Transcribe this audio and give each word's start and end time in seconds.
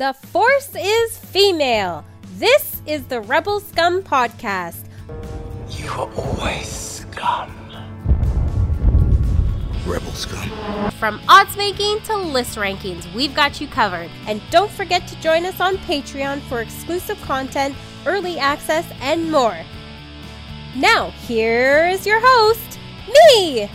The 0.00 0.14
force 0.14 0.74
is 0.74 1.18
female. 1.18 2.06
This 2.38 2.80
is 2.86 3.04
the 3.08 3.20
Rebel 3.20 3.60
Scum 3.60 4.00
Podcast. 4.00 4.86
You 5.68 5.90
are 5.90 6.10
always 6.14 6.66
scum. 6.66 7.54
Rebel 9.84 10.10
scum. 10.12 10.90
From 10.92 11.20
odds 11.28 11.54
making 11.54 12.00
to 12.04 12.16
list 12.16 12.56
rankings, 12.56 13.12
we've 13.12 13.34
got 13.34 13.60
you 13.60 13.68
covered. 13.68 14.10
And 14.26 14.40
don't 14.50 14.70
forget 14.70 15.06
to 15.06 15.20
join 15.20 15.44
us 15.44 15.60
on 15.60 15.76
Patreon 15.76 16.40
for 16.48 16.62
exclusive 16.62 17.20
content, 17.20 17.76
early 18.06 18.38
access, 18.38 18.86
and 19.02 19.30
more. 19.30 19.58
Now, 20.74 21.10
here's 21.10 22.06
your 22.06 22.20
host, 22.22 22.78
me! 23.06 23.70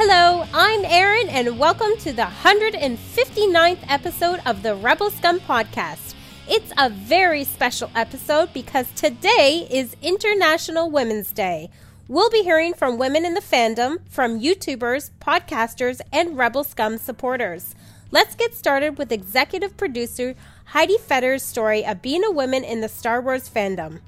Hello, 0.00 0.46
I'm 0.54 0.84
Erin, 0.84 1.28
and 1.28 1.58
welcome 1.58 1.96
to 2.02 2.12
the 2.12 2.22
159th 2.22 3.80
episode 3.88 4.40
of 4.46 4.62
the 4.62 4.76
Rebel 4.76 5.10
Scum 5.10 5.40
Podcast. 5.40 6.14
It's 6.48 6.72
a 6.78 6.88
very 6.88 7.42
special 7.42 7.90
episode 7.96 8.52
because 8.52 8.86
today 8.92 9.66
is 9.68 9.96
International 10.00 10.88
Women's 10.88 11.32
Day. 11.32 11.68
We'll 12.06 12.30
be 12.30 12.44
hearing 12.44 12.74
from 12.74 12.96
women 12.96 13.24
in 13.24 13.34
the 13.34 13.40
fandom, 13.40 13.98
from 14.08 14.38
YouTubers, 14.38 15.10
podcasters, 15.20 16.00
and 16.12 16.38
Rebel 16.38 16.62
Scum 16.62 16.96
supporters. 16.96 17.74
Let's 18.12 18.36
get 18.36 18.54
started 18.54 18.98
with 18.98 19.10
executive 19.10 19.76
producer 19.76 20.36
Heidi 20.66 20.98
Fetter's 20.98 21.42
story 21.42 21.84
of 21.84 22.02
being 22.02 22.22
a 22.22 22.30
woman 22.30 22.62
in 22.62 22.82
the 22.82 22.88
Star 22.88 23.20
Wars 23.20 23.50
fandom. 23.50 23.98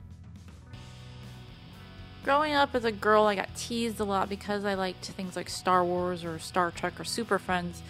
Growing 2.23 2.52
up 2.52 2.74
as 2.74 2.84
a 2.84 2.92
girl, 2.92 3.24
I 3.24 3.34
got 3.34 3.55
teased 3.56 3.98
a 3.98 4.05
lot 4.05 4.28
because 4.28 4.65
I 4.65 4.74
liked 4.74 5.06
things 5.06 5.37
like 5.37 5.48
Star 5.48 5.83
Wars 5.84 6.23
or 6.23 6.38
Star 6.38 6.70
Trek 6.70 7.01
or 7.01 7.05
Super 7.05 7.38
Friends, 7.38 7.83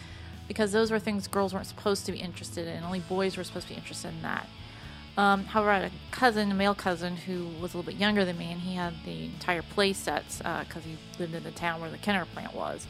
because 0.46 0.70
those 0.70 0.92
were 0.92 1.00
things 1.00 1.26
girls 1.26 1.52
weren't 1.52 1.66
supposed 1.66 2.06
to 2.06 2.12
be 2.12 2.18
interested 2.18 2.68
in. 2.68 2.84
Only 2.84 3.00
boys 3.00 3.36
were 3.36 3.42
supposed 3.42 3.66
to 3.66 3.74
be 3.74 3.78
interested 3.78 4.08
in 4.08 4.22
that. 4.22 4.48
Um, 5.16 5.44
however, 5.46 5.70
I 5.70 5.78
had 5.80 5.90
a 5.90 5.94
cousin, 6.12 6.52
a 6.52 6.54
male 6.54 6.76
cousin, 6.76 7.16
who 7.16 7.46
was 7.60 7.74
a 7.74 7.76
little 7.76 7.82
bit 7.82 7.96
younger 7.96 8.24
than 8.24 8.38
me, 8.38 8.52
and 8.52 8.60
he 8.60 8.76
had 8.76 8.94
the 9.04 9.24
entire 9.24 9.62
play 9.62 9.92
sets 9.92 10.38
because 10.38 10.76
uh, 10.76 10.80
he 10.80 10.96
lived 11.18 11.34
in 11.34 11.42
the 11.42 11.50
town 11.50 11.80
where 11.80 11.90
the 11.90 11.98
Kenner 11.98 12.24
plant 12.24 12.54
was. 12.54 12.86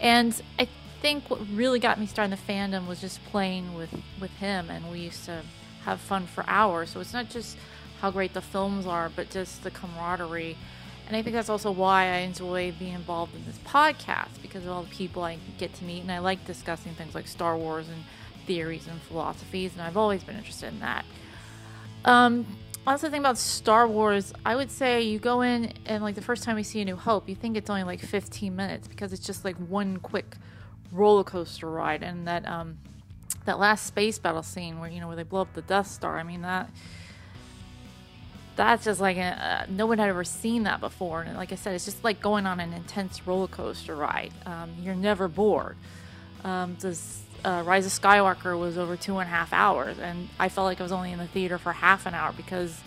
And 0.00 0.40
I 0.58 0.66
think 1.00 1.30
what 1.30 1.40
really 1.52 1.78
got 1.78 2.00
me 2.00 2.06
started 2.06 2.32
in 2.32 2.38
the 2.44 2.52
fandom 2.52 2.88
was 2.88 3.00
just 3.00 3.24
playing 3.26 3.74
with, 3.74 3.94
with 4.20 4.32
him, 4.32 4.68
and 4.68 4.90
we 4.90 4.98
used 4.98 5.24
to 5.26 5.42
have 5.84 6.00
fun 6.00 6.26
for 6.26 6.44
hours. 6.48 6.90
So 6.90 7.00
it's 7.00 7.12
not 7.12 7.30
just 7.30 7.56
how 8.02 8.10
great 8.10 8.34
the 8.34 8.42
films 8.42 8.84
are, 8.84 9.12
but 9.14 9.30
just 9.30 9.62
the 9.62 9.70
camaraderie. 9.70 10.56
And 11.06 11.16
I 11.16 11.22
think 11.22 11.34
that's 11.36 11.48
also 11.48 11.70
why 11.70 12.06
I 12.06 12.16
enjoy 12.18 12.74
being 12.76 12.94
involved 12.94 13.32
in 13.36 13.44
this 13.44 13.58
podcast 13.58 14.42
because 14.42 14.64
of 14.64 14.72
all 14.72 14.82
the 14.82 14.90
people 14.90 15.22
I 15.22 15.38
get 15.56 15.72
to 15.74 15.84
meet, 15.84 16.02
and 16.02 16.10
I 16.10 16.18
like 16.18 16.44
discussing 16.44 16.94
things 16.94 17.14
like 17.14 17.28
Star 17.28 17.56
Wars 17.56 17.88
and 17.88 18.02
theories 18.44 18.88
and 18.88 19.00
philosophies, 19.02 19.74
and 19.74 19.82
I've 19.82 19.96
always 19.96 20.24
been 20.24 20.36
interested 20.36 20.72
in 20.72 20.80
that. 20.80 21.04
Um, 22.04 22.44
also, 22.84 23.08
thing 23.08 23.20
about 23.20 23.38
Star 23.38 23.86
Wars, 23.86 24.32
I 24.44 24.56
would 24.56 24.72
say 24.72 25.02
you 25.02 25.20
go 25.20 25.42
in 25.42 25.72
and 25.86 26.02
like 26.02 26.16
the 26.16 26.22
first 26.22 26.42
time 26.42 26.58
you 26.58 26.64
see 26.64 26.80
A 26.80 26.84
New 26.84 26.96
Hope, 26.96 27.28
you 27.28 27.36
think 27.36 27.56
it's 27.56 27.70
only 27.70 27.84
like 27.84 28.00
15 28.00 28.56
minutes 28.56 28.88
because 28.88 29.12
it's 29.12 29.24
just 29.24 29.44
like 29.44 29.54
one 29.54 29.98
quick 29.98 30.34
roller 30.90 31.22
coaster 31.22 31.70
ride, 31.70 32.02
and 32.02 32.26
that 32.26 32.48
um, 32.48 32.78
that 33.44 33.60
last 33.60 33.86
space 33.86 34.18
battle 34.18 34.42
scene 34.42 34.80
where 34.80 34.90
you 34.90 35.00
know 35.00 35.06
where 35.06 35.14
they 35.14 35.22
blow 35.22 35.42
up 35.42 35.52
the 35.52 35.62
Death 35.62 35.86
Star. 35.86 36.18
I 36.18 36.24
mean 36.24 36.42
that 36.42 36.68
that's 38.56 38.84
just 38.84 39.00
like 39.00 39.16
a, 39.16 39.22
uh, 39.22 39.66
no 39.68 39.86
one 39.86 39.98
had 39.98 40.08
ever 40.08 40.24
seen 40.24 40.64
that 40.64 40.80
before, 40.80 41.22
and 41.22 41.36
like 41.36 41.52
I 41.52 41.54
said, 41.54 41.74
it's 41.74 41.84
just 41.84 42.04
like 42.04 42.20
going 42.20 42.46
on 42.46 42.60
an 42.60 42.72
intense 42.72 43.26
roller 43.26 43.48
coaster 43.48 43.94
ride. 43.94 44.32
Um, 44.46 44.70
you're 44.80 44.94
never 44.94 45.28
bored. 45.28 45.76
Um, 46.44 46.76
this 46.80 47.22
uh, 47.44 47.62
Rise 47.64 47.86
of 47.86 47.92
Skywalker 47.92 48.58
was 48.58 48.78
over 48.78 48.96
two 48.96 49.18
and 49.18 49.28
a 49.28 49.30
half 49.30 49.52
hours, 49.52 49.98
and 49.98 50.28
I 50.38 50.48
felt 50.48 50.66
like 50.66 50.80
I 50.80 50.82
was 50.82 50.92
only 50.92 51.12
in 51.12 51.18
the 51.18 51.26
theater 51.26 51.58
for 51.58 51.72
half 51.72 52.06
an 52.06 52.14
hour 52.14 52.32
because 52.32 52.80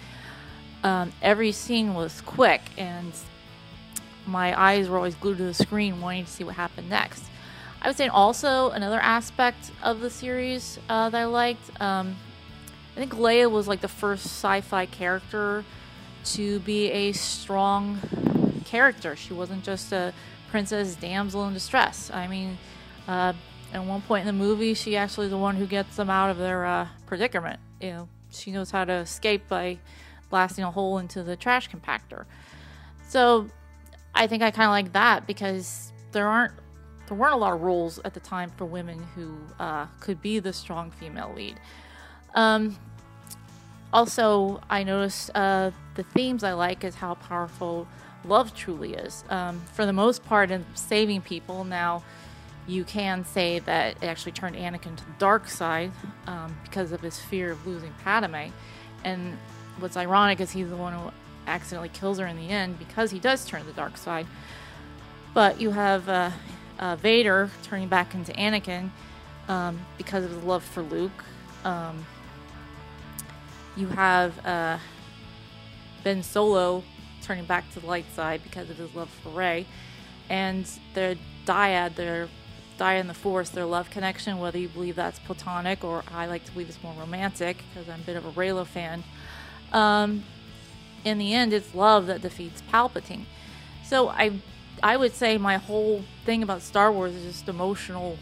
um, 0.84 1.12
every 1.22 1.52
scene 1.52 1.94
was 1.94 2.22
quick, 2.22 2.62
and 2.78 3.12
my 4.26 4.60
eyes 4.60 4.88
were 4.88 4.98
always 4.98 5.16
glued 5.16 5.38
to 5.38 5.44
the 5.44 5.54
screen, 5.54 6.02
wanting 6.02 6.26
to 6.26 6.32
see 6.32 6.44
what 6.44 6.56
happened 6.56 6.90
next. 6.90 7.24
I 7.82 7.88
would 7.88 7.98
say 7.98 8.08
also 8.08 8.72
another 8.72 9.00
aspect 9.00 9.72
of 9.84 10.00
the 10.00 10.10
series 10.10 10.80
uh, 10.90 11.10
that 11.10 11.22
I 11.22 11.26
liked. 11.26 11.82
Um, 11.82 12.16
I 12.96 13.00
think 13.00 13.14
Leia 13.14 13.52
was 13.52 13.68
like 13.68 13.82
the 13.82 13.90
first 13.90 14.26
sci-fi 14.26 14.86
character 14.86 15.66
to 16.26 16.60
be 16.60 16.90
a 16.92 17.12
strong 17.12 18.00
character. 18.66 19.16
She 19.16 19.34
wasn't 19.34 19.64
just 19.64 19.92
a 19.92 20.14
princess 20.50 20.96
damsel 20.96 21.46
in 21.48 21.54
distress. 21.54 22.10
I 22.14 22.28
mean, 22.28 22.58
uh, 23.08 23.34
at 23.74 23.84
one 23.84 24.02
point 24.02 24.22
in 24.22 24.28
the 24.28 24.44
movie, 24.44 24.74
she 24.74 24.96
actually 24.96 25.26
is 25.26 25.32
the 25.32 25.38
one 25.38 25.56
who 25.56 25.66
gets 25.66 25.98
them 25.98 26.10
out 26.10 26.30
of 26.30 26.38
their 26.38 26.66
uh, 26.66 26.88
predicament. 27.06 27.60
You 27.82 27.90
know, 27.90 28.10
she 28.32 28.52
knows 28.52 28.72
how 28.72 28.86
to 28.86 28.94
escape 28.94 29.50
by 29.50 29.80
blasting 30.30 30.64
a 30.64 30.72
hole 30.72 30.98
into 30.98 31.22
the 31.22 31.36
trash 31.36 31.70
compactor. 31.70 32.26
So, 33.08 33.50
I 34.14 34.28
think 34.28 34.42
I 34.42 34.52
kind 34.52 34.68
of 34.68 34.72
like 34.72 34.94
that 34.94 35.28
because 35.28 35.92
there 36.14 36.28
aren't 36.28 36.54
there 37.08 37.18
weren't 37.18 37.34
a 37.34 37.38
lot 37.38 37.54
of 37.54 37.62
roles 37.62 38.00
at 38.04 38.14
the 38.14 38.20
time 38.20 38.50
for 38.58 38.66
women 38.66 39.06
who 39.14 39.38
uh, 39.60 39.86
could 40.00 40.22
be 40.22 40.40
the 40.40 40.54
strong 40.54 40.90
female 40.90 41.32
lead. 41.36 41.60
Um, 42.36 42.78
also, 43.92 44.62
I 44.70 44.84
noticed 44.84 45.32
uh, 45.34 45.72
the 45.96 46.04
themes 46.04 46.44
I 46.44 46.54
like 46.54 46.84
is 46.84 46.96
how 46.96 47.16
powerful 47.16 47.88
love 48.26 48.54
truly 48.54 48.94
is. 48.94 49.24
Um, 49.30 49.62
for 49.74 49.86
the 49.86 49.94
most 49.94 50.24
part, 50.26 50.52
in 50.52 50.66
saving 50.76 51.22
people, 51.22 51.64
now 51.64 52.04
you 52.68 52.84
can 52.84 53.24
say 53.26 53.60
that 53.60 53.96
it 54.02 54.06
actually 54.06 54.32
turned 54.34 54.56
Anakin 54.56 54.96
to 54.98 55.06
the 55.06 55.14
dark 55.18 55.48
side 55.48 55.92
um, 56.28 56.58
because 56.64 56.92
of 56.92 57.02
his 57.02 57.20
fear 57.20 57.52
of 57.52 57.66
losing 57.66 57.94
Padme. 58.04 58.52
And 59.04 59.38
what's 59.80 59.96
ironic 59.96 60.40
is 60.42 60.52
he's 60.52 60.70
the 60.70 60.76
one 60.76 60.94
who 60.94 61.12
accidentally 61.48 61.90
kills 61.90 62.20
her 62.20 62.26
in 62.26 62.36
the 62.38 62.50
end 62.50 62.80
because 62.80 63.12
he 63.12 63.20
does 63.20 63.46
turn 63.46 63.62
to 63.62 63.68
the 63.68 63.74
dark 63.74 63.98
side. 63.98 64.26
But 65.34 65.62
you 65.62 65.72
have 65.72 66.10
uh, 66.10 66.32
uh, 66.80 66.96
Vader 66.96 67.50
turning 67.64 67.88
back 67.88 68.16
into 68.16 68.32
Anakin 68.34 68.90
um, 69.48 69.80
because 69.98 70.24
of 70.24 70.32
his 70.32 70.44
love 70.44 70.64
for 70.64 70.82
Luke. 70.82 71.24
Um, 71.64 72.06
you 73.76 73.88
have 73.88 74.46
uh, 74.46 74.78
Ben 76.04 76.24
Solo 76.24 76.84
turning 77.22 77.46
back 77.46 77.72
to 77.74 77.80
the 77.80 77.88
light 77.88 78.06
side 78.14 78.42
because 78.44 78.70
of 78.70 78.78
his 78.78 78.94
love 78.96 79.10
for 79.10 79.30
Rey. 79.30 79.66
And 80.30 80.70
their 80.94 81.16
dyad, 81.46 81.96
their 81.96 82.30
dyad 82.80 83.02
in 83.02 83.08
the 83.08 83.14
Force, 83.14 83.50
their 83.50 83.66
love 83.66 83.90
connection, 83.90 84.40
whether 84.40 84.58
you 84.58 84.70
believe 84.70 84.96
that's 84.96 85.20
platonic 85.20 85.84
or 85.84 86.04
I 86.14 86.28
like 86.28 86.46
to 86.46 86.52
believe 86.52 86.70
it's 86.70 86.82
more 86.84 86.94
romantic 87.00 87.58
because 87.74 87.90
I'm 87.90 88.02
a 88.02 88.04
bit 88.04 88.16
of 88.16 88.26
a 88.26 88.32
Reylo 88.32 88.66
fan. 88.66 89.04
Um, 89.74 90.24
in 91.04 91.18
the 91.18 91.34
end, 91.34 91.54
it's 91.54 91.76
love 91.76 92.08
that 92.08 92.22
defeats 92.22 92.64
Palpatine. 92.72 93.26
So 93.84 94.10
I, 94.10 94.40
I 94.82 94.98
would 94.98 95.14
say 95.14 95.38
my 95.38 95.58
whole 95.58 96.04
thing 96.26 96.44
about 96.44 96.62
Star 96.62 96.92
Wars 96.92 97.14
is 97.14 97.24
just 97.26 97.50
emotional 97.50 98.18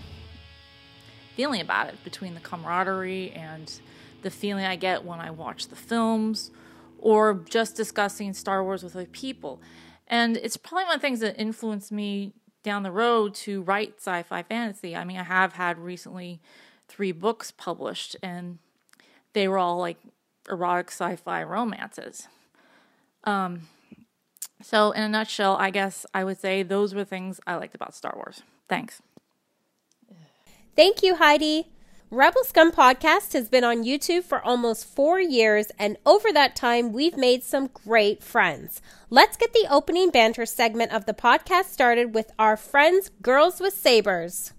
feeling 1.36 1.62
about 1.62 1.88
it 1.90 2.04
between 2.04 2.34
the 2.34 2.40
camaraderie 2.40 3.32
and 3.32 3.80
the 4.24 4.32
feeling 4.32 4.66
I 4.66 4.76
get 4.76 5.06
when 5.06 5.20
I 5.20 5.30
watch 5.32 5.68
the 5.68 5.76
films 5.76 6.52
or 6.98 7.36
just 7.50 7.76
discussing 7.76 8.34
Star 8.34 8.64
Wars 8.64 8.82
with 8.82 8.96
other 8.96 9.06
people. 9.06 9.62
And 10.08 10.38
it's 10.38 10.58
probably 10.58 10.86
one 10.86 10.96
of 10.96 11.02
the 11.02 11.08
things 11.08 11.20
that 11.20 11.40
influenced 11.40 11.92
me 11.92 12.34
down 12.64 12.84
the 12.84 12.92
road 12.92 13.36
to 13.36 13.62
write 13.62 13.96
sci 13.98 14.24
fi 14.24 14.42
fantasy. 14.44 14.96
I 14.96 15.04
mean, 15.04 15.18
I 15.18 15.24
have 15.24 15.54
had 15.54 15.78
recently 15.78 16.42
three 16.88 17.12
books 17.12 17.52
published, 17.52 18.16
and 18.24 18.60
they 19.34 19.48
were 19.48 19.58
all 19.58 19.78
like 19.78 19.98
erotic 20.50 20.90
sci 20.90 21.16
fi 21.18 21.44
romances. 21.44 22.28
Um, 23.26 23.68
so, 24.62 24.92
in 24.92 25.04
a 25.04 25.10
nutshell, 25.10 25.58
I 25.58 25.70
guess 25.70 26.06
I 26.14 26.24
would 26.24 26.40
say 26.40 26.64
those 26.64 26.96
were 26.96 27.04
things 27.04 27.40
I 27.46 27.56
liked 27.56 27.76
about 27.76 27.94
Star 27.94 28.14
Wars. 28.16 28.44
Thanks. 28.70 29.02
Thank 30.76 31.04
you, 31.04 31.16
Heidi. 31.16 31.68
Rebel 32.14 32.44
Scum 32.44 32.72
Podcast 32.72 33.34
has 33.34 33.50
been 33.50 33.64
on 33.64 33.84
YouTube 33.84 34.24
for 34.24 34.40
almost 34.40 34.86
four 34.86 35.20
years, 35.20 35.72
and 35.80 35.98
over 36.06 36.32
that 36.32 36.56
time, 36.56 36.94
we've 36.94 37.18
made 37.18 37.44
some 37.44 37.72
great 37.74 38.22
friends. 38.22 38.84
Let's 39.10 39.36
get 39.36 39.52
the 39.52 39.66
opening 39.68 40.12
banter 40.12 40.46
segment 40.46 40.92
of 40.92 41.08
the 41.08 41.16
podcast 41.16 41.72
started 41.72 42.14
with 42.14 42.32
our 42.38 42.56
friends, 42.56 43.10
Girls 43.24 43.60
with 43.60 43.74
Sabers. 43.74 44.54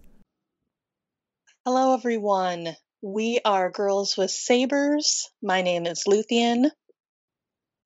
Hello, 1.64 1.94
everyone. 1.94 2.74
We 3.02 3.38
are 3.44 3.70
Girls 3.70 4.16
with 4.16 4.32
Sabers. 4.32 5.30
My 5.40 5.62
name 5.62 5.86
is 5.86 6.06
Luthien. 6.08 6.72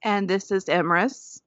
And 0.03 0.31
this 0.31 0.51
is 0.51 0.65
Emrys. 0.65 1.43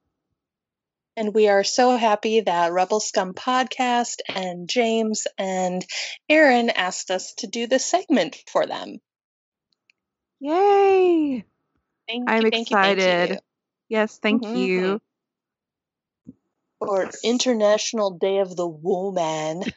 And 1.16 1.34
we 1.34 1.48
are 1.48 1.62
so 1.64 1.96
happy 1.96 2.40
that 2.40 2.72
Rebel 2.72 3.00
Scum 3.00 3.34
Podcast 3.34 4.16
and 4.34 4.68
James 4.68 5.26
and 5.36 5.84
Erin 6.28 6.70
asked 6.70 7.10
us 7.10 7.34
to 7.38 7.46
do 7.46 7.66
this 7.66 7.84
segment 7.84 8.36
for 8.50 8.66
them. 8.66 8.98
Yay! 10.40 11.44
Thank 12.08 12.28
I'm 12.30 12.44
you, 12.44 12.50
thank 12.50 12.70
you, 12.70 12.76
excited. 12.76 13.28
thank 13.28 13.30
you. 13.30 13.38
Yes, 13.88 14.18
thank 14.18 14.42
Mhm. 14.42 14.56
you. 14.56 15.00
For 16.78 17.10
International 17.22 18.10
Day 18.12 18.38
of 18.38 18.56
the 18.56 18.66
Woman. 18.66 19.62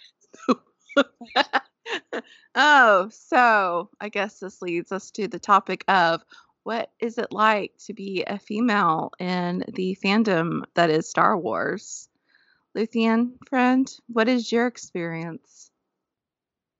oh, 2.56 3.10
so 3.12 3.90
I 4.00 4.10
guess 4.10 4.40
this 4.40 4.62
leads 4.62 4.92
us 4.92 5.12
to 5.12 5.28
the 5.28 5.40
topic 5.40 5.84
of 5.88 6.24
what 6.66 6.90
is 7.00 7.20
it 7.20 7.32
like 7.32 7.74
to 7.86 7.94
be 7.94 8.24
a 8.26 8.40
female 8.40 9.12
in 9.20 9.64
the 9.74 9.96
fandom 10.04 10.64
that 10.74 10.90
is 10.90 11.08
Star 11.08 11.38
Wars? 11.38 12.10
Luthien, 12.76 13.34
friend, 13.48 13.88
what 14.08 14.28
is 14.28 14.52
your 14.52 14.66
experience? 14.66 15.70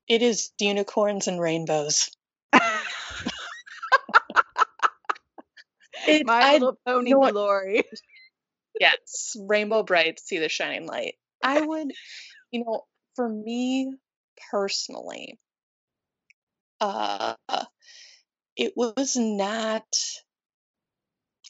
It 0.08 0.24
is 0.24 0.52
unicorns 0.60 1.28
and 1.28 1.40
rainbows. 1.40 2.10
It- 6.08 6.26
My 6.26 6.42
I- 6.42 6.54
little 6.54 6.78
pony 6.86 7.12
glory. 7.12 7.84
yes, 8.80 9.36
rainbow 9.40 9.84
bright, 9.84 10.20
see 10.20 10.40
the 10.40 10.50
shining 10.50 10.88
light. 10.88 11.14
I 11.44 11.62
would, 11.62 11.92
you 12.52 12.64
know, 12.66 12.82
for 13.16 13.30
me 13.30 13.94
personally, 14.52 15.40
uh, 16.82 17.36
it 18.58 18.74
was 18.76 19.16
not. 19.16 19.86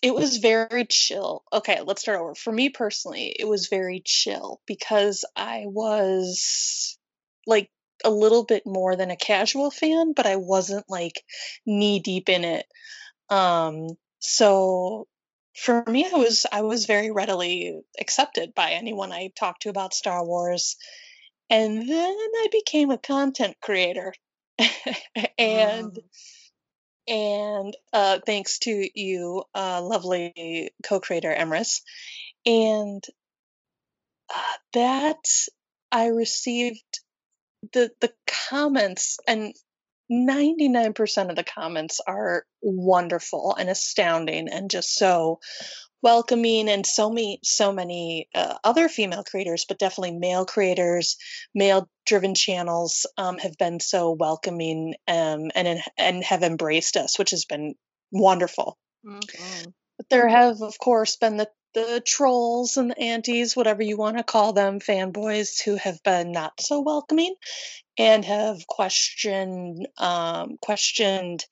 It 0.02 0.14
was 0.14 0.38
very 0.38 0.86
chill. 0.86 1.44
Okay, 1.52 1.82
let's 1.82 2.02
start 2.02 2.20
over. 2.20 2.36
For 2.36 2.52
me 2.54 2.70
personally, 2.70 3.36
it 3.40 3.46
was 3.48 3.68
very 3.68 4.02
chill 4.06 4.62
because 4.68 5.26
I 5.36 5.64
was 5.68 6.98
like 7.48 7.70
a 8.04 8.10
little 8.10 8.44
bit 8.44 8.64
more 8.66 8.96
than 8.96 9.12
a 9.12 9.16
casual 9.18 9.72
fan, 9.72 10.14
but 10.14 10.26
I 10.28 10.36
wasn't 10.36 10.86
like 10.90 11.24
knee 11.66 12.00
deep 12.00 12.30
in 12.30 12.44
it. 12.44 12.66
Um, 13.30 13.90
so 14.20 15.08
for 15.56 15.84
me 15.88 16.06
I 16.06 16.18
was 16.18 16.46
I 16.52 16.62
was 16.64 16.86
very 16.86 17.12
readily 17.12 17.80
accepted 18.00 18.54
by 18.56 18.72
anyone 18.72 19.12
I 19.12 19.32
talked 19.38 19.64
to 19.64 19.70
about 19.70 19.94
Star 19.94 20.26
Wars. 20.26 20.76
And 21.50 21.90
then 21.90 22.18
I 22.18 22.48
became 22.52 22.92
a 22.92 22.98
content 22.98 23.58
creator. 23.62 24.14
and 25.38 25.94
Mm. 25.94 26.04
And 27.08 27.76
uh, 27.94 28.20
thanks 28.26 28.60
to 28.60 28.90
you, 28.94 29.44
uh, 29.54 29.82
lovely 29.82 30.72
co-creator 30.84 31.34
Emrys, 31.34 31.82
and 32.46 33.04
uh, 34.30 34.58
that 34.74 35.26
I 35.92 36.08
received 36.08 36.84
the 37.74 37.92
the 38.02 38.14
comments, 38.50 39.18
and 39.28 39.54
ninety 40.10 40.68
nine 40.68 40.94
percent 40.94 41.30
of 41.30 41.36
the 41.36 41.44
comments 41.44 42.02
are 42.06 42.46
wonderful 42.62 43.56
and 43.56 43.70
astounding, 43.70 44.50
and 44.50 44.70
just 44.70 44.96
so 44.96 45.40
welcoming, 46.02 46.70
and 46.70 46.86
so 46.86 47.10
many 47.10 47.40
so 47.44 47.72
many 47.72 48.28
uh, 48.36 48.56
other 48.64 48.90
female 48.90 49.24
creators, 49.24 49.66
but 49.68 49.80
definitely 49.80 50.18
male 50.18 50.46
creators, 50.46 51.18
male 51.54 51.90
driven 52.06 52.36
channels 52.36 53.06
um, 53.18 53.38
have 53.38 53.58
been 53.58 53.80
so 53.80 54.12
welcoming 54.12 54.96
um, 55.08 55.52
and 55.56 55.82
and 55.98 56.24
have 56.24 56.44
embraced 56.44 56.98
us, 56.98 57.18
which 57.18 57.32
has 57.32 57.46
been 57.46 57.76
wonderful. 58.12 58.78
Mhm. 59.06 59.74
But 59.98 60.10
there 60.10 60.28
have, 60.28 60.62
of 60.62 60.78
course, 60.78 61.16
been 61.16 61.38
the, 61.38 61.50
the 61.74 62.02
trolls 62.06 62.78
and 62.78 62.92
the 62.92 63.00
antis, 63.00 63.56
whatever 63.56 63.82
you 63.82 63.98
want 63.98 64.18
to 64.18 64.24
call 64.24 64.54
them, 64.54 64.80
fanboys 64.80 65.62
who 65.64 65.76
have 65.76 66.02
been 66.04 66.32
not 66.32 66.60
so 66.60 66.82
welcoming 66.82 67.36
and 67.98 68.26
have 68.26 68.68
questioned 68.68 69.88
um, 69.98 70.58
questioned 70.62 71.46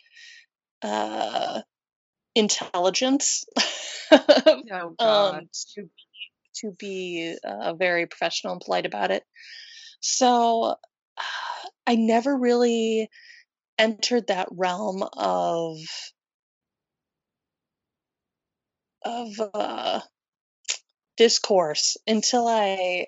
uh, 0.82 1.62
intelligence 2.36 3.46
Oh, 4.12 4.96
um, 5.00 5.50
to 5.76 5.84
be, 5.84 5.92
to 6.56 6.72
be 6.72 7.38
uh, 7.44 7.74
very 7.74 8.06
professional 8.06 8.54
and 8.54 8.62
polite 8.62 8.86
about 8.86 9.12
it. 9.12 9.24
So 10.00 10.76
I 11.88 11.96
never 11.96 12.38
really 12.38 13.10
entered 13.78 14.28
that 14.28 14.48
realm 14.52 15.04
of 15.18 15.78
of 19.04 19.28
uh, 19.54 20.00
discourse 21.18 21.98
until 22.08 22.48
I 22.48 23.08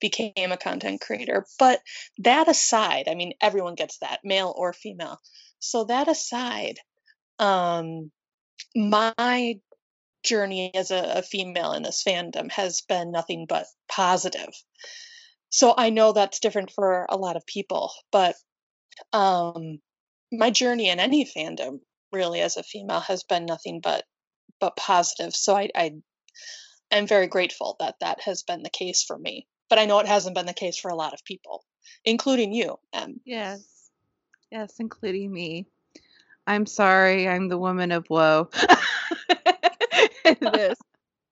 became 0.00 0.52
a 0.52 0.56
content 0.56 1.00
creator. 1.00 1.46
But 1.58 1.80
that 2.18 2.48
aside, 2.48 3.08
I 3.08 3.14
mean, 3.14 3.32
everyone 3.40 3.74
gets 3.74 3.98
that, 3.98 4.20
male 4.22 4.52
or 4.56 4.72
female. 4.72 5.18
So 5.58 5.84
that 5.84 6.08
aside, 6.08 6.78
um, 7.38 8.10
my 8.74 9.58
journey 10.24 10.72
as 10.74 10.90
a, 10.90 11.18
a 11.18 11.22
female 11.22 11.72
in 11.72 11.82
this 11.82 12.02
fandom 12.06 12.50
has 12.52 12.82
been 12.82 13.10
nothing 13.10 13.46
but 13.48 13.66
positive. 13.88 14.50
So 15.50 15.74
I 15.76 15.90
know 15.90 16.12
that's 16.12 16.40
different 16.40 16.70
for 16.70 17.06
a 17.08 17.16
lot 17.16 17.36
of 17.36 17.46
people, 17.46 17.92
but 18.10 18.36
um, 19.12 19.80
my 20.30 20.50
journey 20.50 20.88
in 20.88 21.00
any 21.00 21.24
fandom, 21.24 21.80
really, 22.12 22.40
as 22.40 22.56
a 22.56 22.62
female, 22.62 23.00
has 23.00 23.22
been 23.24 23.44
nothing 23.46 23.80
but 23.80 24.04
but 24.60 24.76
positive. 24.76 25.34
So 25.34 25.56
I, 25.56 25.70
I 25.74 25.92
am 26.90 27.06
very 27.06 27.26
grateful 27.26 27.76
that 27.80 27.96
that 28.00 28.20
has 28.22 28.44
been 28.44 28.62
the 28.62 28.70
case 28.70 29.02
for 29.02 29.18
me. 29.18 29.46
But 29.68 29.78
I 29.78 29.86
know 29.86 29.98
it 29.98 30.06
hasn't 30.06 30.36
been 30.36 30.46
the 30.46 30.54
case 30.54 30.78
for 30.78 30.90
a 30.90 30.94
lot 30.94 31.14
of 31.14 31.24
people, 31.24 31.64
including 32.04 32.52
you. 32.52 32.78
Em. 32.92 33.20
Yes. 33.24 33.90
Yes, 34.50 34.74
including 34.78 35.32
me. 35.32 35.66
I'm 36.46 36.66
sorry, 36.66 37.28
I'm 37.28 37.48
the 37.48 37.58
woman 37.58 37.92
of 37.92 38.08
woe. 38.10 38.48
this. 40.24 40.78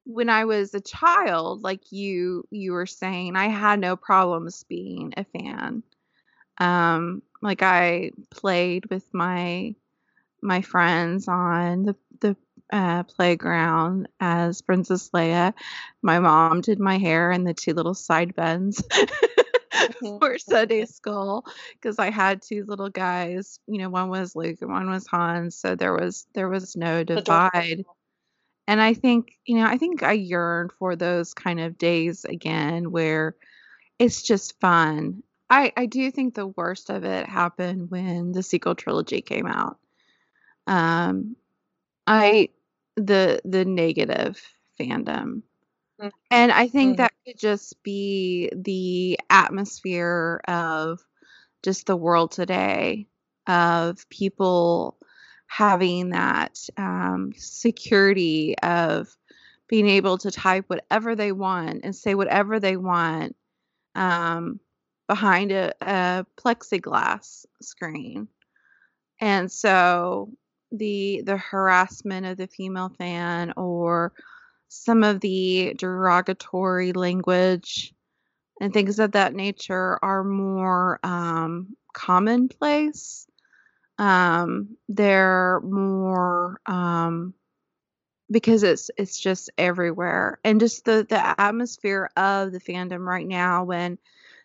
When 0.04 0.28
I 0.28 0.44
was 0.44 0.74
a 0.74 0.80
child, 0.80 1.62
like 1.62 1.92
you 1.92 2.44
you 2.50 2.72
were 2.72 2.86
saying, 2.86 3.36
I 3.36 3.48
had 3.48 3.80
no 3.80 3.96
problems 3.96 4.64
being 4.64 5.14
a 5.16 5.24
fan. 5.24 5.82
Um, 6.58 7.22
like 7.42 7.62
I 7.62 8.12
played 8.30 8.86
with 8.90 9.04
my 9.12 9.74
my 10.42 10.62
friends 10.62 11.28
on 11.28 11.84
the 11.84 11.96
the 12.20 12.36
uh, 12.72 13.02
playground 13.04 14.08
as 14.20 14.62
Princess 14.62 15.10
Leia. 15.10 15.54
My 16.02 16.18
mom 16.20 16.60
did 16.60 16.78
my 16.78 16.98
hair 16.98 17.30
and 17.30 17.46
the 17.46 17.54
two 17.54 17.74
little 17.74 17.94
side 17.94 18.34
buns 18.34 18.82
for 20.00 20.38
Sunday 20.38 20.84
school 20.84 21.44
because 21.74 21.98
I 21.98 22.10
had 22.10 22.42
two 22.42 22.64
little 22.64 22.90
guys. 22.90 23.58
You 23.66 23.78
know, 23.78 23.90
one 23.90 24.08
was 24.08 24.36
Luke 24.36 24.58
and 24.60 24.70
one 24.70 24.90
was 24.90 25.06
Han, 25.08 25.50
so 25.50 25.74
there 25.74 25.94
was 25.94 26.26
there 26.34 26.48
was 26.48 26.76
no 26.76 27.04
divide. 27.04 27.84
And 28.66 28.80
I 28.80 28.94
think, 28.94 29.36
you 29.46 29.56
know, 29.56 29.66
I 29.66 29.78
think 29.78 30.02
I 30.02 30.12
yearned 30.12 30.72
for 30.72 30.94
those 30.94 31.34
kind 31.34 31.58
of 31.60 31.78
days 31.78 32.24
again 32.24 32.92
where 32.92 33.34
it's 33.98 34.22
just 34.22 34.58
fun. 34.60 35.22
I 35.48 35.72
I 35.76 35.86
do 35.86 36.10
think 36.10 36.34
the 36.34 36.46
worst 36.46 36.90
of 36.90 37.04
it 37.04 37.26
happened 37.26 37.90
when 37.90 38.32
the 38.32 38.42
sequel 38.42 38.74
trilogy 38.74 39.20
came 39.22 39.46
out. 39.46 39.78
Um 40.66 41.36
I 42.06 42.50
the 42.96 43.40
the 43.44 43.64
negative 43.64 44.40
fandom. 44.78 45.42
And 46.30 46.52
I 46.52 46.68
think 46.68 46.96
Mhm. 46.96 46.96
that 46.98 47.12
could 47.26 47.38
just 47.38 47.82
be 47.82 48.50
the 48.54 49.18
atmosphere 49.30 50.40
of 50.48 51.00
just 51.62 51.86
the 51.86 51.96
world 51.96 52.32
today 52.32 53.06
of 53.46 54.08
people 54.10 54.98
having 55.46 56.10
that 56.10 56.58
um, 56.76 57.32
security 57.36 58.56
of 58.62 59.08
being 59.68 59.88
able 59.88 60.18
to 60.18 60.30
type 60.30 60.64
whatever 60.68 61.14
they 61.16 61.32
want 61.32 61.80
and 61.84 61.94
say 61.94 62.14
whatever 62.14 62.60
they 62.60 62.76
want 62.76 63.36
um, 63.94 64.60
behind 65.08 65.52
a, 65.52 65.72
a 65.82 66.26
plexiglass 66.36 67.46
screen. 67.62 68.28
And 69.20 69.50
so 69.50 70.30
the 70.72 71.22
the 71.24 71.36
harassment 71.36 72.26
of 72.26 72.36
the 72.36 72.46
female 72.46 72.90
fan 72.98 73.52
or 73.56 74.12
some 74.70 75.02
of 75.02 75.20
the 75.20 75.74
derogatory 75.76 76.92
language 76.92 77.92
and 78.60 78.72
things 78.72 79.00
of 79.00 79.12
that 79.12 79.34
nature 79.34 79.98
are 80.00 80.22
more 80.22 81.00
um, 81.02 81.76
commonplace. 81.92 83.26
Um, 83.98 84.76
they're 84.88 85.60
more 85.60 86.60
um, 86.66 87.34
because 88.30 88.62
it's 88.62 88.92
it's 88.96 89.18
just 89.18 89.50
everywhere, 89.58 90.38
and 90.44 90.60
just 90.60 90.84
the 90.84 91.04
the 91.08 91.40
atmosphere 91.40 92.08
of 92.16 92.52
the 92.52 92.60
fandom 92.60 93.04
right 93.04 93.26
now 93.26 93.64
when 93.64 93.98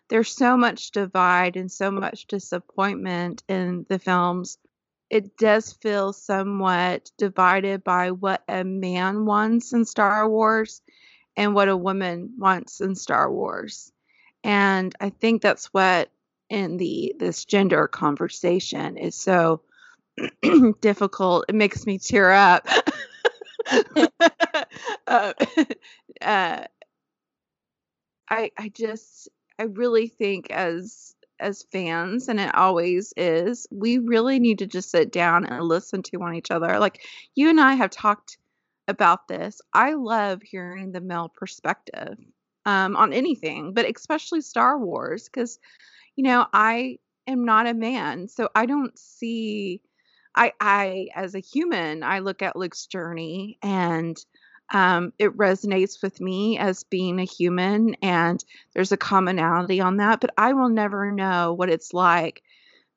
there's 0.08 0.34
so 0.34 0.56
much 0.56 0.90
divide 0.90 1.56
and 1.56 1.70
so 1.70 1.90
much 1.92 2.26
disappointment 2.26 3.44
in 3.48 3.86
the 3.88 4.00
films. 4.00 4.58
It 5.10 5.36
does 5.36 5.72
feel 5.74 6.12
somewhat 6.12 7.10
divided 7.18 7.84
by 7.84 8.10
what 8.10 8.42
a 8.48 8.64
man 8.64 9.24
wants 9.24 9.72
in 9.72 9.84
Star 9.84 10.28
Wars 10.28 10.82
and 11.36 11.54
what 11.54 11.68
a 11.68 11.76
woman 11.76 12.34
wants 12.38 12.80
in 12.80 12.94
Star 12.96 13.30
Wars. 13.32 13.92
And 14.44 14.94
I 15.00 15.10
think 15.10 15.42
that's 15.42 15.66
what 15.66 16.10
in 16.50 16.76
the 16.76 17.14
this 17.18 17.44
gender 17.44 17.88
conversation 17.88 18.96
is 18.96 19.14
so 19.16 19.62
difficult. 20.80 21.46
It 21.48 21.54
makes 21.54 21.86
me 21.86 21.98
tear 21.98 22.32
up. 22.32 22.68
uh, 25.06 25.32
uh, 26.22 26.64
I 28.28 28.50
I 28.56 28.68
just 28.68 29.28
I 29.58 29.64
really 29.64 30.06
think 30.08 30.50
as 30.50 31.15
as 31.40 31.64
fans 31.70 32.28
and 32.28 32.40
it 32.40 32.54
always 32.54 33.12
is 33.16 33.66
we 33.70 33.98
really 33.98 34.38
need 34.38 34.58
to 34.58 34.66
just 34.66 34.90
sit 34.90 35.12
down 35.12 35.44
and 35.44 35.64
listen 35.64 36.02
to 36.02 36.16
one 36.16 36.34
each 36.34 36.50
other 36.50 36.78
like 36.78 37.04
you 37.34 37.48
and 37.48 37.60
i 37.60 37.74
have 37.74 37.90
talked 37.90 38.38
about 38.88 39.28
this. 39.28 39.60
I 39.72 39.94
love 39.94 40.42
hearing 40.42 40.92
the 40.92 41.00
male 41.00 41.28
perspective 41.34 42.18
um, 42.64 42.96
on 42.96 43.12
anything 43.12 43.72
but 43.72 43.86
especially 43.86 44.40
star 44.40 44.78
wars 44.78 45.24
because 45.24 45.58
you 46.16 46.24
know 46.24 46.46
i 46.52 46.98
am 47.28 47.44
not 47.44 47.68
a 47.68 47.74
man 47.74 48.26
so 48.28 48.48
i 48.56 48.66
don't 48.66 48.98
see 48.98 49.80
i 50.34 50.52
i 50.60 51.06
as 51.14 51.36
a 51.36 51.40
human 51.40 52.02
i 52.02 52.18
look 52.18 52.42
at 52.42 52.56
luke's 52.56 52.86
journey 52.86 53.56
and 53.62 54.16
um, 54.72 55.12
it 55.18 55.36
resonates 55.36 56.02
with 56.02 56.20
me 56.20 56.58
as 56.58 56.82
being 56.84 57.20
a 57.20 57.24
human 57.24 57.94
and 58.02 58.44
there's 58.74 58.92
a 58.92 58.96
commonality 58.96 59.80
on 59.80 59.98
that 59.98 60.20
but 60.20 60.30
i 60.36 60.52
will 60.52 60.68
never 60.68 61.12
know 61.12 61.52
what 61.52 61.70
it's 61.70 61.94
like 61.94 62.42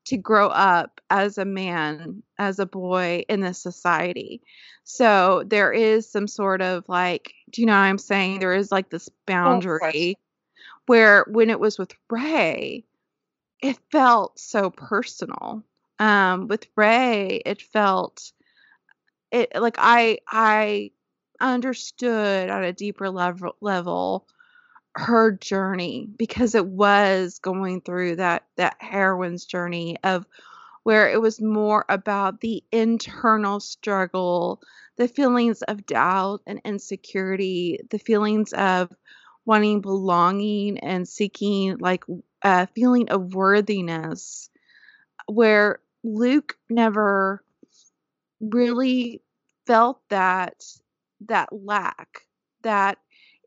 to 0.09 0.17
grow 0.17 0.47
up 0.47 0.99
as 1.11 1.37
a 1.37 1.45
man 1.45 2.23
as 2.39 2.57
a 2.57 2.65
boy 2.65 3.23
in 3.29 3.41
this 3.41 3.61
society. 3.61 4.41
So 4.83 5.43
there 5.45 5.71
is 5.71 6.09
some 6.09 6.27
sort 6.27 6.63
of 6.63 6.83
like 6.87 7.33
do 7.51 7.61
you 7.61 7.67
know 7.67 7.73
what 7.73 7.79
i'm 7.79 7.99
saying? 7.99 8.39
There 8.39 8.55
is 8.55 8.71
like 8.71 8.89
this 8.89 9.07
boundary 9.27 10.15
where 10.87 11.25
when 11.29 11.51
it 11.51 11.59
was 11.59 11.77
with 11.77 11.93
Rey, 12.09 12.85
it 13.61 13.77
felt 13.91 14.39
so 14.39 14.71
personal. 14.71 15.63
Um 15.99 16.47
with 16.47 16.65
Rey, 16.75 17.41
it 17.45 17.61
felt 17.61 18.31
it 19.31 19.51
like 19.53 19.75
i 19.77 20.17
i 20.27 20.89
understood 21.41 22.49
on 22.49 22.63
a 22.63 22.73
deeper 22.73 23.09
level 23.09 23.55
level 23.61 24.27
her 24.95 25.31
journey 25.31 26.07
because 26.17 26.55
it 26.55 26.65
was 26.65 27.39
going 27.39 27.81
through 27.81 28.15
that 28.17 28.43
that 28.57 28.75
heroine's 28.79 29.45
journey 29.45 29.97
of 30.03 30.25
where 30.83 31.09
it 31.09 31.21
was 31.21 31.39
more 31.41 31.85
about 31.89 32.41
the 32.41 32.63
internal 32.71 33.59
struggle 33.59 34.61
the 34.97 35.07
feelings 35.07 35.61
of 35.63 35.85
doubt 35.85 36.41
and 36.47 36.59
insecurity 36.65 37.79
the 37.91 37.99
feelings 37.99 38.51
of 38.53 38.89
wanting 39.45 39.81
belonging 39.81 40.79
and 40.79 41.07
seeking 41.07 41.77
like 41.77 42.03
a 42.41 42.67
feeling 42.67 43.09
of 43.09 43.33
worthiness 43.33 44.49
where 45.27 45.79
luke 46.03 46.57
never 46.69 47.43
really 48.41 49.21
felt 49.67 50.01
that 50.09 50.55
that 51.27 51.49
lack 51.51 52.21
that 52.63 52.97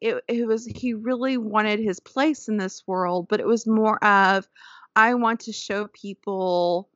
it, 0.00 0.22
it 0.28 0.46
was 0.46 0.66
he 0.66 0.94
really 0.94 1.36
wanted 1.36 1.78
his 1.78 2.00
place 2.00 2.48
in 2.48 2.56
this 2.56 2.82
world 2.86 3.26
but 3.28 3.40
it 3.40 3.46
was 3.46 3.66
more 3.66 4.02
of 4.04 4.48
i 4.96 5.14
want 5.14 5.40
to 5.40 5.52
show 5.52 5.86
people 5.88 6.88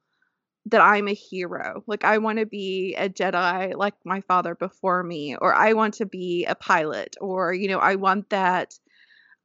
that 0.66 0.80
i'm 0.80 1.08
a 1.08 1.14
hero 1.14 1.82
like 1.86 2.04
i 2.04 2.18
want 2.18 2.38
to 2.38 2.46
be 2.46 2.94
a 2.98 3.08
jedi 3.08 3.74
like 3.76 3.94
my 4.04 4.20
father 4.22 4.54
before 4.54 5.02
me 5.02 5.36
or 5.36 5.54
i 5.54 5.72
want 5.72 5.94
to 5.94 6.06
be 6.06 6.44
a 6.46 6.54
pilot 6.54 7.16
or 7.20 7.52
you 7.54 7.68
know 7.68 7.78
i 7.78 7.94
want 7.94 8.28
that 8.30 8.74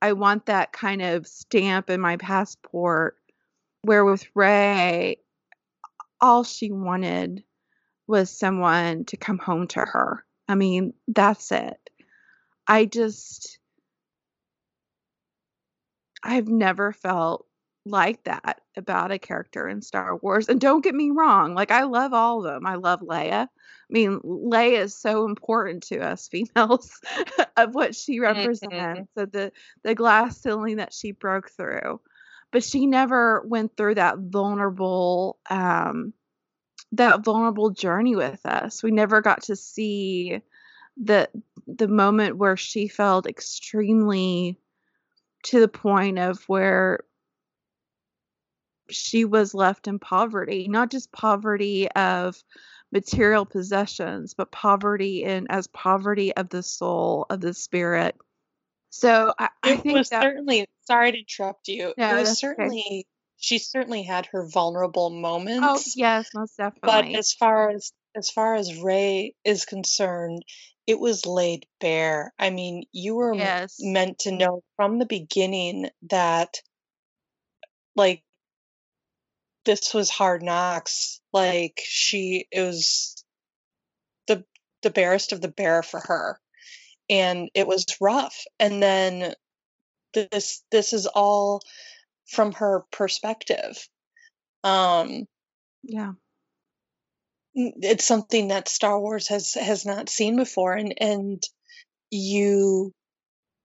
i 0.02 0.12
want 0.14 0.48
that 0.48 0.74
kind 0.74 1.02
of 1.02 1.28
stamp 1.28 1.90
in 1.90 2.02
my 2.02 2.18
passport 2.18 3.16
where 3.84 4.04
with 4.04 4.26
rey 4.34 5.18
all 6.20 6.44
she 6.44 6.72
wanted 6.72 7.44
was 8.08 8.30
someone 8.30 9.06
to 9.06 9.18
come 9.18 9.38
home 9.38 9.68
to 9.68 9.80
her 9.80 10.26
I 10.52 10.56
mean, 10.56 10.94
that's 11.08 11.52
it. 11.52 11.78
I 12.68 12.86
just, 12.86 13.60
I've 16.24 16.48
never 16.48 16.92
felt 16.94 17.46
like 17.86 18.24
that 18.26 18.62
about 18.78 19.12
a 19.12 19.18
character 19.20 19.68
in 19.68 19.82
Star 19.82 20.16
Wars. 20.18 20.50
And 20.50 20.62
don't 20.62 20.84
get 20.84 20.94
me 20.94 21.10
wrong, 21.12 21.56
like 21.56 21.72
I 21.72 21.84
love 21.84 22.14
all 22.14 22.46
of 22.46 22.54
them. 22.54 22.66
I 22.68 22.76
love 22.76 23.02
Leia. 23.02 23.44
I 23.48 23.48
mean, 23.90 24.20
Leia 24.20 24.80
is 24.82 24.96
so 24.96 25.26
important 25.26 25.84
to 25.84 26.00
us 26.00 26.28
females 26.32 27.00
of 27.58 27.74
what 27.74 27.96
she 27.96 28.20
Mm-hmm. 28.26 28.60
represents, 28.60 29.12
of 29.18 29.32
the 29.32 29.52
the 29.84 29.96
glass 29.96 30.42
ceiling 30.42 30.78
that 30.78 30.94
she 30.94 31.12
broke 31.12 31.50
through. 31.52 32.02
But 32.52 32.64
she 32.64 32.86
never 32.86 33.42
went 33.48 33.76
through 33.78 33.96
that 33.96 34.18
vulnerable 34.20 35.40
um 35.50 36.14
that 36.94 37.24
vulnerable 37.24 37.70
journey 37.70 38.16
with 38.16 38.46
us. 38.46 38.84
We 38.84 38.92
never 38.92 39.22
got 39.22 39.44
to 39.44 39.56
see 39.56 40.42
the 40.98 41.30
the 41.68 41.88
moment 41.88 42.38
where 42.38 42.58
she 42.58 42.88
felt 42.88 43.28
extremely 43.28 44.58
to 45.44 45.60
the 45.60 45.68
point 45.68 46.20
of 46.20 46.44
where 46.46 47.02
she 48.90 49.26
was 49.26 49.54
left 49.54 49.88
in 49.88 50.00
poverty, 50.00 50.68
not 50.68 50.92
just 50.92 51.12
poverty 51.12 51.90
of 51.92 52.44
material 52.92 53.46
possessions, 53.46 54.34
but 54.34 54.52
poverty 54.52 55.24
in 55.24 55.48
as 55.50 55.68
poverty 55.68 56.36
of 56.36 56.50
the 56.50 56.62
soul, 56.62 57.26
of 57.30 57.40
the 57.40 57.54
spirit. 57.54 58.16
So 58.90 59.34
I, 59.40 59.50
I 59.64 59.74
It 59.74 59.82
think 59.82 59.98
was 59.98 60.10
that 60.10 60.22
certainly 60.22 60.68
sorry 60.84 61.14
to 61.14 61.20
interrupt 61.20 61.70
you. 61.70 61.94
No, 61.98 62.18
it 62.18 62.20
was 62.20 62.38
certainly 62.38 62.84
okay. 62.86 63.06
She 63.42 63.58
certainly 63.58 64.04
had 64.04 64.28
her 64.28 64.46
vulnerable 64.48 65.08
oh, 65.08 65.20
moments. 65.20 65.66
oh 65.68 65.82
yes, 65.96 66.30
most 66.34 66.56
definitely. 66.58 66.80
but 67.14 67.20
as 67.20 67.34
far 67.34 67.72
as 67.72 67.92
as 68.16 68.30
far 68.30 68.56
as 68.56 68.80
Rey 68.82 69.34
is 69.44 69.66
concerned, 69.66 70.46
it 70.86 71.00
was 71.00 71.26
laid 71.26 71.66
bare. 71.80 72.34
I 72.38 72.52
mean, 72.52 72.84
you 72.92 73.16
were 73.16 73.34
m- 73.34 73.68
meant 73.80 74.20
to 74.20 74.32
know 74.32 74.64
from 74.76 75.00
the 75.00 75.08
beginning 75.08 75.90
that 76.10 76.58
like 77.96 78.24
this 79.66 79.92
was 79.92 80.12
hard 80.12 80.44
knocks. 80.44 81.20
Like 81.34 81.82
she 81.84 82.48
it 82.52 82.62
was 82.62 83.24
the 84.28 84.46
the 84.84 84.92
barest 84.92 85.32
of 85.32 85.42
the 85.42 85.48
bare 85.48 85.82
for 85.82 86.00
her. 86.00 86.40
And 87.10 87.50
it 87.56 87.66
was 87.66 87.86
rough. 88.00 88.44
And 88.60 88.84
then 88.84 89.34
this 90.14 90.64
this 90.72 90.94
is 90.94 91.08
all 91.08 91.62
from 92.28 92.54
her 92.54 92.84
perspective. 92.92 93.88
Um 94.64 95.26
Yeah. 95.84 96.14
it's 97.54 98.06
something 98.06 98.48
that 98.50 98.68
Star 98.70 99.00
Wars 99.00 99.28
has 99.28 99.54
has 99.56 99.86
not 99.86 100.10
seen 100.10 100.36
before 100.38 100.74
and 100.74 100.94
and 101.00 101.44
you 102.12 102.94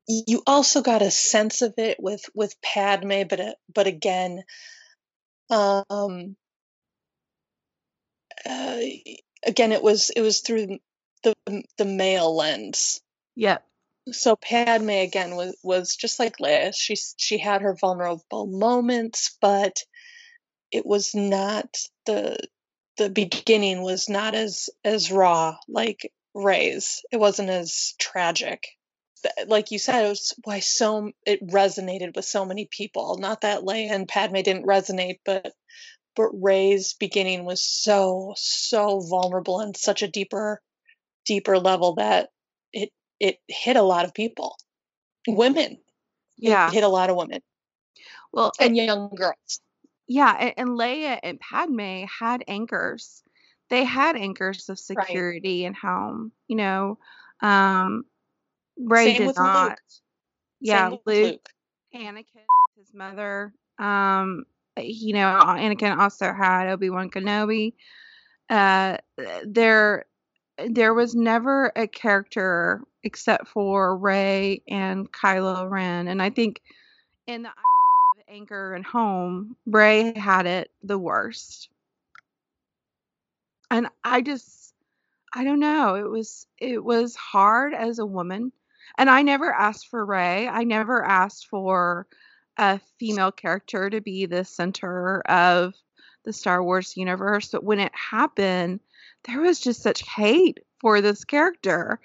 you 0.08 0.42
also 0.46 0.82
got 0.82 1.02
a 1.02 1.10
sense 1.10 1.62
of 1.62 1.74
it 1.78 1.98
with 2.00 2.24
with 2.34 2.60
Padme 2.62 3.22
but 3.28 3.40
uh, 3.40 3.54
but 3.72 3.86
again 3.86 4.42
um 5.50 6.36
uh, 8.44 8.78
again 9.44 9.72
it 9.72 9.82
was 9.82 10.10
it 10.10 10.20
was 10.20 10.40
through 10.40 10.78
the 11.22 11.34
the 11.78 11.84
male 11.84 12.34
lens 12.34 13.00
Yep. 13.36 13.64
So 14.12 14.36
Padme 14.36 14.90
again 14.90 15.36
was 15.36 15.56
was 15.62 15.96
just 15.96 16.18
like 16.18 16.38
Leia 16.38 16.74
she 16.74 16.96
she 17.16 17.38
had 17.38 17.62
her 17.62 17.74
vulnerable 17.74 18.46
moments 18.46 19.36
but 19.40 19.82
it 20.70 20.86
was 20.86 21.14
not 21.14 21.76
the 22.06 22.38
the 22.96 23.10
beginning 23.10 23.82
was 23.82 24.08
not 24.08 24.34
as 24.34 24.70
as 24.84 25.10
raw 25.10 25.56
like 25.68 26.12
Rey's. 26.34 27.02
It 27.10 27.18
wasn't 27.18 27.50
as 27.50 27.94
tragic. 27.98 28.66
Like 29.46 29.70
you 29.70 29.78
said, 29.78 30.04
it 30.04 30.08
was 30.08 30.34
why 30.44 30.60
so 30.60 31.10
it 31.24 31.46
resonated 31.48 32.14
with 32.14 32.24
so 32.26 32.44
many 32.44 32.68
people. 32.70 33.16
Not 33.18 33.40
that 33.40 33.62
Leia 33.62 33.90
and 33.90 34.06
Padme 34.08 34.36
didn't 34.42 34.66
resonate, 34.66 35.18
but 35.24 35.52
but 36.14 36.30
Rey's 36.32 36.94
beginning 36.94 37.44
was 37.44 37.62
so 37.62 38.34
so 38.36 39.00
vulnerable 39.00 39.60
and 39.60 39.76
such 39.76 40.02
a 40.02 40.08
deeper 40.08 40.60
deeper 41.24 41.58
level 41.58 41.94
that 41.96 42.28
it 43.20 43.38
it 43.48 43.54
hit 43.54 43.76
a 43.76 43.82
lot 43.82 44.04
of 44.04 44.14
people, 44.14 44.56
women. 45.26 45.78
Yeah. 46.36 46.68
It 46.68 46.74
hit 46.74 46.84
a 46.84 46.88
lot 46.88 47.10
of 47.10 47.16
women 47.16 47.40
Well, 48.32 48.52
and 48.60 48.76
young 48.76 49.10
girls. 49.14 49.60
Yeah, 50.06 50.34
and, 50.38 50.54
and 50.56 50.68
Leia 50.70 51.18
and 51.22 51.40
Padme 51.40 52.04
had 52.06 52.44
anchors. 52.46 53.22
They 53.70 53.84
had 53.84 54.16
anchors 54.16 54.68
of 54.68 54.78
Right. 54.94 55.06
security 55.06 55.64
and 55.64 55.74
home. 55.74 56.32
You 56.46 56.56
know, 56.56 56.98
um, 57.40 58.04
Rey 58.78 59.06
Same 59.06 59.16
did 59.18 59.26
with 59.28 59.36
not. 59.36 59.70
Luke. 59.70 59.78
Yeah, 60.60 60.88
Luke, 60.88 61.02
Luke. 61.06 61.48
Anakin, 61.94 62.44
his 62.76 62.92
mother. 62.94 63.52
Um, 63.78 64.44
you 64.78 65.14
know, 65.14 65.40
Anakin 65.42 65.98
also 65.98 66.32
had 66.32 66.68
Obi 66.68 66.90
Wan 66.90 67.10
Kenobi. 67.10 67.74
Uh, 68.48 68.98
there, 69.44 70.04
there 70.68 70.94
was 70.94 71.14
never 71.14 71.72
a 71.74 71.86
character 71.86 72.82
except 73.06 73.46
for 73.46 73.96
Rey 73.96 74.62
and 74.68 75.10
Kylo 75.12 75.70
Ren, 75.70 76.08
and 76.08 76.20
I 76.20 76.28
think 76.28 76.60
in 77.26 77.42
the 77.42 77.50
anchor 78.28 78.74
and 78.74 78.84
home, 78.84 79.56
Rey 79.64 80.12
had 80.18 80.46
it 80.46 80.70
the 80.82 80.98
worst. 80.98 81.68
And 83.70 83.88
I 84.04 84.22
just 84.22 84.74
I 85.32 85.44
don't 85.44 85.60
know, 85.60 85.94
it 85.94 86.10
was 86.10 86.46
it 86.58 86.82
was 86.82 87.14
hard 87.14 87.74
as 87.74 87.98
a 87.98 88.06
woman. 88.06 88.52
And 88.98 89.08
I 89.08 89.22
never 89.22 89.52
asked 89.52 89.88
for 89.88 90.04
Rey. 90.04 90.48
I 90.48 90.64
never 90.64 91.04
asked 91.04 91.46
for 91.48 92.06
a 92.56 92.80
female 92.98 93.30
character 93.30 93.90
to 93.90 94.00
be 94.00 94.26
the 94.26 94.44
center 94.44 95.20
of 95.22 95.74
the 96.24 96.32
Star 96.32 96.62
Wars 96.62 96.96
universe. 96.96 97.50
But 97.52 97.64
when 97.64 97.78
it 97.78 97.92
happened, 97.94 98.80
there 99.26 99.40
was 99.40 99.60
just 99.60 99.82
such 99.82 100.02
hate 100.08 100.58
for 100.80 101.00
this 101.00 101.24
character. 101.24 102.00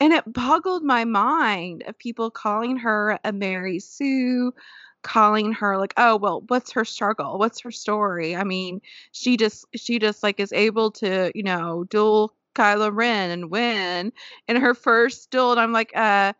And 0.00 0.12
it 0.12 0.24
boggled 0.32 0.82
my 0.82 1.04
mind 1.04 1.84
of 1.86 1.98
people 1.98 2.30
calling 2.30 2.78
her 2.78 3.18
a 3.24 3.32
Mary 3.32 3.78
Sue, 3.78 4.52
calling 5.02 5.52
her 5.52 5.78
like, 5.78 5.94
oh 5.96 6.16
well, 6.16 6.42
what's 6.48 6.72
her 6.72 6.84
struggle? 6.84 7.38
What's 7.38 7.60
her 7.60 7.70
story? 7.70 8.34
I 8.36 8.44
mean, 8.44 8.80
she 9.12 9.36
just 9.36 9.66
she 9.74 9.98
just 9.98 10.22
like 10.22 10.40
is 10.40 10.52
able 10.52 10.90
to, 10.92 11.30
you 11.34 11.42
know, 11.44 11.84
duel 11.84 12.34
Kylo 12.54 12.90
Ren 12.94 13.30
and 13.30 13.50
win 13.50 14.12
in 14.48 14.56
her 14.56 14.74
first 14.74 15.30
duel. 15.30 15.52
And 15.52 15.60
I'm 15.60 15.72
like, 15.72 15.92
uh, 15.96 16.32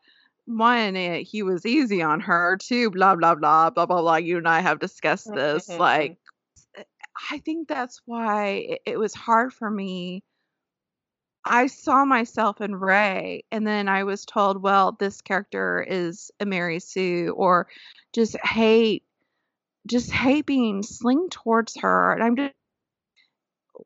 one, 0.46 0.96
eh, 0.96 1.22
he 1.22 1.42
was 1.42 1.64
easy 1.66 2.02
on 2.02 2.20
her. 2.20 2.56
Two, 2.60 2.90
blah 2.90 3.14
blah 3.16 3.34
blah 3.34 3.70
blah 3.70 3.86
blah 3.86 4.00
blah. 4.02 4.16
You 4.16 4.38
and 4.38 4.48
I 4.48 4.60
have 4.60 4.78
discussed 4.80 5.32
this. 5.32 5.68
Like, 5.78 6.18
I 7.30 7.38
think 7.38 7.68
that's 7.68 8.02
why 8.06 8.46
it, 8.68 8.80
it 8.86 8.98
was 8.98 9.14
hard 9.14 9.52
for 9.52 9.70
me. 9.70 10.22
I 11.44 11.66
saw 11.66 12.04
myself 12.04 12.60
in 12.60 12.76
Rey, 12.76 13.44
and 13.50 13.66
then 13.66 13.88
I 13.88 14.04
was 14.04 14.24
told, 14.24 14.62
well, 14.62 14.92
this 14.92 15.20
character 15.20 15.82
is 15.86 16.30
a 16.40 16.46
Mary 16.46 16.80
Sue, 16.80 17.34
or 17.36 17.68
just 18.12 18.36
hate, 18.38 19.04
just 19.86 20.10
hate 20.10 20.46
being 20.46 20.82
slinged 20.82 21.32
towards 21.32 21.76
her. 21.80 22.12
And 22.12 22.22
I'm 22.22 22.36
just, 22.36 22.54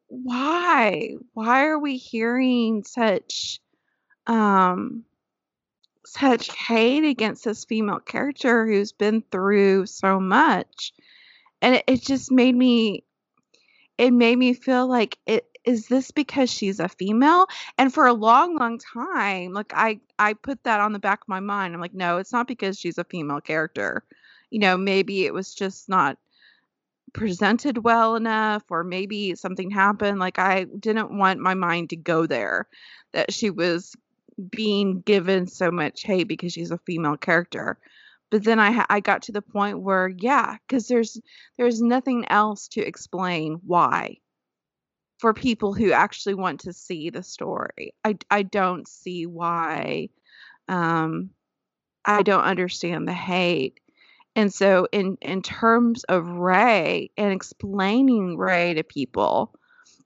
why? 0.06 1.14
Why 1.34 1.66
are 1.66 1.78
we 1.78 1.96
hearing 1.96 2.84
such, 2.84 3.60
um, 4.26 5.04
such 6.06 6.54
hate 6.54 7.04
against 7.04 7.44
this 7.44 7.64
female 7.64 8.00
character 8.00 8.66
who's 8.66 8.92
been 8.92 9.22
through 9.30 9.86
so 9.86 10.20
much? 10.20 10.92
And 11.60 11.76
it, 11.76 11.84
it 11.88 12.02
just 12.02 12.30
made 12.30 12.54
me 12.54 13.04
it 13.98 14.12
made 14.12 14.38
me 14.38 14.54
feel 14.54 14.86
like 14.86 15.18
it 15.26 15.47
is 15.68 15.88
this 15.88 16.10
because 16.10 16.50
she's 16.50 16.80
a 16.80 16.88
female? 16.88 17.46
And 17.76 17.92
for 17.92 18.06
a 18.06 18.14
long 18.14 18.56
long 18.56 18.78
time 18.78 19.52
like 19.52 19.72
i 19.74 20.00
i 20.18 20.32
put 20.32 20.64
that 20.64 20.80
on 20.80 20.92
the 20.92 20.98
back 20.98 21.20
of 21.22 21.28
my 21.28 21.40
mind. 21.40 21.74
I'm 21.74 21.80
like 21.80 21.94
no 21.94 22.16
it's 22.18 22.32
not 22.32 22.48
because 22.48 22.78
she's 22.78 22.98
a 22.98 23.04
female 23.04 23.40
character. 23.40 24.02
You 24.50 24.60
know 24.60 24.76
maybe 24.78 25.26
it 25.26 25.34
was 25.34 25.54
just 25.54 25.88
not 25.88 26.18
presented 27.12 27.84
well 27.84 28.16
enough 28.16 28.64
or 28.70 28.82
maybe 28.84 29.34
something 29.34 29.70
happened. 29.70 30.18
Like 30.18 30.38
i 30.38 30.64
didn't 30.64 31.16
want 31.16 31.40
my 31.40 31.54
mind 31.54 31.90
to 31.90 31.96
go 31.96 32.26
there 32.26 32.66
that 33.12 33.32
she 33.32 33.50
was 33.50 33.94
being 34.50 35.00
given 35.02 35.46
so 35.46 35.70
much 35.70 36.02
hate 36.02 36.28
because 36.28 36.52
she's 36.52 36.70
a 36.70 36.78
female 36.78 37.16
character. 37.16 37.78
But 38.30 38.44
then 38.44 38.58
i 38.60 38.84
i 38.88 39.00
got 39.00 39.22
to 39.24 39.32
the 39.32 39.42
point 39.42 39.80
where 39.80 40.08
yeah 40.08 40.56
cuz 40.68 40.88
there's 40.88 41.20
there's 41.58 41.82
nothing 41.82 42.24
else 42.30 42.68
to 42.68 42.80
explain 42.80 43.60
why 43.66 44.18
for 45.18 45.34
people 45.34 45.72
who 45.74 45.92
actually 45.92 46.34
want 46.34 46.60
to 46.60 46.72
see 46.72 47.10
the 47.10 47.22
story. 47.22 47.94
I 48.04 48.16
i 48.30 48.42
don't 48.42 48.86
see 48.88 49.26
why 49.26 50.10
um 50.68 51.30
i 52.04 52.22
don't 52.22 52.42
understand 52.44 53.08
the 53.08 53.12
hate. 53.12 53.80
And 54.36 54.54
so 54.54 54.86
in 54.92 55.18
in 55.20 55.42
terms 55.42 56.04
of 56.04 56.28
rey 56.28 57.10
and 57.16 57.32
explaining 57.32 58.36
rey 58.36 58.74
to 58.74 58.84
people 58.84 59.52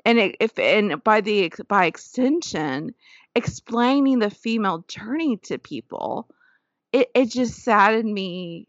and 0.05 0.35
if 0.41 0.59
and 0.59 1.03
by 1.05 1.21
the 1.21 1.53
by 1.69 1.87
extension 1.87 2.95
explaining 3.35 4.19
the 4.19 4.31
female 4.31 4.85
journey 4.89 5.37
to 5.39 5.59
people 5.59 6.29
it, 6.93 7.11
it 7.15 7.31
just 7.31 7.63
saddened 7.63 8.13
me 8.13 8.69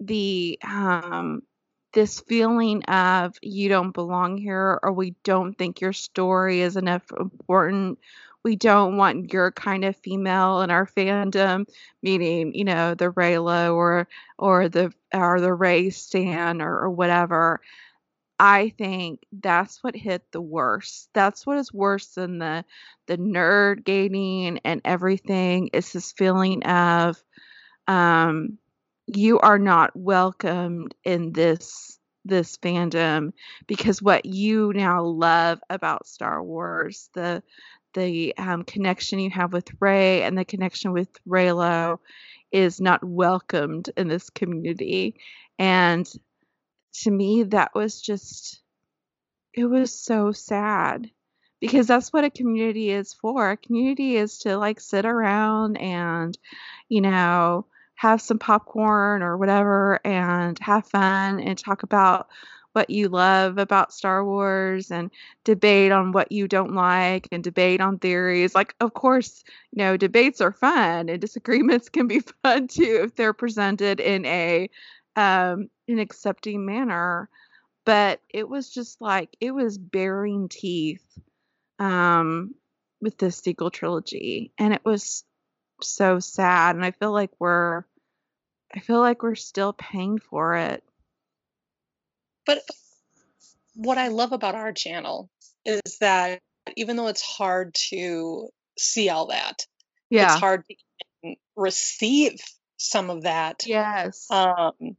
the 0.00 0.58
um 0.64 1.42
this 1.92 2.20
feeling 2.20 2.82
of 2.84 3.36
you 3.42 3.68
don't 3.68 3.92
belong 3.92 4.36
here 4.38 4.78
or 4.82 4.92
we 4.92 5.14
don't 5.24 5.54
think 5.54 5.80
your 5.80 5.92
story 5.92 6.60
is 6.60 6.76
enough 6.76 7.02
important. 7.18 7.98
We 8.42 8.56
don't 8.56 8.96
want 8.96 9.32
your 9.32 9.50
kind 9.52 9.84
of 9.84 9.96
female 9.96 10.62
in 10.62 10.70
our 10.70 10.86
fandom 10.86 11.66
meaning 12.02 12.54
you 12.54 12.64
know 12.64 12.94
the 12.94 13.10
reylo 13.12 13.74
or 13.74 14.08
or 14.38 14.68
the 14.68 14.92
or 15.12 15.40
the 15.40 15.52
rey 15.52 15.90
stan 15.90 16.62
or, 16.62 16.78
or 16.80 16.90
whatever 16.90 17.60
i 18.38 18.70
think 18.78 19.20
that's 19.32 19.82
what 19.82 19.94
hit 19.96 20.22
the 20.32 20.40
worst. 20.40 21.08
That's 21.12 21.46
what 21.46 21.58
is 21.58 21.72
worse 21.72 22.14
than 22.14 22.38
the 22.38 22.64
the 23.06 23.18
nerd 23.18 23.84
gating 23.84 24.60
and 24.64 24.80
everything 24.84 25.68
is 25.72 25.92
this 25.92 26.12
feeling 26.12 26.62
of 26.64 27.22
um 27.88 28.58
you 29.14 29.38
are 29.40 29.58
not 29.58 29.94
welcomed 29.94 30.94
in 31.04 31.32
this 31.32 31.98
this 32.24 32.58
fandom 32.58 33.32
because 33.66 34.02
what 34.02 34.26
you 34.26 34.72
now 34.74 35.02
love 35.02 35.58
about 35.70 36.06
Star 36.06 36.42
Wars, 36.42 37.08
the 37.14 37.42
the 37.94 38.36
um, 38.38 38.62
connection 38.62 39.18
you 39.18 39.30
have 39.30 39.52
with 39.52 39.68
Rey 39.80 40.22
and 40.22 40.38
the 40.38 40.44
connection 40.44 40.92
with 40.92 41.08
Reylo, 41.28 41.98
is 42.52 42.80
not 42.80 43.02
welcomed 43.02 43.90
in 43.96 44.08
this 44.08 44.30
community. 44.30 45.16
And 45.58 46.08
to 47.02 47.10
me, 47.10 47.44
that 47.44 47.74
was 47.74 48.00
just 48.00 48.62
it 49.54 49.64
was 49.64 49.92
so 49.92 50.32
sad 50.32 51.10
because 51.60 51.86
that's 51.86 52.12
what 52.12 52.24
a 52.24 52.30
community 52.30 52.90
is 52.90 53.12
for. 53.14 53.50
A 53.50 53.56
community 53.56 54.16
is 54.16 54.38
to 54.40 54.56
like 54.56 54.80
sit 54.80 55.04
around 55.04 55.76
and, 55.76 56.36
you 56.88 57.00
know, 57.00 57.66
have 58.00 58.22
some 58.22 58.38
popcorn 58.38 59.22
or 59.22 59.36
whatever 59.36 60.00
and 60.06 60.58
have 60.60 60.86
fun 60.86 61.38
and 61.38 61.58
talk 61.58 61.82
about 61.82 62.28
what 62.72 62.88
you 62.88 63.10
love 63.10 63.58
about 63.58 63.92
Star 63.92 64.24
Wars 64.24 64.90
and 64.90 65.10
debate 65.44 65.92
on 65.92 66.12
what 66.12 66.32
you 66.32 66.48
don't 66.48 66.72
like 66.72 67.28
and 67.30 67.44
debate 67.44 67.82
on 67.82 67.98
theories. 67.98 68.54
Like, 68.54 68.74
of 68.80 68.94
course, 68.94 69.44
you 69.72 69.84
know, 69.84 69.98
debates 69.98 70.40
are 70.40 70.50
fun 70.50 71.10
and 71.10 71.20
disagreements 71.20 71.90
can 71.90 72.06
be 72.06 72.20
fun 72.42 72.68
too 72.68 73.02
if 73.04 73.16
they're 73.16 73.34
presented 73.34 74.00
in 74.00 74.24
a 74.24 74.70
um 75.14 75.68
an 75.86 75.98
accepting 75.98 76.64
manner. 76.64 77.28
But 77.84 78.22
it 78.30 78.48
was 78.48 78.70
just 78.70 78.98
like 79.02 79.36
it 79.42 79.50
was 79.50 79.76
baring 79.76 80.48
teeth 80.48 81.04
um 81.78 82.54
with 83.02 83.18
the 83.18 83.30
sequel 83.30 83.70
trilogy 83.70 84.52
and 84.56 84.72
it 84.72 84.86
was 84.86 85.22
so 85.82 86.18
sad 86.20 86.76
and 86.76 86.84
I 86.84 86.90
feel 86.92 87.12
like 87.12 87.30
we're 87.38 87.84
I 88.74 88.80
feel 88.80 89.00
like 89.00 89.22
we're 89.22 89.34
still 89.34 89.72
paying 89.72 90.18
for 90.18 90.54
it. 90.54 90.84
But 92.46 92.62
what 93.74 93.98
I 93.98 94.08
love 94.08 94.32
about 94.32 94.54
our 94.54 94.72
channel 94.72 95.28
is 95.64 95.98
that 96.00 96.40
even 96.76 96.96
though 96.96 97.08
it's 97.08 97.22
hard 97.22 97.74
to 97.90 98.48
see 98.78 99.08
all 99.08 99.26
that, 99.26 99.66
Yeah. 100.08 100.32
it's 100.32 100.40
hard 100.40 100.64
to 100.68 101.34
receive 101.56 102.40
some 102.76 103.10
of 103.10 103.22
that. 103.22 103.64
Yes. 103.66 104.30
Um, 104.30 104.96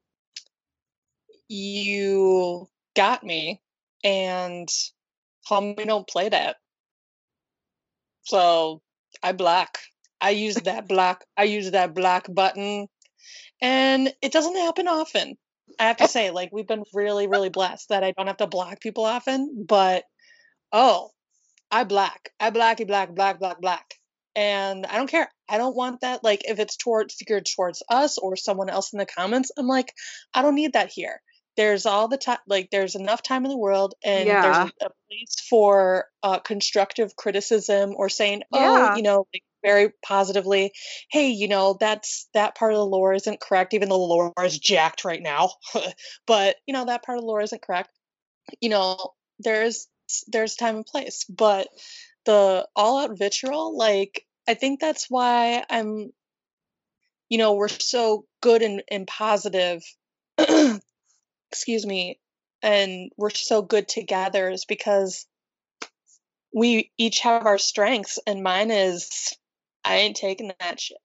you 1.48 2.68
got 2.96 3.24
me, 3.24 3.62
and 4.04 4.70
homie 5.50 5.86
don't 5.86 6.08
play 6.08 6.30
that. 6.30 6.58
So 8.24 8.82
I 9.24 9.32
block. 9.32 9.78
I 10.22 10.30
use 10.32 10.56
that 10.56 10.88
block. 10.88 11.24
I 11.36 11.44
use 11.46 11.72
that 11.72 11.94
block 11.96 12.28
button, 12.30 12.88
and 13.62 14.14
it 14.22 14.32
doesn't 14.32 14.56
happen 14.56 14.88
often. 14.88 15.38
I 15.80 15.86
have 15.86 15.98
to 15.98 16.08
say, 16.08 16.32
like 16.32 16.52
we've 16.52 16.68
been 16.68 16.84
really, 16.94 17.28
really 17.28 17.50
blessed 17.50 17.90
that 17.90 18.04
I 18.04 18.12
don't 18.12 18.28
have 18.28 18.38
to 18.38 18.48
block 18.48 18.80
people 18.82 19.06
often. 19.06 19.66
But 19.68 20.04
oh, 20.72 21.10
I 21.72 21.84
black. 21.86 22.30
I 22.40 22.52
blacky 22.52 22.86
black 22.86 23.16
black 23.16 23.40
black 23.40 23.60
black. 23.60 23.96
And 24.36 24.86
I 24.86 24.96
don't 24.96 25.10
care. 25.10 25.30
I 25.50 25.58
don't 25.58 25.76
want 25.76 26.02
that. 26.02 26.24
Like 26.24 26.44
if 26.48 26.60
it's 26.60 26.78
towards 26.78 27.16
geared 27.18 27.48
towards 27.56 27.84
us 27.90 28.18
or 28.18 28.36
someone 28.36 28.70
else 28.70 28.94
in 28.94 29.00
the 29.00 29.06
comments, 29.06 29.52
I'm 29.58 29.68
like, 29.68 29.94
I 30.34 30.42
don't 30.42 30.56
need 30.56 30.74
that 30.74 30.92
here. 30.92 31.22
There's 31.58 31.86
all 31.86 32.08
the 32.08 32.18
time. 32.18 32.38
Like 32.48 32.70
there's 32.72 32.96
enough 32.96 33.22
time 33.24 33.44
in 33.44 33.52
the 33.52 33.58
world, 33.58 33.94
and 34.04 34.28
Yeah. 34.28 34.42
there's 34.42 34.58
a, 34.58 34.86
a 34.86 34.90
place 35.10 35.36
for 35.50 36.06
uh, 36.24 36.40
constructive 36.40 37.16
criticism 37.18 37.94
or 37.98 38.08
saying, 38.08 38.44
oh, 38.54 38.60
Yeah. 38.60 38.96
you 38.96 39.04
know, 39.04 39.28
like 39.34 39.44
very 39.64 39.92
positively, 40.04 40.74
hey, 41.10 41.30
you 41.30 41.48
know, 41.48 41.78
that's 41.80 42.28
that 42.34 42.56
part 42.56 42.74
of 42.74 42.78
the 42.78 42.86
lore 42.86 43.14
isn't 43.14 43.40
correct. 43.40 43.74
Even 43.74 43.90
though 43.90 43.98
the 43.98 44.04
lore 44.04 44.34
is 44.44 44.60
jacked 44.60 45.06
right 45.06 45.22
now, 45.22 45.52
but 46.28 46.56
you 46.66 46.74
know 46.74 46.86
that 46.86 47.04
part 47.04 47.18
of 47.18 47.24
the 47.24 47.28
lore 47.28 47.42
isn't 47.42 47.62
correct 47.62 47.90
you 48.60 48.70
know 48.70 49.14
there's 49.40 49.88
there's 50.28 50.56
time 50.56 50.78
and 50.78 50.86
place 50.86 51.24
but 51.26 51.68
the 52.26 52.68
all 52.76 53.00
out 53.00 53.18
vitriol 53.18 53.78
like 53.78 54.26
i 54.48 54.54
think 54.54 54.80
that's 54.80 55.08
why 55.10 55.64
i'm 55.70 56.12
you 57.30 57.38
know 57.38 57.54
we're 57.54 57.68
so 57.68 58.26
good 58.42 58.62
and, 58.62 58.84
and 58.90 59.08
positive 59.08 59.82
excuse 61.52 61.86
me 61.86 62.20
and 62.62 63.12
we're 63.18 63.30
so 63.30 63.62
good 63.62 63.88
together 63.88 64.50
is 64.50 64.66
because 64.66 65.26
we 66.54 66.92
each 66.98 67.20
have 67.20 67.46
our 67.46 67.58
strengths 67.58 68.20
and 68.28 68.44
mine 68.44 68.72
is 68.72 69.34
i 69.84 69.98
ain't 69.98 70.16
taking 70.16 70.52
that 70.60 70.80
shit 70.80 70.98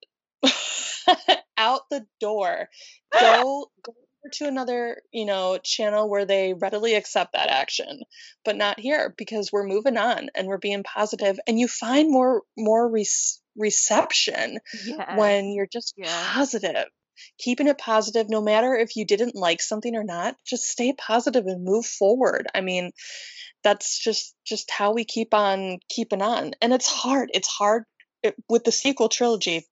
out 1.57 1.81
the 1.89 2.05
door. 2.19 2.69
Go 3.19 3.67
go 3.83 3.93
to 4.33 4.45
another, 4.45 5.01
you 5.13 5.25
know, 5.25 5.57
channel 5.63 6.09
where 6.09 6.25
they 6.25 6.53
readily 6.53 6.95
accept 6.95 7.33
that 7.33 7.49
action, 7.49 8.01
but 8.43 8.57
not 8.57 8.79
here 8.79 9.15
because 9.17 9.51
we're 9.51 9.65
moving 9.65 9.95
on 9.95 10.29
and 10.35 10.47
we're 10.47 10.57
being 10.57 10.83
positive 10.83 11.39
and 11.47 11.57
you 11.57 11.67
find 11.67 12.11
more 12.11 12.41
more 12.57 12.89
re- 12.89 13.07
reception 13.55 14.59
Yes. 14.85 15.17
when 15.17 15.53
you're 15.53 15.67
just 15.71 15.93
positive. 16.03 16.85
Keeping 17.39 17.67
it 17.67 17.77
positive 17.79 18.29
no 18.29 18.41
matter 18.41 18.75
if 18.75 18.95
you 18.95 19.05
didn't 19.05 19.35
like 19.35 19.61
something 19.61 19.95
or 19.95 20.03
not, 20.03 20.35
just 20.45 20.65
stay 20.65 20.93
positive 20.93 21.45
and 21.47 21.63
move 21.63 21.85
forward. 21.85 22.47
I 22.53 22.61
mean, 22.61 22.91
that's 23.63 23.97
just 23.97 24.35
just 24.45 24.69
how 24.69 24.93
we 24.93 25.05
keep 25.05 25.33
on 25.33 25.79
keeping 25.89 26.21
on. 26.21 26.51
And 26.61 26.73
it's 26.73 26.87
hard. 26.87 27.31
It's 27.33 27.47
hard 27.47 27.83
it, 28.23 28.35
with 28.49 28.63
the 28.63 28.71
sequel 28.71 29.09
trilogy. 29.09 29.65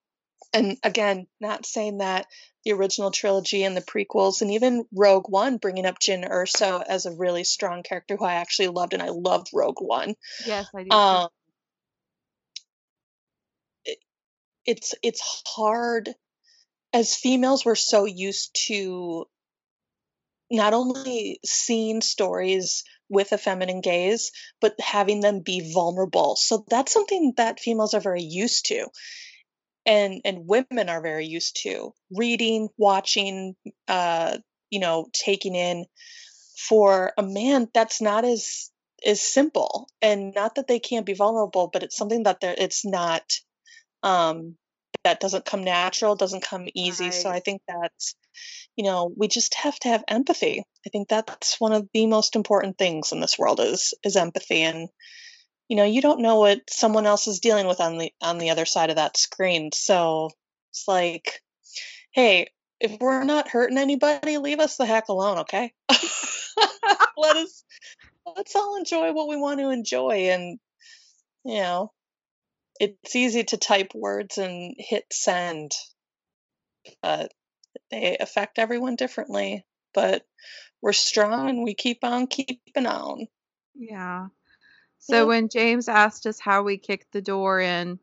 And 0.53 0.77
again, 0.83 1.27
not 1.39 1.65
saying 1.65 1.99
that 1.99 2.27
the 2.63 2.73
original 2.73 3.11
trilogy 3.11 3.63
and 3.63 3.75
the 3.75 3.81
prequels 3.81 4.41
and 4.41 4.51
even 4.51 4.85
Rogue 4.93 5.29
One 5.29 5.57
bringing 5.57 5.85
up 5.85 5.99
Jyn 5.99 6.27
Erso 6.27 6.83
as 6.87 7.05
a 7.05 7.11
really 7.11 7.43
strong 7.43 7.83
character 7.83 8.15
who 8.15 8.25
I 8.25 8.35
actually 8.35 8.69
loved 8.69 8.93
and 8.93 9.03
I 9.03 9.09
loved 9.09 9.49
Rogue 9.53 9.81
One. 9.81 10.15
Yes, 10.45 10.67
I 10.75 10.83
do. 10.83 10.95
Um 10.95 11.29
it, 13.85 13.99
it's 14.65 14.95
it's 15.03 15.43
hard 15.45 16.09
as 16.93 17.15
females 17.15 17.65
we're 17.65 17.75
so 17.75 18.05
used 18.05 18.55
to 18.67 19.25
not 20.49 20.73
only 20.73 21.39
seeing 21.45 22.01
stories 22.01 22.83
with 23.09 23.31
a 23.31 23.37
feminine 23.37 23.81
gaze 23.81 24.31
but 24.61 24.79
having 24.79 25.19
them 25.21 25.41
be 25.41 25.71
vulnerable. 25.73 26.35
So 26.35 26.65
that's 26.69 26.93
something 26.93 27.33
that 27.37 27.59
females 27.59 27.93
are 27.93 28.01
very 28.01 28.23
used 28.23 28.67
to 28.67 28.87
and 29.85 30.21
and 30.25 30.47
women 30.47 30.89
are 30.89 31.01
very 31.01 31.25
used 31.25 31.61
to. 31.63 31.93
Reading 32.11 32.69
watching 32.77 33.55
uh 33.87 34.37
you 34.69 34.79
know 34.79 35.07
taking 35.13 35.55
in. 35.55 35.85
For 36.57 37.11
a 37.17 37.23
man 37.23 37.67
that's 37.73 38.01
not 38.01 38.25
as 38.25 38.71
as 39.05 39.21
simple 39.21 39.87
and 40.01 40.33
not 40.33 40.55
that 40.55 40.67
they 40.67 40.79
can't 40.79 41.05
be 41.05 41.13
vulnerable 41.13 41.69
but 41.71 41.83
it's 41.83 41.97
something 41.97 42.23
that 42.23 42.39
they're 42.39 42.55
it's 42.57 42.85
not 42.85 43.23
um 44.03 44.57
that 45.05 45.19
doesn't 45.19 45.45
come 45.45 45.63
natural 45.63 46.15
doesn't 46.15 46.43
come 46.43 46.67
easy 46.75 47.11
so 47.11 47.29
i 47.29 47.39
think 47.39 47.61
that's 47.67 48.15
you 48.75 48.83
know 48.83 49.11
we 49.15 49.27
just 49.27 49.53
have 49.55 49.77
to 49.79 49.89
have 49.89 50.03
empathy. 50.07 50.63
I 50.85 50.89
think 50.89 51.07
that's 51.07 51.59
one 51.59 51.73
of 51.73 51.87
the 51.93 52.05
most 52.07 52.35
important 52.35 52.77
things 52.77 53.11
in 53.11 53.19
this 53.19 53.39
world 53.39 53.59
is 53.59 53.93
is 54.03 54.15
empathy 54.15 54.61
and 54.61 54.89
you 55.67 55.77
know 55.77 55.83
you 55.83 56.01
don't 56.01 56.21
know 56.21 56.39
what 56.39 56.61
someone 56.69 57.05
else 57.05 57.27
is 57.27 57.39
dealing 57.39 57.67
with 57.67 57.79
on 57.79 57.97
the 57.97 58.11
on 58.21 58.37
the 58.37 58.49
other 58.49 58.65
side 58.65 58.89
of 58.89 58.97
that 58.97 59.17
screen 59.17 59.71
so 59.73 60.29
it's 60.71 60.87
like 60.87 61.41
hey 62.11 62.47
if 62.79 62.99
we're 62.99 63.23
not 63.23 63.47
hurting 63.47 63.77
anybody 63.77 64.37
leave 64.37 64.59
us 64.59 64.77
the 64.77 64.85
heck 64.85 65.07
alone 65.07 65.39
okay? 65.39 65.71
Let 67.17 67.37
us 67.37 67.63
let's 68.35 68.55
all 68.55 68.75
enjoy 68.75 69.13
what 69.13 69.29
we 69.29 69.37
want 69.37 69.59
to 69.59 69.69
enjoy 69.69 70.29
and 70.29 70.59
you 71.45 71.61
know 71.61 71.91
it's 72.79 73.15
easy 73.15 73.43
to 73.43 73.57
type 73.57 73.93
words 73.93 74.37
and 74.37 74.75
hit 74.77 75.05
send 75.11 75.71
but 77.01 77.31
they 77.91 78.17
affect 78.19 78.59
everyone 78.59 78.95
differently 78.95 79.65
but 79.93 80.23
we're 80.81 80.93
strong 80.93 81.49
and 81.49 81.63
we 81.63 81.73
keep 81.73 82.03
on 82.03 82.27
keeping 82.27 82.85
on 82.85 83.27
Yeah. 83.75 84.27
So 84.99 85.17
Yeah. 85.17 85.23
when 85.25 85.49
James 85.49 85.87
asked 85.87 86.25
us 86.25 86.39
how 86.39 86.63
we 86.63 86.77
kicked 86.77 87.11
the 87.11 87.21
door 87.21 87.59
in, 87.59 87.99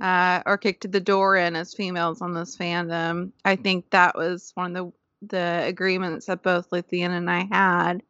uh, 0.00 0.42
or 0.44 0.58
kicked 0.58 0.90
the 0.90 1.00
door 1.00 1.36
in 1.36 1.56
as 1.56 1.74
females 1.74 2.20
on 2.20 2.34
this 2.34 2.56
fandom, 2.56 3.32
I 3.44 3.56
think 3.56 3.90
that 3.90 4.16
was 4.16 4.52
one 4.54 4.76
of 4.76 4.86
the 4.86 4.92
the 5.22 5.62
agreements 5.64 6.26
that 6.26 6.42
both 6.42 6.68
Luthien 6.70 7.08
and 7.08 7.30
I 7.30 7.48
had. 7.50 8.02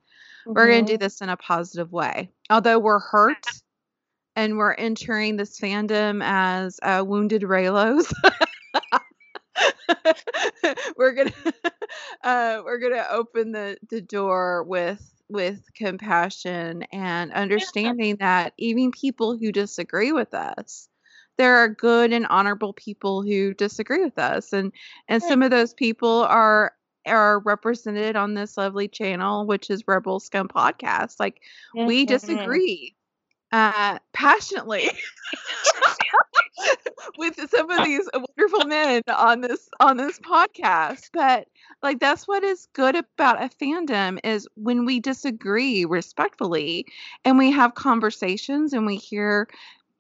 We're 0.45 0.69
gonna 0.69 0.83
do 0.87 0.99
this 0.99 1.21
in 1.21 1.29
a 1.29 1.37
positive 1.37 1.93
way. 1.93 2.31
Although 2.51 2.81
we're 2.81 2.99
hurt 2.99 3.47
and 4.37 4.59
we're 4.59 4.75
entering 4.75 5.37
this 5.37 5.61
fandom 5.61 6.23
as 6.25 6.81
uh, 6.83 7.05
wounded 7.07 7.43
Reylos. 7.43 8.13
we're 10.97 11.13
gonna 11.13 11.33
uh, 12.25 12.63
we're 12.65 12.79
gonna 12.79 13.07
open 13.11 13.53
the, 13.53 13.79
the 13.91 14.03
door 14.03 14.65
with 14.65 15.03
with 15.29 15.61
compassion 15.75 16.85
and 16.93 17.33
understanding 17.33 18.17
that 18.21 18.55
even 18.59 18.93
people 18.93 19.39
who 19.39 19.53
disagree 19.53 20.13
with 20.13 20.35
us 20.35 20.89
there 21.39 21.57
are 21.57 21.69
good 21.69 22.13
and 22.13 22.27
honorable 22.29 22.75
people 22.75 23.23
who 23.23 23.55
disagree 23.55 24.05
with 24.05 24.19
us. 24.19 24.53
And 24.53 24.73
and 25.09 25.23
some 25.23 25.43
of 25.43 25.51
those 25.51 25.75
people 25.75 26.25
are 26.25 26.75
are 27.07 27.41
represented 27.41 28.17
on 28.17 28.35
this 28.35 28.59
lovely 28.59 28.89
channel 28.89 29.47
which 29.47 29.71
is 29.71 29.89
rebel 29.89 30.21
scum 30.21 30.49
podcast. 30.49 31.17
Like 31.21 31.41
we 31.85 32.05
Mhm. 32.05 32.07
disagree 32.07 32.96
uh 33.57 33.99
passionately 34.13 34.91
with 37.19 37.37
some 37.49 37.71
of 37.71 37.85
these 37.85 38.07
wonderful 38.13 38.67
men 38.67 39.01
on 39.09 39.41
this 39.41 39.69
on 39.81 39.97
this 39.97 40.19
podcast. 40.21 41.09
But 41.15 41.49
like 41.83 41.99
that's 41.99 42.29
what 42.29 42.45
is 42.45 42.69
good 42.75 42.97
about 42.97 43.43
a 43.43 43.49
fandom 43.49 44.19
is 44.25 44.47
when 44.57 44.85
we 44.85 45.01
disagree 45.01 45.87
respectfully 45.87 46.85
and 47.25 47.39
we 47.39 47.51
have 47.51 47.75
conversations 47.75 48.75
and 48.75 48.85
we 48.85 48.97
hear 48.97 49.49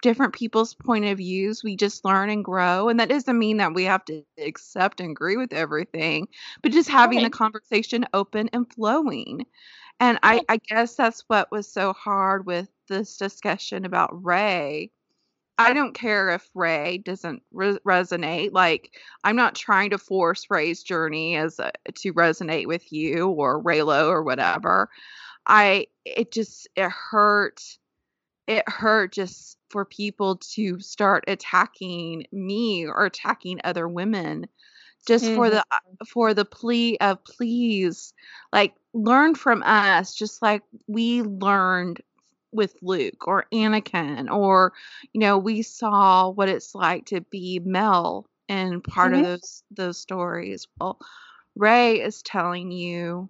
different 0.03 0.35
people's 0.35 0.75
point 0.75 1.07
of 1.07 1.16
views 1.16 1.64
we 1.64 1.77
just 1.77 2.05
learn 2.05 2.29
and 2.29 2.45
grow. 2.45 2.90
And 2.90 3.01
that 3.01 3.09
doesn't 3.09 3.38
mean 3.38 3.57
that 3.57 3.73
we 3.73 3.85
have 3.85 4.05
to 4.05 4.23
accept 4.38 5.01
and 5.01 5.12
agree 5.12 5.38
with 5.38 5.55
everything 5.55 6.29
but 6.62 6.73
just 6.73 6.90
having 6.90 7.23
the 7.23 7.31
conversation 7.31 8.05
open 8.12 8.51
and 8.53 8.71
flowing 8.71 9.47
and 10.01 10.19
I, 10.23 10.43
I 10.49 10.59
guess 10.59 10.95
that's 10.95 11.25
what 11.27 11.51
was 11.51 11.71
so 11.71 11.93
hard 11.93 12.47
with 12.47 12.69
this 12.89 13.17
discussion 13.17 13.85
about 13.85 14.25
Rey. 14.25 14.91
I 15.59 15.73
don't 15.73 15.95
care 15.95 16.31
if 16.31 16.47
Rey 16.55 16.99
doesn't 16.99 17.43
re- 17.51 17.79
resonate. 17.87 18.53
Like, 18.53 18.95
I'm 19.25 19.37
not 19.37 19.55
trying 19.55 19.91
to 19.91 19.99
force 19.99 20.47
Rey's 20.51 20.83
journey 20.83 21.37
as 21.37 21.59
a, 21.59 21.73
to 21.95 22.13
resonate 22.13 22.67
with 22.67 22.93
you 22.93 23.29
or 23.29 23.63
Reylo 23.63 24.09
or 24.09 24.23
whatever. 24.23 24.91
I, 25.47 25.87
it 26.05 26.31
just, 26.31 26.69
it 26.77 26.91
hurt. 26.91 27.63
It 28.47 28.69
hurt 28.69 29.13
just 29.13 29.57
for 29.71 29.85
people 29.85 30.37
to 30.55 30.79
start 30.79 31.25
attacking 31.27 32.27
me 32.33 32.87
or 32.87 33.07
attacking 33.07 33.61
other 33.65 33.89
women 33.89 34.47
just 35.07 35.25
for 35.25 35.49
mm-hmm. 35.49 35.57
the 35.57 36.07
for 36.07 36.35
the 36.35 36.45
plea 36.45 36.99
of 36.99 37.23
please 37.25 38.13
like 38.53 38.75
learn 38.97 39.35
from 39.35 39.63
us 39.63 40.15
just 40.15 40.43
like 40.43 40.63
we 40.87 41.23
learned 41.23 42.01
with 42.53 42.75
Luke 42.83 43.27
or 43.29 43.45
Anakin 43.53 44.31
or 44.31 44.73
you 45.13 45.21
know 45.21 45.39
we 45.39 45.63
saw 45.63 46.31
what 46.31 46.49
it's 46.49 46.75
like 46.75 47.07
to 47.07 47.21
be 47.21 47.61
Mel 47.63 48.27
in 48.49 48.81
part 48.81 49.13
Mhm. 49.13 49.19
of 49.19 49.25
those 49.25 49.63
those 49.71 49.99
stories 49.99 50.67
well 50.81 50.99
Rey 51.57 52.01
is 52.01 52.23
telling 52.23 52.71
you 52.71 53.29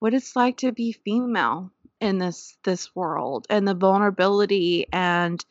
what 0.00 0.14
it's 0.14 0.36
like 0.36 0.58
to 0.58 0.72
be 0.72 0.92
female 0.92 1.72
in 2.00 2.18
this 2.18 2.56
this 2.64 2.94
world 2.94 3.46
and 3.50 3.66
the 3.66 3.74
vulnerability 3.74 4.86
and 4.92 5.44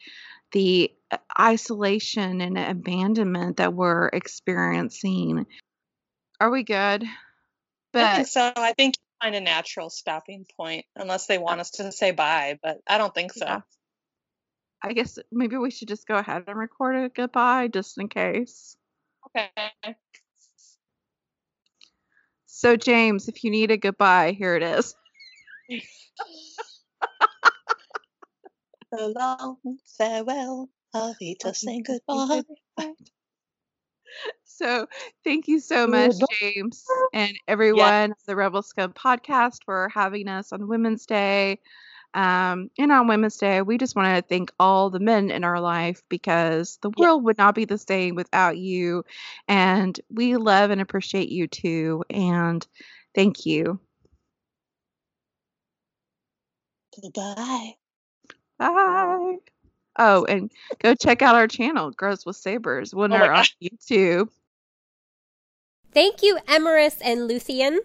the 0.53 0.91
uh, 1.11 1.17
isolation 1.39 2.41
and 2.41 2.57
abandonment 2.57 3.57
that 3.57 3.73
we're 3.73 4.07
experiencing. 4.07 5.45
Are 6.39 6.49
we 6.51 6.63
good? 6.63 7.03
I 7.03 7.07
But 7.93 8.15
think 8.15 8.27
so. 8.27 8.51
I 8.55 8.73
think 8.73 8.95
find 9.21 9.35
a 9.35 9.41
natural 9.41 9.89
stopping 9.89 10.45
point, 10.57 10.85
unless 10.95 11.27
they 11.27 11.37
want 11.37 11.59
us 11.59 11.71
to 11.71 11.91
say 11.91 12.11
bye, 12.11 12.57
but 12.61 12.77
I 12.87 12.97
don't 12.97 13.13
think 13.13 13.33
so. 13.33 13.45
Yeah. 13.45 13.61
I 14.83 14.93
guess 14.93 15.17
maybe 15.31 15.57
we 15.57 15.71
should 15.71 15.87
just 15.87 16.07
go 16.07 16.15
ahead 16.15 16.43
and 16.47 16.57
record 16.57 16.95
a 16.95 17.09
goodbye 17.09 17.67
just 17.67 17.97
in 17.97 18.09
case. 18.09 18.77
Okay. 19.27 19.49
So 22.45 22.75
James, 22.75 23.27
if 23.27 23.43
you 23.43 23.51
need 23.51 23.71
a 23.71 23.77
goodbye, 23.77 24.31
here 24.31 24.55
it 24.55 24.63
is. 24.63 24.95
So 28.95 29.11
long, 29.13 29.57
farewell, 29.97 30.69
Avita, 30.95 31.53
saying 31.53 31.83
goodbye. 31.83 32.43
So 34.45 34.87
thank 35.23 35.47
you 35.47 35.59
so 35.59 35.87
much, 35.87 36.15
James, 36.41 36.83
and 37.13 37.37
everyone 37.47 38.11
at 38.11 38.17
the 38.25 38.35
Rebel 38.35 38.61
Scum 38.63 38.93
podcast 38.93 39.63
for 39.65 39.89
having 39.89 40.27
us 40.27 40.51
on 40.51 40.67
Women's 40.67 41.05
Day. 41.05 41.59
Um, 42.13 42.69
and 42.77 42.91
on 42.91 43.07
Women's 43.07 43.37
Day, 43.37 43.61
we 43.61 43.77
just 43.77 43.95
want 43.95 44.15
to 44.15 44.21
thank 44.27 44.51
all 44.59 44.89
the 44.89 44.99
men 44.99 45.29
in 45.29 45.43
our 45.43 45.59
life 45.59 46.01
because 46.09 46.77
the 46.81 46.91
world 46.97 47.23
would 47.25 47.37
not 47.37 47.55
be 47.55 47.65
the 47.65 47.77
same 47.77 48.15
without 48.15 48.57
you. 48.57 49.03
And 49.47 49.99
we 50.09 50.37
love 50.37 50.71
and 50.71 50.81
appreciate 50.81 51.29
you 51.29 51.47
too. 51.47 52.03
And 52.09 52.65
thank 53.13 53.45
you. 53.45 53.79
Goodbye. 57.01 57.77
Bye. 58.57 59.37
Oh, 59.97 60.25
and 60.25 60.51
go 60.79 60.93
check 60.95 61.21
out 61.21 61.35
our 61.35 61.47
channel, 61.47 61.91
Girls 61.91 62.25
with 62.25 62.35
Sabers, 62.35 62.93
when 62.93 63.11
Oh 63.11 63.17
my 63.17 63.23
they're 63.23 63.33
on. 63.33 63.45
YouTube. 63.61 64.29
Thank 65.93 66.21
you, 66.21 66.37
Emrys 66.47 66.97
and 67.03 67.21
Luthien. 67.29 67.77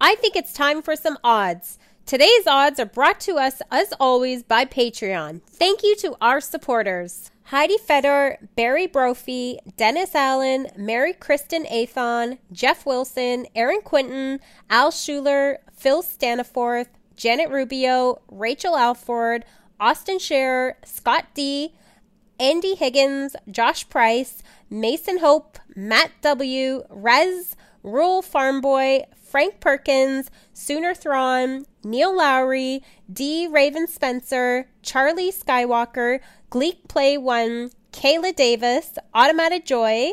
I 0.00 0.14
think 0.16 0.34
it's 0.34 0.52
time 0.52 0.82
for 0.82 0.96
some 0.96 1.18
odds. 1.22 1.78
Today's 2.06 2.46
odds 2.46 2.80
are 2.80 2.86
brought 2.86 3.20
to 3.20 3.36
us, 3.36 3.62
as 3.70 3.92
always, 4.00 4.42
by 4.42 4.64
Patreon. 4.64 5.42
Thank 5.46 5.82
you 5.84 5.94
to 5.96 6.16
our 6.20 6.40
supporters. 6.40 7.30
Heidi 7.44 7.78
Fedor, 7.78 8.38
Barry 8.56 8.86
Brophy, 8.86 9.58
Dennis 9.76 10.14
Allen, 10.14 10.68
Mary 10.76 11.12
Kristen 11.12 11.66
Athon, 11.66 12.38
Jeff 12.52 12.86
Wilson, 12.86 13.46
Aaron 13.54 13.80
Quinton, 13.82 14.40
Al 14.70 14.90
Schuler, 14.90 15.58
Phil 15.76 16.02
Staniforth, 16.02 16.86
Janet 17.16 17.50
Rubio, 17.50 18.22
Rachel 18.30 18.76
Alford, 18.76 19.44
Austin 19.80 20.18
Scherer, 20.18 20.76
Scott 20.84 21.26
D., 21.34 21.74
Andy 22.38 22.74
Higgins, 22.74 23.34
Josh 23.50 23.88
Price, 23.88 24.42
Mason 24.68 25.18
Hope, 25.18 25.58
Matt 25.74 26.10
W., 26.22 26.84
Rez, 26.88 27.56
Rural 27.82 28.22
Farm 28.22 28.60
Boy, 28.60 29.04
Frank 29.30 29.60
Perkins, 29.60 30.30
Sooner 30.52 30.94
Thrawn, 30.94 31.64
Neil 31.82 32.14
Lowry, 32.14 32.82
D. 33.12 33.46
Raven 33.46 33.86
Spencer, 33.86 34.68
Charlie 34.82 35.32
Skywalker, 35.32 36.20
Gleek 36.50 36.88
Play 36.88 37.16
One, 37.16 37.70
Kayla 37.92 38.34
Davis, 38.34 38.98
Automated 39.14 39.64
Joy, 39.64 40.12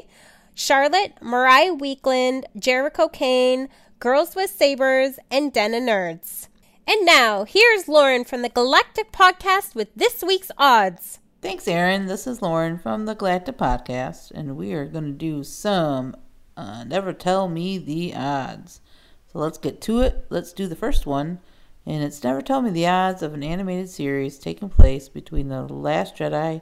Charlotte, 0.53 1.13
Mariah 1.21 1.73
Weekland, 1.73 2.43
Jericho 2.57 3.07
Kane, 3.07 3.69
Girls 3.99 4.35
with 4.35 4.49
Sabers, 4.49 5.19
and 5.29 5.51
Denna 5.51 5.79
Nerds. 5.79 6.47
And 6.89 7.05
now, 7.05 7.43
here's 7.43 7.89
Lauren 7.89 8.23
from 8.23 8.43
the 8.43 8.49
Galactic 8.49 9.11
Podcast 9.11 9.75
with 9.75 9.89
this 9.93 10.23
week's 10.25 10.51
odds. 10.57 11.19
Thanks, 11.41 11.67
Erin. 11.67 12.05
This 12.05 12.25
is 12.25 12.41
Lauren 12.41 12.79
from 12.79 13.03
the 13.03 13.13
Galactic 13.13 13.57
Podcast, 13.57 14.31
and 14.31 14.55
we 14.55 14.71
are 14.71 14.85
going 14.85 15.03
to 15.03 15.11
do 15.11 15.43
some 15.43 16.15
uh, 16.55 16.85
Never 16.85 17.11
Tell 17.11 17.49
Me 17.49 17.77
the 17.77 18.15
Odds. 18.15 18.79
So 19.29 19.39
let's 19.39 19.57
get 19.57 19.81
to 19.81 19.99
it. 19.99 20.27
Let's 20.29 20.53
do 20.53 20.65
the 20.65 20.77
first 20.77 21.05
one. 21.05 21.39
And 21.85 22.05
it's 22.05 22.23
Never 22.23 22.41
Tell 22.41 22.61
Me 22.61 22.69
the 22.69 22.87
Odds 22.87 23.21
of 23.21 23.33
an 23.33 23.43
animated 23.43 23.89
series 23.89 24.39
taking 24.39 24.69
place 24.69 25.09
between 25.09 25.49
The 25.49 25.63
Last 25.63 26.15
Jedi 26.15 26.61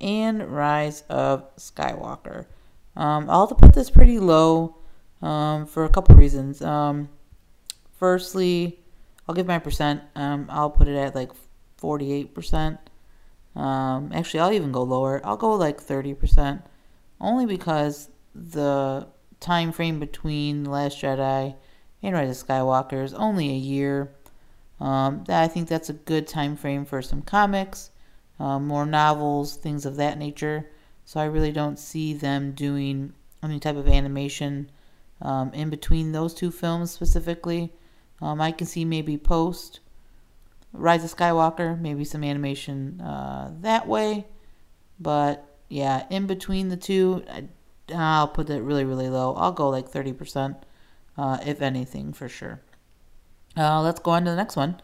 and 0.00 0.52
Rise 0.52 1.02
of 1.08 1.52
Skywalker. 1.56 2.46
Um, 2.94 3.28
I'll 3.28 3.48
have 3.48 3.58
to 3.58 3.66
put 3.66 3.74
this 3.74 3.90
pretty 3.90 4.20
low 4.20 4.76
um, 5.20 5.66
for 5.66 5.84
a 5.84 5.88
couple 5.88 6.14
reasons. 6.14 6.62
Um, 6.62 7.08
firstly, 7.98 8.78
I'll 9.26 9.34
give 9.34 9.46
my 9.46 9.58
percent. 9.58 10.02
Um, 10.14 10.46
I'll 10.50 10.70
put 10.70 10.88
it 10.88 10.96
at 10.96 11.14
like 11.14 11.30
48%. 11.80 12.78
Um, 13.56 14.10
actually, 14.12 14.40
I'll 14.40 14.52
even 14.52 14.72
go 14.72 14.82
lower. 14.82 15.20
I'll 15.24 15.36
go 15.36 15.54
like 15.54 15.80
30%. 15.80 16.62
Only 17.20 17.46
because 17.46 18.10
the 18.34 19.06
time 19.40 19.72
frame 19.72 20.00
between 20.00 20.64
The 20.64 20.70
Last 20.70 21.00
Jedi 21.00 21.54
and 22.02 22.14
Rise 22.14 22.42
of 22.42 22.46
Skywalker 22.46 23.02
is 23.02 23.14
only 23.14 23.48
a 23.50 23.54
year. 23.54 24.12
Um, 24.80 25.24
I 25.28 25.48
think 25.48 25.68
that's 25.68 25.88
a 25.88 25.94
good 25.94 26.26
time 26.26 26.56
frame 26.56 26.84
for 26.84 27.00
some 27.00 27.22
comics, 27.22 27.90
um, 28.38 28.66
more 28.66 28.84
novels, 28.84 29.56
things 29.56 29.86
of 29.86 29.96
that 29.96 30.18
nature. 30.18 30.68
So 31.04 31.20
I 31.20 31.24
really 31.24 31.52
don't 31.52 31.78
see 31.78 32.14
them 32.14 32.52
doing 32.52 33.12
any 33.42 33.60
type 33.60 33.76
of 33.76 33.86
animation 33.86 34.70
um, 35.22 35.52
in 35.52 35.70
between 35.70 36.12
those 36.12 36.34
two 36.34 36.50
films 36.50 36.90
specifically. 36.90 37.72
Um, 38.24 38.40
I 38.40 38.52
can 38.52 38.66
see 38.66 38.86
maybe 38.86 39.18
post 39.18 39.80
Rise 40.72 41.04
of 41.04 41.14
Skywalker, 41.14 41.78
maybe 41.78 42.04
some 42.04 42.24
animation 42.24 42.98
uh, 43.02 43.52
that 43.60 43.86
way. 43.86 44.26
But 44.98 45.46
yeah, 45.68 46.06
in 46.08 46.26
between 46.26 46.70
the 46.70 46.76
two, 46.78 47.22
I, 47.30 47.44
I'll 47.94 48.28
put 48.28 48.48
it 48.48 48.62
really, 48.62 48.84
really 48.84 49.10
low. 49.10 49.34
I'll 49.34 49.52
go 49.52 49.68
like 49.68 49.90
30%, 49.90 50.56
uh, 51.18 51.38
if 51.44 51.60
anything, 51.60 52.14
for 52.14 52.28
sure. 52.28 52.62
Uh, 53.58 53.82
let's 53.82 54.00
go 54.00 54.12
on 54.12 54.24
to 54.24 54.30
the 54.30 54.36
next 54.36 54.56
one. 54.56 54.80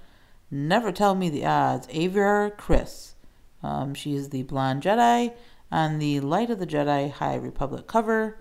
Never 0.50 0.92
Tell 0.92 1.14
Me 1.14 1.30
the 1.30 1.46
Odds. 1.46 1.88
Avar 1.94 2.50
Kriss. 2.50 3.14
Um, 3.62 3.94
she 3.94 4.14
is 4.14 4.28
the 4.28 4.42
blonde 4.42 4.82
Jedi 4.82 5.32
on 5.72 5.98
the 5.98 6.20
Light 6.20 6.50
of 6.50 6.58
the 6.58 6.66
Jedi 6.66 7.10
High 7.10 7.36
Republic 7.36 7.86
cover. 7.86 8.38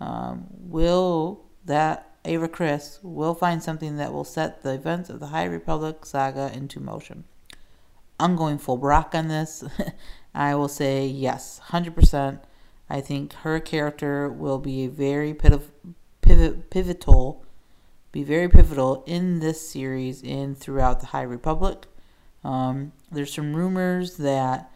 Um, 0.00 0.48
will 0.50 1.44
that 1.64 2.09
Avar 2.24 2.48
Kriss 2.48 2.98
will 3.02 3.34
find 3.34 3.62
something 3.62 3.96
that 3.96 4.12
will 4.12 4.24
set 4.24 4.62
the 4.62 4.74
events 4.74 5.08
of 5.08 5.20
the 5.20 5.28
High 5.28 5.44
Republic 5.44 6.04
saga 6.04 6.50
into 6.52 6.78
motion. 6.78 7.24
I'm 8.18 8.36
going 8.36 8.58
full 8.58 8.76
Brock 8.76 9.14
on 9.14 9.28
this. 9.28 9.64
I 10.34 10.54
will 10.54 10.68
say 10.68 11.06
yes, 11.06 11.60
100%. 11.68 12.40
I 12.90 13.00
think 13.00 13.32
her 13.32 13.58
character 13.60 14.28
will 14.28 14.58
be 14.58 14.86
very 14.86 15.32
pivot, 15.32 16.70
pivotal, 16.70 17.44
be 18.12 18.22
very 18.22 18.48
pivotal 18.48 19.02
in 19.06 19.38
this 19.38 19.70
series 19.70 20.22
and 20.22 20.58
throughout 20.58 21.00
the 21.00 21.06
High 21.06 21.22
Republic. 21.22 21.86
Um, 22.44 22.92
there's 23.10 23.32
some 23.32 23.56
rumors 23.56 24.16
that 24.18 24.70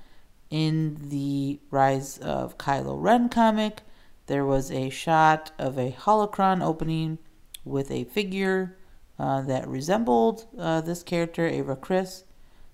in 0.51 1.09
the 1.11 1.61
Rise 1.71 2.19
of 2.19 2.57
Kylo 2.57 2.97
Ren 3.01 3.29
comic, 3.29 3.83
there 4.27 4.47
was 4.47 4.71
a 4.71 4.89
shot 4.89 5.51
of 5.59 5.77
a 5.79 5.93
holocron 5.93 6.65
opening 6.65 7.19
with 7.65 7.91
a 7.91 8.05
figure 8.05 8.77
uh, 9.19 9.41
that 9.43 9.69
resembled 9.69 10.47
uh, 10.59 10.81
this 10.81 11.03
character, 11.03 11.47
Avar 11.47 11.77
Kriss. 11.77 12.25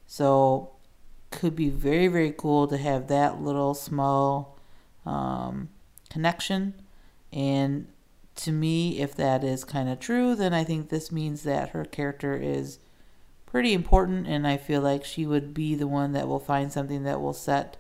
So, 0.07 0.73
could 1.31 1.55
be 1.55 1.69
very, 1.69 2.09
very 2.09 2.33
cool 2.37 2.67
to 2.67 2.77
have 2.77 3.07
that 3.07 3.41
little 3.41 3.75
small 3.75 4.59
um, 5.07 5.69
connection. 6.09 6.75
And 7.33 7.87
to 8.37 8.53
me, 8.53 8.99
if 8.99 9.15
that 9.17 9.45
is 9.45 9.65
kind 9.65 9.89
of 9.89 10.01
true, 10.01 10.35
then 10.35 10.53
I 10.53 10.65
think 10.65 10.89
this 10.89 11.13
means 11.13 11.43
that 11.45 11.71
her 11.71 11.85
character 11.85 12.37
is 12.37 12.79
pretty 13.47 13.73
important, 13.73 14.27
and 14.27 14.47
I 14.47 14.57
feel 14.57 14.81
like 14.81 15.05
she 15.05 15.27
would 15.27 15.53
be 15.53 15.75
the 15.75 15.87
one 15.87 16.13
that 16.13 16.29
will 16.29 16.41
find 16.41 16.73
something 16.73 17.03
that 17.05 17.21
will 17.21 17.33
set 17.33 17.77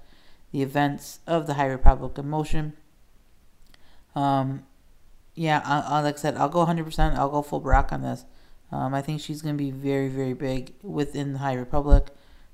the 0.52 0.62
events 0.62 1.20
of 1.26 1.46
the 1.46 1.54
High 1.54 1.66
Republic 1.66 2.18
in 2.18 2.28
motion. 2.28 2.72
Um, 4.14 4.66
yeah, 5.40 5.62
I, 5.64 5.80
I, 5.80 6.00
like 6.00 6.16
I 6.16 6.18
said, 6.18 6.36
I'll 6.36 6.50
go 6.50 6.66
100%. 6.66 7.16
I'll 7.16 7.30
go 7.30 7.40
full 7.40 7.60
Brock 7.60 7.94
on 7.94 8.02
this. 8.02 8.26
Um, 8.70 8.92
I 8.92 9.00
think 9.00 9.22
she's 9.22 9.40
going 9.40 9.56
to 9.56 9.64
be 9.64 9.70
very, 9.70 10.08
very 10.08 10.34
big 10.34 10.74
within 10.82 11.32
the 11.32 11.38
High 11.38 11.54
Republic. 11.54 12.08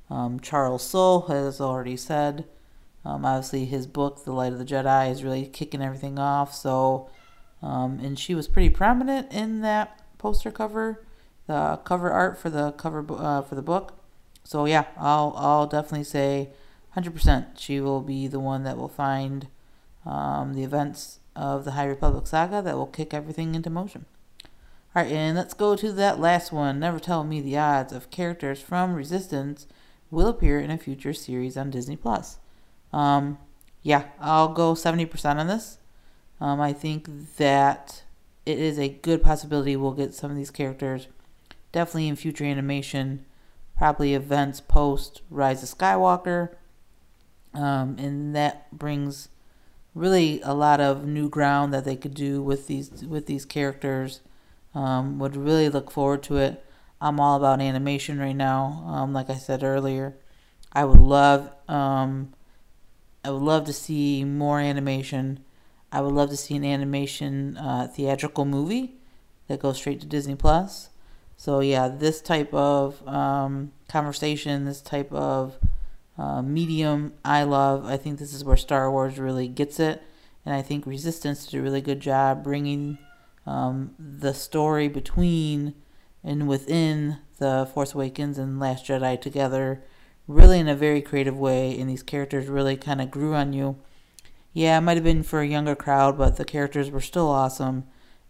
Um, 0.09 0.38
Charles 0.38 0.85
Soule 0.85 1.22
has 1.22 1.61
already 1.61 1.96
said, 1.96 2.44
um, 3.05 3.25
obviously, 3.25 3.64
his 3.64 3.88
book, 3.88 4.22
The 4.22 4.31
Light 4.31 4.53
of 4.53 4.61
the 4.61 4.64
Jedi, 4.64 5.11
is 5.11 5.25
really 5.25 5.46
kicking 5.46 5.83
everything 5.83 6.20
off. 6.20 6.55
So, 6.55 7.11
um, 7.61 7.99
and 7.99 8.16
she 8.16 8.37
was 8.37 8.46
pretty 8.46 8.70
prominent 8.70 9.33
in 9.33 9.62
that 9.62 10.01
poster 10.16 10.53
cover, 10.53 11.05
the 11.49 11.81
cover 11.83 12.12
art 12.12 12.38
for 12.38 12.51
the 12.51 12.70
cover 12.70 13.05
uh, 13.18 13.42
for 13.42 13.57
the 13.57 13.62
book. 13.62 13.99
So 14.44 14.64
yeah, 14.64 14.85
I'll 14.96 15.35
I'll 15.37 15.66
definitely 15.66 16.05
say 16.05 16.51
100% 16.96 17.59
she 17.59 17.81
will 17.81 18.01
be 18.01 18.29
the 18.29 18.38
one 18.38 18.62
that 18.62 18.77
will 18.77 18.88
find 18.88 19.49
um, 20.05 20.55
the 20.55 20.62
events 20.62 21.18
of 21.37 21.64
the 21.64 21.72
High 21.72 21.85
Republic 21.85 22.27
saga 22.27 22.62
that 22.62 22.77
will 22.77 22.87
kick 22.87 23.14
everything 23.14 23.55
into 23.55 23.70
motion. 23.70 24.07
Alright, 24.94 25.12
and 25.12 25.37
let's 25.37 25.55
go 25.55 25.77
to 25.77 25.92
that 25.92 26.18
last 26.18 26.53
one. 26.53 26.81
Never 26.81 26.99
tell 26.99 27.22
me 27.22 27.40
the 27.40 27.59
odds 27.59 27.92
of 27.92 28.11
characters 28.11 28.61
from 28.61 28.94
Resistance 28.94 29.66
will 30.11 30.29
appear 30.29 30.59
in 30.59 30.70
a 30.70 30.79
future 30.79 31.12
series 31.12 31.57
on 31.57 31.70
Disney 31.70 31.96
Plus. 31.96 32.38
Um, 32.92 33.38
yeah, 33.83 34.05
I'll 34.20 34.49
go 34.49 34.72
70% 34.72 35.37
on 35.37 35.46
this. 35.46 35.79
Um, 36.40 36.61
I 36.61 36.72
think 36.72 37.37
that 37.37 38.03
it 38.46 38.59
is 38.59 38.79
a 38.79 38.88
good 38.88 39.22
possibility 39.22 39.77
we'll 39.77 39.92
get 39.92 40.14
some 40.14 40.31
of 40.31 40.37
these 40.37 40.51
characters 40.51 41.09
definitely 41.72 42.09
in 42.09 42.16
future 42.16 42.44
animation, 42.44 43.25
probably 43.77 44.14
events 44.14 44.62
post 44.62 45.20
Rise 45.29 45.62
of 45.62 45.68
Skywalker. 45.68 46.55
Um, 47.53 47.96
and 47.99 48.35
that 48.35 48.70
brings 48.77 49.29
really 49.97 50.43
a 50.43 50.53
lot 50.53 50.79
of 50.79 51.07
new 51.07 51.29
ground 51.29 51.73
that 51.73 51.85
they 51.85 51.97
could 51.97 52.15
do 52.15 52.43
with 52.43 52.67
these 52.69 53.05
with 53.05 53.27
these 53.27 53.45
characters. 53.45 54.21
Um, 54.75 55.19
would 55.19 55.37
really 55.37 55.71
look 55.71 55.91
forward 55.91 56.23
to 56.25 56.37
it. 56.37 56.63
I'm 57.01 57.19
all 57.19 57.37
about 57.37 57.63
animation 57.63 58.19
right 58.19 58.37
now. 58.37 58.85
Um, 58.87 59.15
like 59.15 59.31
I 59.31 59.37
said 59.37 59.65
earlier, 59.65 60.15
I 60.71 60.85
would 60.85 61.01
love 61.01 61.51
um, 61.67 62.35
I 63.25 63.31
would 63.31 63.43
love 63.43 63.65
to 63.67 63.73
see 63.73 64.23
more 64.23 64.61
animation. 64.61 65.41
I 65.91 66.03
would 66.03 66.13
love 66.13 66.29
to 66.29 66.37
see 66.37 66.57
an 66.57 66.65
animation 66.65 67.57
uh, 67.57 67.89
theatrical 67.89 68.45
movie 68.45 68.97
that 69.49 69.61
goes 69.61 69.79
straight 69.79 70.01
to 70.01 70.07
Disney 70.07 70.35
Plus. 70.35 70.91
So 71.39 71.61
yeah, 71.61 71.89
this 71.89 72.21
type 72.21 72.53
of 72.53 73.07
um, 73.09 73.73
conversation, 73.89 74.65
this 74.67 74.83
type 74.83 75.13
of 75.13 75.59
uh, 76.18 76.42
medium 76.42 77.12
I 77.24 77.42
love. 77.42 77.85
I 77.85 77.96
think 77.96 78.18
this 78.18 78.33
is 78.33 78.44
where 78.44 78.57
Star 78.57 78.90
Wars 78.90 79.18
really 79.18 79.48
gets 79.48 79.79
it, 79.79 80.02
and 80.44 80.55
I 80.55 80.62
think 80.62 80.87
Resistance 80.87 81.46
did 81.46 81.59
a 81.59 81.62
really 81.62 81.81
good 81.81 82.00
job 82.00 82.42
bringing 82.42 82.98
um, 83.46 83.94
the 83.98 84.33
story 84.33 84.88
between 84.88 85.74
and 86.24 86.48
within 86.48 87.18
the 87.38 87.68
Force 87.72 87.94
Awakens 87.94 88.38
and 88.38 88.59
Last 88.59 88.87
Jedi 88.87 89.20
together, 89.20 89.85
really 90.26 90.59
in 90.59 90.68
a 90.68 90.74
very 90.74 91.02
creative 91.02 91.37
way, 91.37 91.79
and 91.79 91.88
these 91.88 92.02
characters 92.02 92.48
really 92.48 92.76
kind 92.76 93.00
of 93.00 93.11
grew 93.11 93.35
on 93.35 93.52
you. 93.52 93.76
Yeah, 94.52 94.79
it 94.79 94.81
might 94.81 94.96
have 94.96 95.05
been 95.05 95.22
for 95.22 95.40
a 95.40 95.46
younger 95.46 95.76
crowd, 95.76 96.16
but 96.16 96.37
the 96.37 96.44
characters 96.44 96.90
were 96.90 97.02
still 97.02 97.29
awesome, 97.29 97.85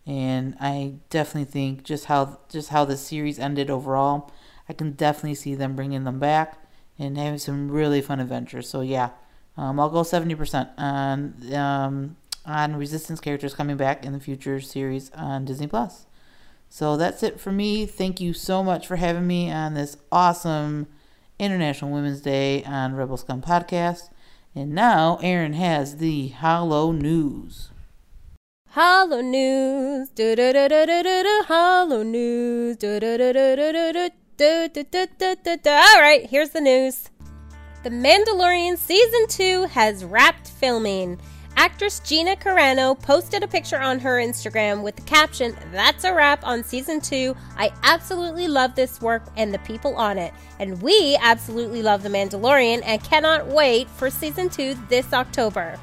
and 0.04 0.56
I 0.60 0.94
definitely 1.08 1.50
think 1.50 1.84
just 1.84 2.06
how 2.06 2.40
just 2.48 2.70
how 2.70 2.84
the 2.84 2.96
series 2.96 3.38
ended 3.38 3.70
overall, 3.70 4.32
I 4.68 4.72
can 4.72 4.92
definitely 4.92 5.36
see 5.36 5.54
them 5.54 5.76
bringing 5.76 6.02
them 6.02 6.18
back 6.18 6.65
and 6.98 7.16
having 7.18 7.38
some 7.38 7.70
really 7.70 8.00
fun 8.00 8.20
adventures. 8.20 8.68
So 8.68 8.80
yeah, 8.80 9.10
um, 9.56 9.78
I'll 9.80 9.90
go 9.90 10.02
seventy 10.02 10.34
percent 10.34 10.70
on 10.78 11.34
um, 11.54 12.16
on 12.44 12.76
Resistance 12.76 13.20
characters 13.20 13.54
coming 13.54 13.76
back 13.76 14.04
in 14.04 14.12
the 14.12 14.20
future 14.20 14.60
series 14.60 15.10
on 15.12 15.44
Disney 15.44 15.66
Plus. 15.66 16.06
So 16.68 16.96
that's 16.96 17.22
it 17.22 17.40
for 17.40 17.52
me. 17.52 17.86
Thank 17.86 18.20
you 18.20 18.32
so 18.32 18.62
much 18.62 18.86
for 18.86 18.96
having 18.96 19.26
me 19.26 19.50
on 19.50 19.74
this 19.74 19.96
awesome 20.10 20.88
International 21.38 21.90
Women's 21.90 22.20
Day 22.20 22.64
on 22.64 22.94
Rebel 22.94 23.16
Scum 23.16 23.40
podcast. 23.40 24.10
And 24.54 24.72
now 24.72 25.18
Erin 25.22 25.52
has 25.52 25.98
the 25.98 26.28
Hollow 26.28 26.90
News. 26.90 27.70
Hollow 28.70 29.20
News. 29.20 30.10
Hollow 31.46 32.02
News. 32.02 32.76
All 35.66 36.00
right, 36.00 36.26
here's 36.28 36.50
the 36.50 36.60
news. 36.60 37.08
The 37.82 37.90
Mandalorian 37.90 38.76
Season 38.76 39.26
2 39.28 39.64
has 39.68 40.04
wrapped 40.04 40.48
filming. 40.48 41.18
Actress 41.56 42.00
Gina 42.00 42.36
Carano 42.36 43.00
posted 43.00 43.42
a 43.42 43.48
picture 43.48 43.80
on 43.80 43.98
her 43.98 44.16
Instagram 44.16 44.82
with 44.82 44.96
the 44.96 45.02
caption, 45.02 45.56
That's 45.72 46.04
a 46.04 46.12
wrap 46.12 46.44
on 46.44 46.62
season 46.62 47.00
two. 47.00 47.34
I 47.56 47.72
absolutely 47.82 48.46
love 48.46 48.74
this 48.74 49.00
work 49.00 49.22
and 49.38 49.54
the 49.54 49.58
people 49.60 49.96
on 49.96 50.18
it. 50.18 50.34
And 50.58 50.82
we 50.82 51.16
absolutely 51.22 51.80
love 51.80 52.02
The 52.02 52.10
Mandalorian 52.10 52.82
and 52.84 53.02
cannot 53.02 53.46
wait 53.46 53.88
for 53.88 54.10
season 54.10 54.50
two 54.50 54.76
this 54.90 55.14
October. 55.14 55.78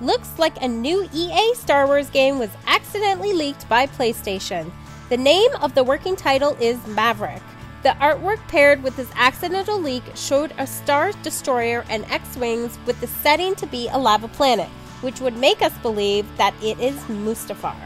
Looks 0.00 0.36
like 0.40 0.60
a 0.60 0.66
new 0.66 1.08
EA 1.12 1.54
Star 1.54 1.86
Wars 1.86 2.10
game 2.10 2.40
was 2.40 2.50
accidentally 2.66 3.32
leaked 3.32 3.68
by 3.68 3.86
PlayStation. 3.86 4.72
The 5.12 5.18
name 5.18 5.50
of 5.60 5.74
the 5.74 5.84
working 5.84 6.16
title 6.16 6.56
is 6.58 6.86
Maverick. 6.86 7.42
The 7.82 7.90
artwork 8.00 8.38
paired 8.48 8.82
with 8.82 8.96
this 8.96 9.10
accidental 9.14 9.78
leak 9.78 10.02
showed 10.14 10.54
a 10.56 10.66
Star 10.66 11.12
Destroyer 11.22 11.84
and 11.90 12.10
X 12.10 12.34
Wings 12.38 12.78
with 12.86 12.98
the 12.98 13.06
setting 13.06 13.54
to 13.56 13.66
be 13.66 13.88
a 13.88 13.98
lava 13.98 14.28
planet, 14.28 14.70
which 15.02 15.20
would 15.20 15.36
make 15.36 15.60
us 15.60 15.76
believe 15.82 16.26
that 16.38 16.54
it 16.62 16.80
is 16.80 16.96
Mustafar. 17.10 17.76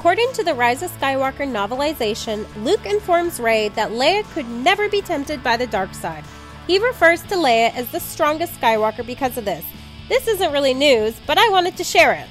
According 0.00 0.32
to 0.32 0.42
the 0.42 0.54
Rise 0.54 0.82
of 0.82 0.90
Skywalker 0.98 1.46
novelization, 1.48 2.44
Luke 2.64 2.84
informs 2.84 3.38
Rey 3.38 3.68
that 3.68 3.92
Leia 3.92 4.24
could 4.32 4.48
never 4.48 4.88
be 4.88 5.02
tempted 5.02 5.44
by 5.44 5.56
the 5.56 5.68
dark 5.68 5.94
side. 5.94 6.24
He 6.66 6.80
refers 6.80 7.22
to 7.22 7.36
Leia 7.36 7.72
as 7.76 7.92
the 7.92 8.00
strongest 8.00 8.60
Skywalker 8.60 9.06
because 9.06 9.38
of 9.38 9.44
this. 9.44 9.64
This 10.08 10.26
isn't 10.26 10.52
really 10.52 10.74
news, 10.74 11.14
but 11.28 11.38
I 11.38 11.48
wanted 11.50 11.76
to 11.76 11.84
share 11.84 12.12
it. 12.12 12.26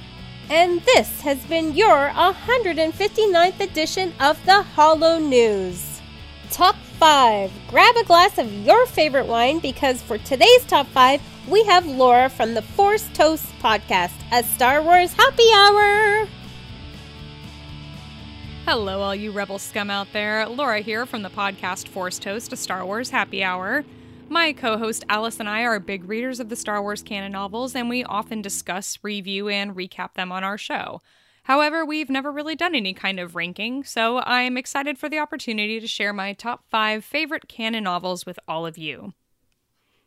And 0.50 0.80
this 0.80 1.20
has 1.20 1.38
been 1.46 1.76
your 1.76 2.10
159th 2.10 3.60
edition 3.60 4.12
of 4.18 4.44
the 4.46 4.62
Hollow 4.62 5.20
News. 5.20 6.00
Top 6.50 6.74
5. 6.98 7.52
Grab 7.68 7.94
a 7.94 8.02
glass 8.02 8.36
of 8.36 8.52
your 8.52 8.84
favorite 8.86 9.28
wine 9.28 9.60
because 9.60 10.02
for 10.02 10.18
today's 10.18 10.64
Top 10.64 10.88
5, 10.88 11.22
we 11.48 11.62
have 11.66 11.86
Laura 11.86 12.28
from 12.28 12.54
the 12.54 12.62
Force 12.62 13.08
Toast 13.14 13.46
podcast, 13.62 14.10
a 14.32 14.42
Star 14.42 14.82
Wars 14.82 15.12
happy 15.12 15.48
hour. 15.54 16.26
Hello, 18.64 19.02
all 19.02 19.14
you 19.14 19.30
Rebel 19.30 19.60
scum 19.60 19.88
out 19.88 20.08
there. 20.12 20.48
Laura 20.48 20.80
here 20.80 21.06
from 21.06 21.22
the 21.22 21.30
podcast 21.30 21.86
Force 21.86 22.18
Toast, 22.18 22.52
a 22.52 22.56
Star 22.56 22.84
Wars 22.84 23.10
happy 23.10 23.44
hour. 23.44 23.84
My 24.32 24.52
co 24.52 24.78
host 24.78 25.04
Alice 25.08 25.40
and 25.40 25.48
I 25.48 25.62
are 25.62 25.80
big 25.80 26.08
readers 26.08 26.38
of 26.38 26.50
the 26.50 26.54
Star 26.54 26.80
Wars 26.80 27.02
canon 27.02 27.32
novels, 27.32 27.74
and 27.74 27.88
we 27.88 28.04
often 28.04 28.40
discuss, 28.40 28.96
review, 29.02 29.48
and 29.48 29.74
recap 29.74 30.14
them 30.14 30.30
on 30.30 30.44
our 30.44 30.56
show. 30.56 31.02
However, 31.42 31.84
we've 31.84 32.08
never 32.08 32.30
really 32.30 32.54
done 32.54 32.76
any 32.76 32.94
kind 32.94 33.18
of 33.18 33.34
ranking, 33.34 33.82
so 33.82 34.20
I'm 34.20 34.56
excited 34.56 34.98
for 34.98 35.08
the 35.08 35.18
opportunity 35.18 35.80
to 35.80 35.86
share 35.88 36.12
my 36.12 36.32
top 36.32 36.62
five 36.70 37.04
favorite 37.04 37.48
canon 37.48 37.82
novels 37.82 38.24
with 38.24 38.38
all 38.46 38.66
of 38.66 38.78
you. 38.78 39.14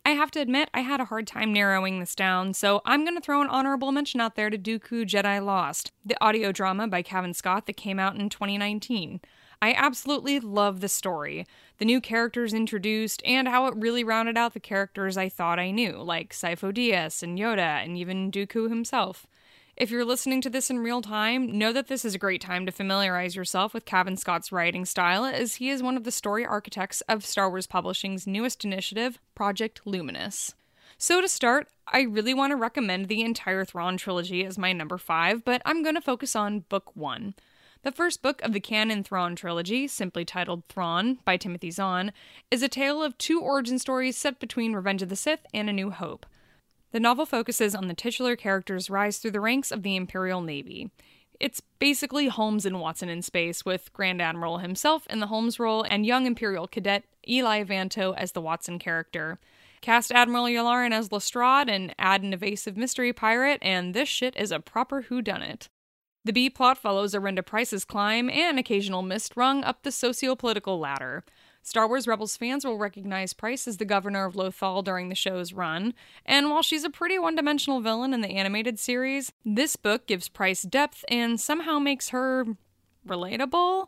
I 0.05 0.11
have 0.11 0.31
to 0.31 0.39
admit, 0.39 0.69
I 0.73 0.81
had 0.81 1.01
a 1.01 1.05
hard 1.05 1.27
time 1.27 1.51
narrowing 1.51 1.99
this 1.99 2.15
down, 2.15 2.53
so 2.53 2.81
I'm 2.85 3.03
going 3.03 3.15
to 3.15 3.21
throw 3.21 3.41
an 3.41 3.49
honorable 3.49 3.91
mention 3.91 4.21
out 4.21 4.37
there 4.37 4.49
to 4.49 4.57
Dooku 4.57 5.05
Jedi 5.05 5.43
Lost, 5.45 5.91
the 6.05 6.15
audio 6.23 6.53
drama 6.53 6.87
by 6.87 7.01
Cavan 7.01 7.33
Scott 7.33 7.65
that 7.65 7.75
came 7.75 7.99
out 7.99 8.15
in 8.15 8.29
2019. 8.29 9.19
I 9.63 9.73
absolutely 9.77 10.41
love 10.41 10.81
the 10.81 10.89
story, 10.89 11.47
the 11.77 11.85
new 11.85 12.01
characters 12.01 12.53
introduced, 12.53 13.21
and 13.25 13.47
how 13.47 13.67
it 13.67 13.75
really 13.77 14.03
rounded 14.03 14.37
out 14.37 14.53
the 14.53 14.59
characters 14.59 15.15
I 15.15 15.29
thought 15.29 15.57
I 15.57 15.71
knew, 15.71 16.03
like 16.03 16.33
Sifo 16.33 16.73
Dyas 16.73 17.23
and 17.23 17.39
Yoda, 17.39 17.81
and 17.81 17.97
even 17.97 18.29
Dooku 18.29 18.67
himself. 18.67 19.25
If 19.77 19.89
you're 19.89 20.03
listening 20.03 20.41
to 20.41 20.49
this 20.49 20.69
in 20.69 20.79
real 20.79 21.01
time, 21.01 21.57
know 21.57 21.71
that 21.71 21.87
this 21.87 22.03
is 22.03 22.13
a 22.13 22.19
great 22.19 22.41
time 22.41 22.65
to 22.65 22.73
familiarize 22.73 23.37
yourself 23.37 23.73
with 23.73 23.85
Cavan 23.85 24.17
Scott's 24.17 24.51
writing 24.51 24.83
style, 24.83 25.23
as 25.23 25.55
he 25.55 25.69
is 25.69 25.81
one 25.81 25.95
of 25.95 26.03
the 26.03 26.11
story 26.11 26.45
architects 26.45 26.99
of 27.07 27.25
Star 27.25 27.49
Wars 27.49 27.65
Publishing's 27.65 28.27
newest 28.27 28.65
initiative, 28.65 29.17
Project 29.33 29.79
Luminous. 29.85 30.55
So, 30.97 31.21
to 31.21 31.29
start, 31.29 31.69
I 31.87 32.01
really 32.01 32.33
want 32.33 32.51
to 32.51 32.57
recommend 32.57 33.07
the 33.07 33.21
entire 33.21 33.63
Thrawn 33.63 33.95
trilogy 33.95 34.43
as 34.43 34.57
my 34.57 34.73
number 34.73 34.97
five, 34.97 35.45
but 35.45 35.61
I'm 35.63 35.83
going 35.83 35.95
to 35.95 36.01
focus 36.01 36.35
on 36.35 36.65
Book 36.67 36.93
One. 36.97 37.33
The 37.83 37.91
first 37.91 38.21
book 38.21 38.41
of 38.43 38.53
the 38.53 38.61
canon 38.61 39.03
Thrawn 39.03 39.35
trilogy, 39.35 39.89
simply 39.89 40.23
titled 40.23 40.63
Thrawn 40.69 41.19
by 41.25 41.35
Timothy 41.35 41.69
Zahn, 41.69 42.13
is 42.49 42.63
a 42.63 42.69
tale 42.69 43.03
of 43.03 43.17
two 43.17 43.41
origin 43.41 43.77
stories 43.77 44.15
set 44.15 44.39
between 44.39 44.71
Revenge 44.71 45.01
of 45.01 45.09
the 45.09 45.17
Sith 45.17 45.45
and 45.53 45.69
A 45.69 45.73
New 45.73 45.91
Hope. 45.91 46.25
The 46.93 47.01
novel 47.01 47.25
focuses 47.25 47.75
on 47.75 47.89
the 47.89 47.93
titular 47.93 48.37
character's 48.37 48.89
rise 48.89 49.17
through 49.17 49.31
the 49.31 49.41
ranks 49.41 49.69
of 49.69 49.83
the 49.83 49.97
Imperial 49.97 50.39
Navy. 50.39 50.91
It's 51.41 51.61
basically 51.77 52.29
Holmes 52.29 52.65
and 52.65 52.79
Watson 52.79 53.09
in 53.09 53.21
space, 53.21 53.65
with 53.65 53.91
Grand 53.91 54.21
Admiral 54.21 54.59
himself 54.59 55.05
in 55.07 55.19
the 55.19 55.27
Holmes 55.27 55.59
role 55.59 55.83
and 55.83 56.05
young 56.05 56.25
Imperial 56.25 56.67
cadet 56.67 57.03
Eli 57.27 57.65
Vanto 57.65 58.15
as 58.15 58.31
the 58.31 58.41
Watson 58.41 58.79
character. 58.79 59.39
Cast 59.81 60.09
Admiral 60.13 60.45
Yularen 60.45 60.93
as 60.93 61.11
Lestrade 61.11 61.67
and 61.67 61.93
add 61.99 62.23
an 62.23 62.31
evasive 62.31 62.77
mystery 62.77 63.11
pirate, 63.11 63.59
and 63.61 63.93
this 63.93 64.07
shit 64.07 64.37
is 64.37 64.53
a 64.53 64.61
proper 64.61 65.03
whodunit. 65.09 65.67
The 66.25 66.31
B 66.31 66.49
plot 66.49 66.77
follows 66.77 67.13
Arihnda 67.13 67.45
Price's 67.45 67.83
climb 67.83 68.29
and 68.29 68.57
occasional 68.57 69.01
mist 69.01 69.33
rung 69.35 69.61
up 69.63 69.83
the 69.83 69.91
socio 69.91 70.35
political 70.35 70.79
ladder. 70.79 71.25
Star 71.61 71.85
Wars 71.85 72.07
Rebels 72.07 72.37
fans 72.37 72.63
will 72.63 72.77
recognize 72.77 73.33
Price 73.33 73.67
as 73.67 73.75
the 73.75 73.85
governor 73.85 74.25
of 74.25 74.35
Lothal 74.35 74.83
during 74.83 75.09
the 75.09 75.15
show's 75.15 75.51
run, 75.51 75.93
and 76.25 76.49
while 76.49 76.61
she's 76.61 76.85
a 76.85 76.89
pretty 76.89 77.19
one 77.19 77.35
dimensional 77.35 77.81
villain 77.81 78.13
in 78.13 78.21
the 78.21 78.35
animated 78.35 78.79
series, 78.79 79.33
this 79.45 79.75
book 79.75 80.07
gives 80.07 80.29
Price 80.29 80.61
depth 80.61 81.03
and 81.09 81.41
somehow 81.41 81.77
makes 81.77 82.09
her 82.09 82.45
relatable 83.05 83.87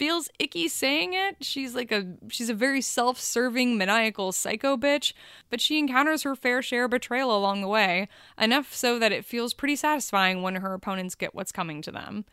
feels 0.00 0.30
icky 0.38 0.66
saying 0.66 1.12
it. 1.12 1.36
She's 1.42 1.74
like 1.74 1.92
a 1.92 2.14
she's 2.28 2.48
a 2.48 2.54
very 2.54 2.80
self-serving 2.80 3.76
maniacal 3.76 4.32
psycho 4.32 4.78
bitch, 4.78 5.12
but 5.50 5.60
she 5.60 5.78
encounters 5.78 6.22
her 6.22 6.34
fair 6.34 6.62
share 6.62 6.86
of 6.86 6.92
betrayal 6.92 7.36
along 7.36 7.60
the 7.60 7.68
way, 7.68 8.08
enough 8.38 8.74
so 8.74 8.98
that 8.98 9.12
it 9.12 9.26
feels 9.26 9.52
pretty 9.52 9.76
satisfying 9.76 10.40
when 10.40 10.54
her 10.54 10.72
opponents 10.72 11.14
get 11.14 11.34
what's 11.34 11.52
coming 11.52 11.82
to 11.82 11.90
them. 11.90 12.24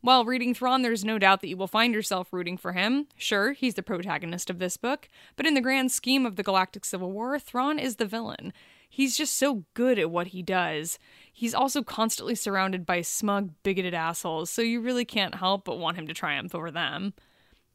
While 0.00 0.24
reading 0.24 0.54
Thrawn, 0.54 0.80
there's 0.80 1.04
no 1.04 1.18
doubt 1.18 1.42
that 1.42 1.48
you 1.48 1.56
will 1.58 1.66
find 1.66 1.92
yourself 1.92 2.32
rooting 2.32 2.56
for 2.56 2.72
him. 2.72 3.08
Sure, 3.14 3.52
he's 3.52 3.74
the 3.74 3.82
protagonist 3.82 4.48
of 4.48 4.58
this 4.58 4.78
book, 4.78 5.10
but 5.36 5.46
in 5.46 5.52
the 5.52 5.60
grand 5.60 5.92
scheme 5.92 6.24
of 6.24 6.36
the 6.36 6.42
Galactic 6.42 6.86
Civil 6.86 7.12
War, 7.12 7.38
Thrawn 7.38 7.78
is 7.78 7.96
the 7.96 8.06
villain. 8.06 8.54
He's 8.94 9.16
just 9.16 9.38
so 9.38 9.64
good 9.72 9.98
at 9.98 10.10
what 10.10 10.26
he 10.28 10.42
does. 10.42 10.98
He's 11.32 11.54
also 11.54 11.82
constantly 11.82 12.34
surrounded 12.34 12.84
by 12.84 13.00
smug, 13.00 13.52
bigoted 13.62 13.94
assholes, 13.94 14.50
so 14.50 14.60
you 14.60 14.82
really 14.82 15.06
can't 15.06 15.36
help 15.36 15.64
but 15.64 15.78
want 15.78 15.96
him 15.96 16.06
to 16.08 16.12
triumph 16.12 16.54
over 16.54 16.70
them. 16.70 17.14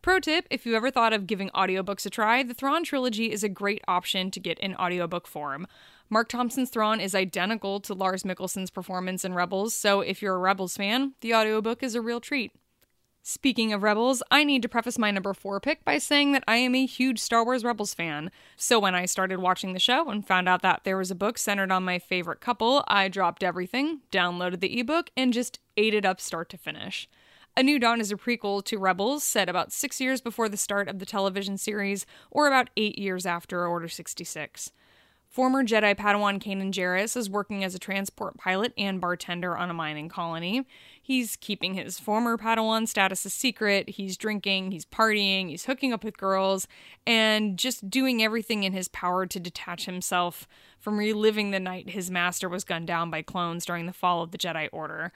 Pro 0.03 0.19
tip 0.19 0.45
if 0.51 0.63
you 0.63 0.75
ever 0.75 0.91
thought 0.91 1.13
of 1.13 1.25
giving 1.25 1.49
audiobooks 1.56 2.06
a 2.06 2.12
try, 2.12 2.43
the 2.43 2.53
Thrawn 2.53 2.84
trilogy 2.84 3.32
is 3.32 3.43
a 3.43 3.49
great 3.49 3.82
option 3.88 4.30
to 4.30 4.39
get 4.39 4.60
in 4.60 4.75
audiobook 4.75 5.25
form. 5.25 5.65
Mark 6.08 6.30
Thompson's 6.30 6.69
Thrawn 6.69 6.99
is 6.99 7.15
identical 7.15 7.80
to 7.80 7.95
Lars 7.95 8.21
Mikkelsen's 8.21 8.69
performance 8.69 9.25
in 9.25 9.34
Rebels, 9.34 9.73
so 9.73 10.01
if 10.01 10.21
you're 10.21 10.36
a 10.36 10.38
Rebels 10.38 10.77
fan, 10.77 11.15
the 11.21 11.34
audiobook 11.34 11.82
is 11.82 11.95
a 11.95 12.01
real 12.01 12.21
treat. 12.21 12.51
Speaking 13.30 13.73
of 13.73 13.84
Rebels, 13.84 14.23
I 14.32 14.46
need 14.46 14.62
to 14.62 14.69
preface 14.69 14.98
my 14.98 15.12
number 15.12 15.34
4 15.34 15.60
pick 15.60 15.84
by 15.84 15.98
saying 15.98 16.32
that 16.32 16.46
I 16.48 16.56
am 16.56 16.73
a 16.73 16.86
huge 16.86 17.19
Star 17.19 17.44
Wars 17.44 17.65
Rebels 17.65 17.94
fan. 17.94 18.32
So 18.56 18.80
when 18.80 18.96
I 18.96 19.06
started 19.06 19.40
watching 19.40 19.73
the 19.73 19.82
show 19.82 20.10
and 20.10 20.25
found 20.25 20.48
out 20.48 20.62
that 20.62 20.86
there 20.86 20.96
was 20.96 21.12
a 21.12 21.15
book 21.15 21.38
centered 21.38 21.69
on 21.69 21.84
my 21.84 22.00
favorite 22.00 22.40
couple, 22.40 22.86
I 22.88 23.10
dropped 23.10 23.44
everything, 23.44 24.00
downloaded 24.13 24.62
the 24.62 24.80
ebook, 24.80 25.10
and 25.17 25.34
just 25.34 25.60
ate 25.75 25.94
it 25.94 26.06
up 26.06 26.21
start 26.21 26.48
to 26.52 26.58
finish. 26.58 27.10
A 27.58 27.63
New 27.63 27.80
Dawn 27.80 28.00
is 28.00 28.13
a 28.13 28.15
prequel 28.15 28.63
to 28.63 28.78
Rebels, 28.78 29.25
set 29.25 29.50
about 29.50 29.73
six 29.73 30.00
years 30.00 30.21
before 30.21 30.48
the 30.48 30.56
start 30.56 30.88
of 30.88 31.00
the 31.00 31.06
television 31.06 31.58
series, 31.58 32.06
or 32.32 32.48
about 32.48 32.69
eight 32.78 32.98
years 32.98 33.25
after 33.25 33.67
Order 33.67 33.90
66. 33.90 34.71
Former 35.30 35.63
Jedi 35.63 35.94
Padawan 35.96 36.42
Kanan 36.42 36.71
Jarrus 36.71 37.15
is 37.15 37.30
working 37.30 37.63
as 37.63 37.75
a 37.75 37.80
transport 37.80 38.38
pilot 38.38 38.73
and 38.78 39.00
bartender 39.00 39.56
on 39.56 39.69
a 39.69 39.73
mining 39.73 40.10
colony. 40.10 40.65
He's 41.08 41.37
keeping 41.37 41.75
his 41.75 42.01
former 42.01 42.37
Padawan 42.37 42.85
status 42.85 43.23
a 43.23 43.29
secret. 43.29 43.91
He's 43.91 44.17
drinking, 44.17 44.71
he's 44.71 44.83
partying, 44.83 45.47
he's 45.47 45.63
hooking 45.63 45.93
up 45.93 46.03
with 46.03 46.17
girls, 46.17 46.67
and 47.05 47.58
just 47.58 47.89
doing 47.89 48.21
everything 48.21 48.65
in 48.65 48.73
his 48.73 48.89
power 48.89 49.25
to 49.25 49.39
detach 49.39 49.85
himself 49.85 50.49
from 50.77 50.97
reliving 50.97 51.51
the 51.51 51.62
night 51.62 51.91
his 51.91 52.12
master 52.12 52.49
was 52.49 52.65
gunned 52.65 52.87
down 52.87 53.10
by 53.10 53.21
clones 53.21 53.63
during 53.63 53.85
the 53.85 53.93
fall 53.93 54.21
of 54.21 54.31
the 54.31 54.37
Jedi 54.37 54.67
Order. 54.73 55.13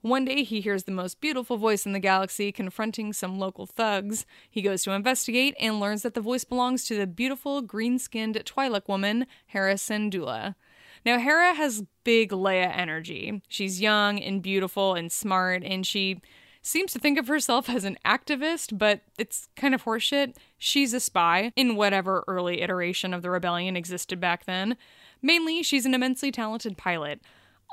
One 0.00 0.24
day 0.24 0.42
he 0.42 0.62
hears 0.62 0.84
the 0.84 0.90
most 0.90 1.20
beautiful 1.20 1.58
voice 1.58 1.84
in 1.84 1.92
the 1.92 2.00
galaxy 2.00 2.50
confronting 2.50 3.12
some 3.12 3.38
local 3.38 3.66
thugs. 3.66 4.24
He 4.50 4.62
goes 4.62 4.84
to 4.84 4.92
investigate 4.92 5.54
and 5.60 5.78
learns 5.78 6.00
that 6.00 6.14
the 6.14 6.22
voice 6.22 6.44
belongs 6.44 6.86
to 6.86 6.96
the 6.96 7.06
beautiful 7.06 7.60
green 7.60 7.98
skinned 7.98 8.36
Twi'lek 8.36 8.88
woman, 8.88 9.26
Hera 9.48 9.74
Syndulla. 9.74 10.54
Now, 11.06 11.20
Hera 11.20 11.54
has 11.54 11.84
big 12.02 12.32
Leia 12.32 12.76
energy. 12.76 13.40
She's 13.46 13.80
young 13.80 14.18
and 14.18 14.42
beautiful 14.42 14.94
and 14.94 15.10
smart, 15.12 15.62
and 15.62 15.86
she 15.86 16.20
seems 16.62 16.92
to 16.94 16.98
think 16.98 17.16
of 17.16 17.28
herself 17.28 17.70
as 17.70 17.84
an 17.84 17.96
activist, 18.04 18.76
but 18.76 19.02
it's 19.16 19.46
kind 19.54 19.72
of 19.72 19.84
horseshit. 19.84 20.34
She's 20.58 20.92
a 20.92 20.98
spy 20.98 21.52
in 21.54 21.76
whatever 21.76 22.24
early 22.26 22.60
iteration 22.60 23.14
of 23.14 23.22
the 23.22 23.30
rebellion 23.30 23.76
existed 23.76 24.18
back 24.18 24.46
then. 24.46 24.76
Mainly, 25.22 25.62
she's 25.62 25.86
an 25.86 25.94
immensely 25.94 26.32
talented 26.32 26.76
pilot. 26.76 27.20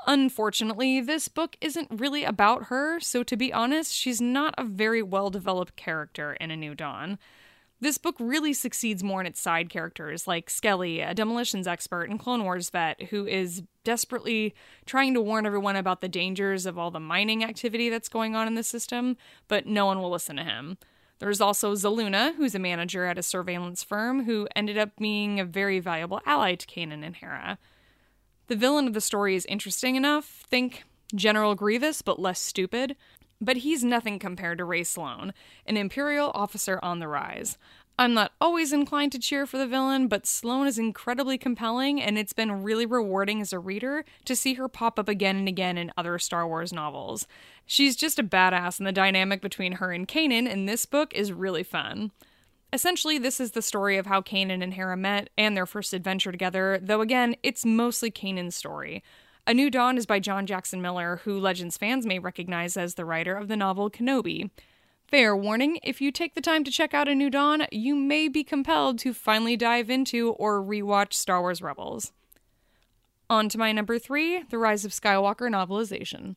Unfortunately, 0.06 1.00
this 1.00 1.26
book 1.26 1.56
isn't 1.60 1.88
really 1.90 2.22
about 2.22 2.66
her, 2.66 3.00
so 3.00 3.24
to 3.24 3.36
be 3.36 3.52
honest, 3.52 3.92
she's 3.92 4.20
not 4.20 4.54
a 4.56 4.62
very 4.62 5.02
well 5.02 5.28
developed 5.28 5.74
character 5.74 6.34
in 6.34 6.52
A 6.52 6.56
New 6.56 6.76
Dawn. 6.76 7.18
This 7.84 7.98
book 7.98 8.16
really 8.18 8.54
succeeds 8.54 9.04
more 9.04 9.20
in 9.20 9.26
its 9.26 9.38
side 9.38 9.68
characters, 9.68 10.26
like 10.26 10.48
Skelly, 10.48 11.00
a 11.00 11.12
demolitions 11.12 11.66
expert 11.66 12.08
and 12.08 12.18
Clone 12.18 12.42
Wars 12.42 12.70
vet 12.70 13.02
who 13.10 13.26
is 13.26 13.62
desperately 13.84 14.54
trying 14.86 15.12
to 15.12 15.20
warn 15.20 15.44
everyone 15.44 15.76
about 15.76 16.00
the 16.00 16.08
dangers 16.08 16.64
of 16.64 16.78
all 16.78 16.90
the 16.90 16.98
mining 16.98 17.44
activity 17.44 17.90
that's 17.90 18.08
going 18.08 18.34
on 18.34 18.46
in 18.46 18.54
the 18.54 18.62
system, 18.62 19.18
but 19.48 19.66
no 19.66 19.84
one 19.84 20.00
will 20.00 20.10
listen 20.10 20.36
to 20.36 20.44
him. 20.44 20.78
There's 21.18 21.42
also 21.42 21.74
Zaluna, 21.74 22.34
who's 22.36 22.54
a 22.54 22.58
manager 22.58 23.04
at 23.04 23.18
a 23.18 23.22
surveillance 23.22 23.82
firm, 23.82 24.24
who 24.24 24.48
ended 24.56 24.78
up 24.78 24.96
being 24.98 25.38
a 25.38 25.44
very 25.44 25.78
valuable 25.78 26.22
ally 26.24 26.54
to 26.54 26.66
Kanan 26.66 27.04
and 27.04 27.16
Hera. 27.16 27.58
The 28.46 28.56
villain 28.56 28.86
of 28.86 28.94
the 28.94 29.02
story 29.02 29.36
is 29.36 29.44
interesting 29.44 29.94
enough, 29.94 30.46
think 30.48 30.84
General 31.14 31.54
Grievous, 31.54 32.00
but 32.00 32.18
less 32.18 32.40
stupid. 32.40 32.96
But 33.44 33.58
he's 33.58 33.84
nothing 33.84 34.18
compared 34.18 34.56
to 34.58 34.64
Rae 34.64 34.84
Sloane, 34.84 35.34
an 35.66 35.76
Imperial 35.76 36.30
officer 36.34 36.80
on 36.82 36.98
the 36.98 37.08
rise. 37.08 37.58
I'm 37.98 38.14
not 38.14 38.32
always 38.40 38.72
inclined 38.72 39.12
to 39.12 39.18
cheer 39.18 39.44
for 39.46 39.58
the 39.58 39.66
villain, 39.66 40.08
but 40.08 40.26
Sloane 40.26 40.66
is 40.66 40.78
incredibly 40.78 41.36
compelling, 41.36 42.00
and 42.00 42.16
it's 42.16 42.32
been 42.32 42.62
really 42.62 42.86
rewarding 42.86 43.40
as 43.40 43.52
a 43.52 43.58
reader 43.58 44.04
to 44.24 44.34
see 44.34 44.54
her 44.54 44.66
pop 44.66 44.98
up 44.98 45.08
again 45.08 45.36
and 45.36 45.46
again 45.46 45.76
in 45.76 45.92
other 45.96 46.18
Star 46.18 46.48
Wars 46.48 46.72
novels. 46.72 47.26
She's 47.66 47.94
just 47.94 48.18
a 48.18 48.24
badass, 48.24 48.78
and 48.78 48.86
the 48.86 48.92
dynamic 48.92 49.42
between 49.42 49.72
her 49.72 49.92
and 49.92 50.08
Kanan 50.08 50.50
in 50.50 50.64
this 50.64 50.86
book 50.86 51.12
is 51.14 51.32
really 51.32 51.62
fun. 51.62 52.10
Essentially, 52.72 53.18
this 53.18 53.38
is 53.38 53.52
the 53.52 53.62
story 53.62 53.98
of 53.98 54.06
how 54.06 54.22
Kanan 54.22 54.62
and 54.62 54.74
Hera 54.74 54.96
met 54.96 55.28
and 55.38 55.56
their 55.56 55.66
first 55.66 55.92
adventure 55.92 56.32
together, 56.32 56.80
though 56.82 57.02
again, 57.02 57.36
it's 57.44 57.64
mostly 57.64 58.10
Kanan's 58.10 58.56
story. 58.56 59.04
A 59.46 59.52
New 59.52 59.68
Dawn 59.68 59.98
is 59.98 60.06
by 60.06 60.20
John 60.20 60.46
Jackson 60.46 60.80
Miller, 60.80 61.20
who 61.24 61.38
Legends 61.38 61.76
fans 61.76 62.06
may 62.06 62.18
recognize 62.18 62.78
as 62.78 62.94
the 62.94 63.04
writer 63.04 63.36
of 63.36 63.46
the 63.46 63.58
novel 63.58 63.90
Kenobi. 63.90 64.48
Fair 65.06 65.36
warning 65.36 65.78
if 65.82 66.00
you 66.00 66.10
take 66.10 66.34
the 66.34 66.40
time 66.40 66.64
to 66.64 66.70
check 66.70 66.94
out 66.94 67.08
A 67.08 67.14
New 67.14 67.28
Dawn, 67.28 67.66
you 67.70 67.94
may 67.94 68.28
be 68.28 68.42
compelled 68.42 68.98
to 69.00 69.12
finally 69.12 69.54
dive 69.54 69.90
into 69.90 70.30
or 70.30 70.62
rewatch 70.62 71.12
Star 71.12 71.42
Wars 71.42 71.60
Rebels. 71.60 72.12
On 73.28 73.50
to 73.50 73.58
my 73.58 73.70
number 73.70 73.98
three 73.98 74.42
The 74.44 74.56
Rise 74.56 74.86
of 74.86 74.92
Skywalker 74.92 75.50
novelization. 75.50 76.36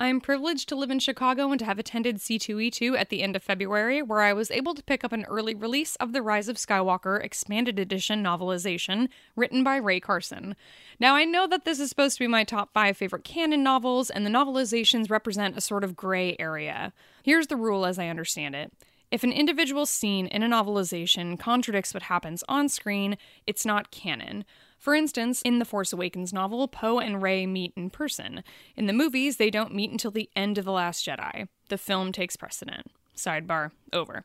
I 0.00 0.06
am 0.06 0.20
privileged 0.20 0.68
to 0.68 0.76
live 0.76 0.92
in 0.92 1.00
Chicago 1.00 1.50
and 1.50 1.58
to 1.58 1.64
have 1.64 1.80
attended 1.80 2.18
C2E2 2.18 2.96
at 2.96 3.08
the 3.08 3.20
end 3.20 3.34
of 3.34 3.42
February, 3.42 4.00
where 4.00 4.20
I 4.20 4.32
was 4.32 4.48
able 4.48 4.72
to 4.74 4.82
pick 4.84 5.02
up 5.02 5.10
an 5.10 5.24
early 5.24 5.56
release 5.56 5.96
of 5.96 6.12
The 6.12 6.22
Rise 6.22 6.48
of 6.48 6.54
Skywalker 6.54 7.20
Expanded 7.20 7.80
Edition 7.80 8.22
novelization 8.22 9.08
written 9.34 9.64
by 9.64 9.74
Rae 9.74 9.98
Carson. 9.98 10.54
Now, 11.00 11.16
I 11.16 11.24
know 11.24 11.48
that 11.48 11.64
this 11.64 11.80
is 11.80 11.88
supposed 11.88 12.16
to 12.16 12.22
be 12.22 12.28
my 12.28 12.44
top 12.44 12.72
five 12.72 12.96
favorite 12.96 13.24
canon 13.24 13.64
novels, 13.64 14.08
and 14.08 14.24
the 14.24 14.30
novelizations 14.30 15.10
represent 15.10 15.58
a 15.58 15.60
sort 15.60 15.82
of 15.82 15.96
gray 15.96 16.36
area. 16.38 16.92
Here's 17.24 17.48
the 17.48 17.56
rule 17.56 17.84
as 17.84 17.98
I 17.98 18.06
understand 18.06 18.54
it. 18.54 18.72
If 19.10 19.24
an 19.24 19.32
individual 19.32 19.86
scene 19.86 20.26
in 20.26 20.42
a 20.42 20.48
novelization 20.48 21.38
contradicts 21.38 21.94
what 21.94 22.04
happens 22.04 22.44
on 22.48 22.68
screen, 22.68 23.16
it's 23.46 23.64
not 23.64 23.90
canon. 23.90 24.44
For 24.78 24.94
instance, 24.94 25.40
in 25.42 25.58
the 25.58 25.64
Force 25.64 25.92
Awakens 25.92 26.32
novel, 26.32 26.68
Poe 26.68 26.98
and 26.98 27.22
Rey 27.22 27.46
meet 27.46 27.72
in 27.74 27.90
person. 27.90 28.44
In 28.76 28.86
the 28.86 28.92
movies, 28.92 29.38
they 29.38 29.50
don't 29.50 29.74
meet 29.74 29.90
until 29.90 30.10
the 30.10 30.28
end 30.36 30.58
of 30.58 30.64
The 30.64 30.72
Last 30.72 31.06
Jedi. 31.06 31.48
The 31.68 31.78
film 31.78 32.12
takes 32.12 32.36
precedent. 32.36 32.90
Sidebar 33.16 33.72
over. 33.92 34.24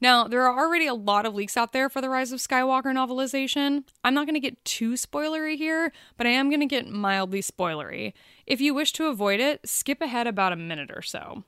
Now, 0.00 0.28
there 0.28 0.42
are 0.42 0.56
already 0.56 0.86
a 0.86 0.94
lot 0.94 1.26
of 1.26 1.34
leaks 1.34 1.56
out 1.56 1.72
there 1.72 1.88
for 1.88 2.00
the 2.00 2.08
Rise 2.08 2.30
of 2.30 2.38
Skywalker 2.38 2.92
novelization. 2.94 3.82
I'm 4.04 4.14
not 4.14 4.26
going 4.26 4.34
to 4.34 4.40
get 4.40 4.64
too 4.64 4.92
spoilery 4.92 5.56
here, 5.56 5.90
but 6.16 6.26
I 6.26 6.30
am 6.30 6.50
going 6.50 6.60
to 6.60 6.66
get 6.66 6.86
mildly 6.86 7.40
spoilery. 7.40 8.12
If 8.46 8.60
you 8.60 8.74
wish 8.74 8.92
to 8.92 9.06
avoid 9.06 9.40
it, 9.40 9.68
skip 9.68 10.00
ahead 10.00 10.28
about 10.28 10.52
a 10.52 10.56
minute 10.56 10.90
or 10.94 11.02
so. 11.02 11.42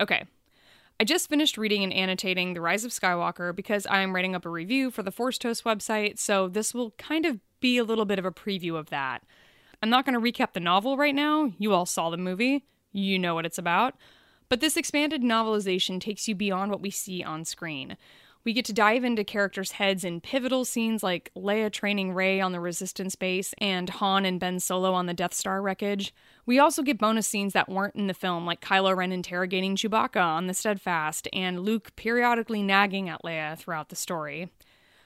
Okay, 0.00 0.24
I 0.98 1.04
just 1.04 1.28
finished 1.28 1.58
reading 1.58 1.82
and 1.82 1.92
annotating 1.92 2.54
The 2.54 2.62
Rise 2.62 2.82
of 2.82 2.90
Skywalker 2.90 3.54
because 3.54 3.84
I 3.84 4.00
am 4.00 4.14
writing 4.14 4.34
up 4.34 4.46
a 4.46 4.50
review 4.50 4.90
for 4.90 5.02
the 5.02 5.10
Force 5.10 5.36
Toast 5.36 5.62
website, 5.62 6.18
so 6.18 6.48
this 6.48 6.72
will 6.72 6.92
kind 6.92 7.26
of 7.26 7.38
be 7.60 7.76
a 7.76 7.84
little 7.84 8.06
bit 8.06 8.18
of 8.18 8.24
a 8.24 8.32
preview 8.32 8.76
of 8.78 8.88
that. 8.88 9.22
I'm 9.82 9.90
not 9.90 10.06
going 10.06 10.14
to 10.14 10.20
recap 10.32 10.54
the 10.54 10.60
novel 10.60 10.96
right 10.96 11.14
now. 11.14 11.52
You 11.58 11.74
all 11.74 11.84
saw 11.84 12.08
the 12.08 12.16
movie, 12.16 12.64
you 12.92 13.18
know 13.18 13.34
what 13.34 13.44
it's 13.44 13.58
about. 13.58 13.94
But 14.48 14.60
this 14.60 14.78
expanded 14.78 15.20
novelization 15.20 16.00
takes 16.00 16.28
you 16.28 16.34
beyond 16.34 16.70
what 16.70 16.80
we 16.80 16.90
see 16.90 17.22
on 17.22 17.44
screen. 17.44 17.98
We 18.46 18.52
get 18.52 18.64
to 18.66 18.72
dive 18.72 19.02
into 19.02 19.24
characters' 19.24 19.72
heads 19.72 20.04
in 20.04 20.20
pivotal 20.20 20.64
scenes 20.64 21.02
like 21.02 21.32
Leia 21.36 21.68
training 21.68 22.12
Rey 22.12 22.40
on 22.40 22.52
the 22.52 22.60
Resistance 22.60 23.16
base 23.16 23.52
and 23.58 23.90
Han 23.90 24.24
and 24.24 24.38
Ben 24.38 24.60
Solo 24.60 24.94
on 24.94 25.06
the 25.06 25.14
Death 25.14 25.34
Star 25.34 25.60
wreckage. 25.60 26.14
We 26.46 26.60
also 26.60 26.84
get 26.84 26.96
bonus 26.96 27.26
scenes 27.26 27.54
that 27.54 27.68
weren't 27.68 27.96
in 27.96 28.06
the 28.06 28.14
film, 28.14 28.46
like 28.46 28.60
Kylo 28.60 28.96
Ren 28.96 29.10
interrogating 29.10 29.74
Chewbacca 29.74 30.22
on 30.22 30.46
the 30.46 30.54
Steadfast 30.54 31.26
and 31.32 31.64
Luke 31.64 31.96
periodically 31.96 32.62
nagging 32.62 33.08
at 33.08 33.24
Leia 33.24 33.58
throughout 33.58 33.88
the 33.88 33.96
story. 33.96 34.48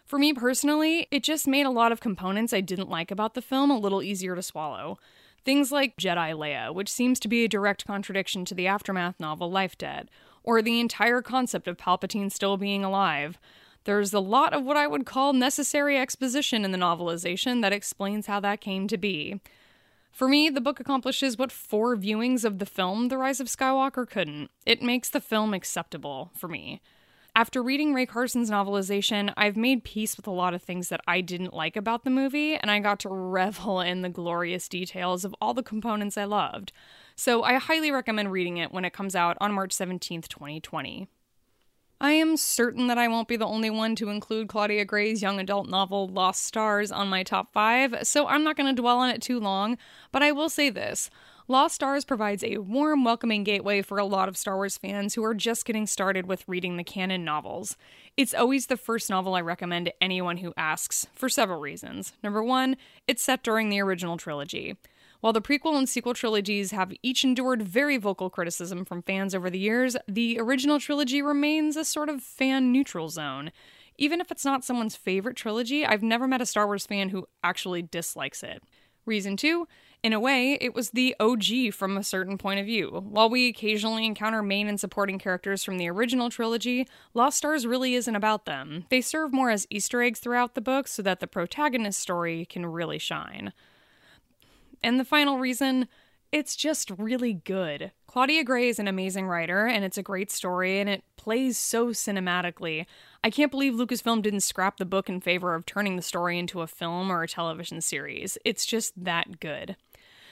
For 0.05 0.19
me 0.19 0.35
personally, 0.35 1.09
it 1.11 1.23
just 1.23 1.49
made 1.49 1.65
a 1.65 1.71
lot 1.71 1.93
of 1.93 2.01
components 2.01 2.53
I 2.53 2.61
didn't 2.61 2.91
like 2.91 3.11
about 3.11 3.33
the 3.33 3.41
film 3.41 3.71
a 3.71 3.79
little 3.79 4.03
easier 4.03 4.37
to 4.37 4.43
swallow. 4.43 4.99
Things 5.47 5.73
like 5.73 5.97
Jedi 5.97 6.35
Leia, 6.35 6.75
which 6.75 6.91
seems 6.91 7.19
to 7.21 7.29
be 7.29 7.45
a 7.45 7.49
direct 7.49 7.87
contradiction 7.87 8.45
to 8.45 8.55
the 8.55 8.67
Aftermath 8.67 9.19
novel 9.19 9.51
Life 9.51 9.79
Debt, 9.79 10.11
or 10.51 10.61
the 10.61 10.81
entire 10.81 11.23
concept 11.23 11.69
of 11.69 11.77
Palpatine 11.77 12.33
still 12.33 12.57
being 12.57 12.83
alive. 12.83 13.39
There's 13.85 14.13
a 14.13 14.19
lot 14.19 14.53
of 14.53 14.65
what 14.65 14.77
I 14.77 14.89
would 14.89 15.07
call 15.07 15.33
necessary 15.33 15.97
exposition 15.97 16.65
in 16.65 16.73
the 16.73 16.77
novelization 16.77 17.63
that 17.63 17.73
explains 17.73 18.27
how 18.27 18.41
that 18.41 18.61
came 18.61 18.89
to 18.89 18.99
be. 18.99 19.41
For 20.11 20.27
me, 20.27 20.51
the 20.51 20.61
book 20.61 20.81
accomplishes 20.81 21.39
what 21.39 21.53
four 21.53 21.97
viewings 21.97 22.45
of 22.45 22.59
the 22.59 22.67
film 22.67 23.11
The 23.11 23.17
Rise 23.17 23.39
of 23.39 23.47
Skywalker 23.47 24.11
couldn't. 24.11 24.51
It 24.67 24.83
makes 24.83 25.09
the 25.09 25.21
film 25.21 25.55
acceptable 25.55 26.33
for 26.35 26.49
me. 26.49 26.81
After 27.37 27.63
reading 27.63 27.95
Rae 27.95 28.07
Carson's 28.07 28.51
novelization, 28.51 29.33
I've 29.37 29.57
made 29.57 29.85
peace 29.85 30.17
with 30.17 30.27
a 30.27 30.33
lot 30.33 30.53
of 30.53 30.65
things 30.65 30.89
that 30.89 31.01
I 31.07 31.21
didn't 31.21 31.55
like 31.55 31.77
about 31.77 32.03
the 32.03 32.11
movie, 32.11 32.57
and 32.57 32.73
I 32.73 32.81
got 32.81 32.99
to 33.01 33.09
revel 33.13 33.81
in 33.81 34.03
the 34.03 34.09
glorious 34.09 34.69
details 34.69 35.25
of 35.25 35.33
all 35.41 35.55
the 35.55 35.63
components 35.63 36.19
I 36.19 36.25
loved. 36.25 36.73
So 37.21 37.43
I 37.43 37.59
highly 37.59 37.91
recommend 37.91 38.33
reading 38.33 38.57
it 38.57 38.73
when 38.73 38.87
it 38.87 38.95
comes 38.95 39.15
out 39.15 39.37
on 39.43 39.53
March 39.53 39.77
17th, 39.77 40.27
2020. 40.27 41.07
I 42.01 42.13
am 42.13 42.39
certain 42.39 42.87
that 42.87 42.97
I 42.97 43.09
won't 43.09 43.29
be 43.29 43.37
the 43.37 43.47
only 43.47 43.69
one 43.69 43.95
to 43.97 44.09
include 44.09 44.49
Claudia 44.49 44.87
Gray's 44.87 45.21
young 45.21 45.39
adult 45.39 45.69
novel 45.69 46.09
Lost 46.09 46.43
Stars 46.43 46.91
on 46.91 47.11
my 47.11 47.23
top 47.23 47.53
five, 47.53 47.95
so 48.05 48.27
I'm 48.27 48.43
not 48.43 48.57
going 48.57 48.75
to 48.75 48.81
dwell 48.81 48.97
on 48.97 49.11
it 49.11 49.21
too 49.21 49.39
long, 49.39 49.77
but 50.13 50.23
I 50.23 50.33
will 50.33 50.49
say 50.49 50.71
this. 50.71 51.11
Lost 51.47 51.75
Stars 51.75 52.07
provides 52.07 52.43
a 52.43 52.57
warm, 52.57 53.05
welcoming 53.05 53.45
gateway 53.45 53.83
for 53.83 53.99
a 53.99 54.07
lot 54.07 54.31
of 54.31 54.39
Star 54.39 54.57
Wars 54.57 54.79
fans 54.79 55.13
who 55.13 55.23
are 55.23 55.35
just 55.35 55.67
getting 55.67 55.87
started 55.87 56.25
with 56.27 56.49
reading 56.49 56.79
the 56.79 56.85
canon 56.85 57.23
novels. 57.23 57.77
It's 58.17 58.33
always 58.33 58.69
the 58.69 58.79
first 58.79 59.11
novel 59.11 59.35
I 59.35 59.43
recommend 59.43 59.85
to 59.85 60.03
anyone 60.03 60.39
who 60.39 60.55
asks, 60.57 61.07
for 61.13 61.29
several 61.29 61.61
reasons. 61.61 62.15
Number 62.23 62.43
one, 62.43 62.79
it's 63.07 63.23
set 63.23 63.43
during 63.43 63.69
the 63.69 63.83
original 63.83 64.17
trilogy. 64.17 64.79
While 65.21 65.35
the 65.35 65.43
prequel 65.43 65.77
and 65.77 65.89
sequel 65.89 66.15
trilogies 66.15 66.71
have 66.71 66.93
each 67.03 67.25
endured 67.25 67.63
very 67.63 67.99
vocal 67.99 68.31
criticism 68.31 68.85
from 68.85 69.03
fans 69.03 69.35
over 69.35 69.51
the 69.51 69.59
years, 69.59 69.97
the 70.09 70.39
original 70.41 70.81
trilogy 70.81 71.21
remains 71.21 71.77
a 71.77 71.85
sort 71.85 72.09
of 72.09 72.23
fan 72.23 72.73
neutral 72.73 73.09
zone. 73.11 73.53
Even 73.99 74.23
if 74.23 74.31
it's 74.31 74.47
not 74.47 74.65
someone's 74.65 74.97
favorite 74.97 75.37
trilogy, 75.37 75.85
I've 75.85 76.03
never 76.03 76.27
met 76.27 76.41
a 76.41 76.47
Star 76.47 76.67
Wars 76.67 76.87
fan 76.87 77.11
who 77.11 77.27
actually 77.45 77.83
dislikes 77.83 78.43
it. 78.43 78.63
Reason 79.05 79.37
two, 79.37 79.67
in 80.03 80.15
a 80.15 80.21
way, 80.21 80.57
it 80.61 80.75
was 80.75 80.91
the 80.91 81.15
OG 81.21 81.73
from 81.73 81.99
a 81.99 82.05
certain 82.05 82.39
point 82.39 82.61
of 82.61 82.67
view. 82.67 82.89
While 82.89 83.29
we 83.29 83.49
occasionally 83.49 84.07
encounter 84.07 84.43
main 84.43 84.69
and 84.69 84.81
supporting 84.81 85.19
characters 85.19 85.63
from 85.63 85.77
the 85.77 85.89
original 85.89 86.31
trilogy, 86.31 86.87
Lost 87.13 87.39
Stars 87.39 87.67
really 87.67 87.95
isn't 87.95 88.17
about 88.17 88.47
them. 88.47 88.87
They 88.89 89.03
serve 89.03 89.33
more 89.35 89.51
as 89.51 89.67
Easter 89.69 90.01
eggs 90.01 90.21
throughout 90.21 90.55
the 90.55 90.61
book 90.63 90.89
so 90.89 91.03
that 91.03 91.21
the 91.21 91.27
protagonist's 91.27 92.01
story 92.01 92.47
can 92.47 92.65
really 92.65 92.99
shine. 92.99 93.53
And 94.83 94.99
the 94.99 95.05
final 95.05 95.39
reason, 95.39 95.89
it's 96.33 96.55
just 96.55 96.91
really 96.97 97.35
good. 97.35 97.93
Claudia 98.07 98.45
Gray 98.45 98.69
is 98.69 98.79
an 98.79 98.89
amazing 98.89 99.27
writer, 99.27 99.67
and 99.67 99.85
it's 99.85 99.99
a 99.99 100.03
great 100.03 100.31
story, 100.31 100.81
and 100.81 100.89
it 100.89 101.03
plays 101.17 101.59
so 101.59 101.89
cinematically. 101.89 102.87
I 103.23 103.31
can't 103.31 103.51
believe 103.51 103.75
Lucasfilm 103.75 104.23
didn't 104.23 104.41
scrap 104.41 104.77
the 104.77 104.85
book 104.85 105.09
in 105.09 105.21
favor 105.21 105.55
of 105.55 105.67
turning 105.67 105.97
the 105.97 106.03
story 106.03 106.39
into 106.39 106.61
a 106.61 106.67
film 106.67 107.11
or 107.11 107.23
a 107.23 107.29
television 107.29 107.81
series. 107.81 108.39
It's 108.45 108.65
just 108.65 108.93
that 109.05 109.41
good. 109.41 109.77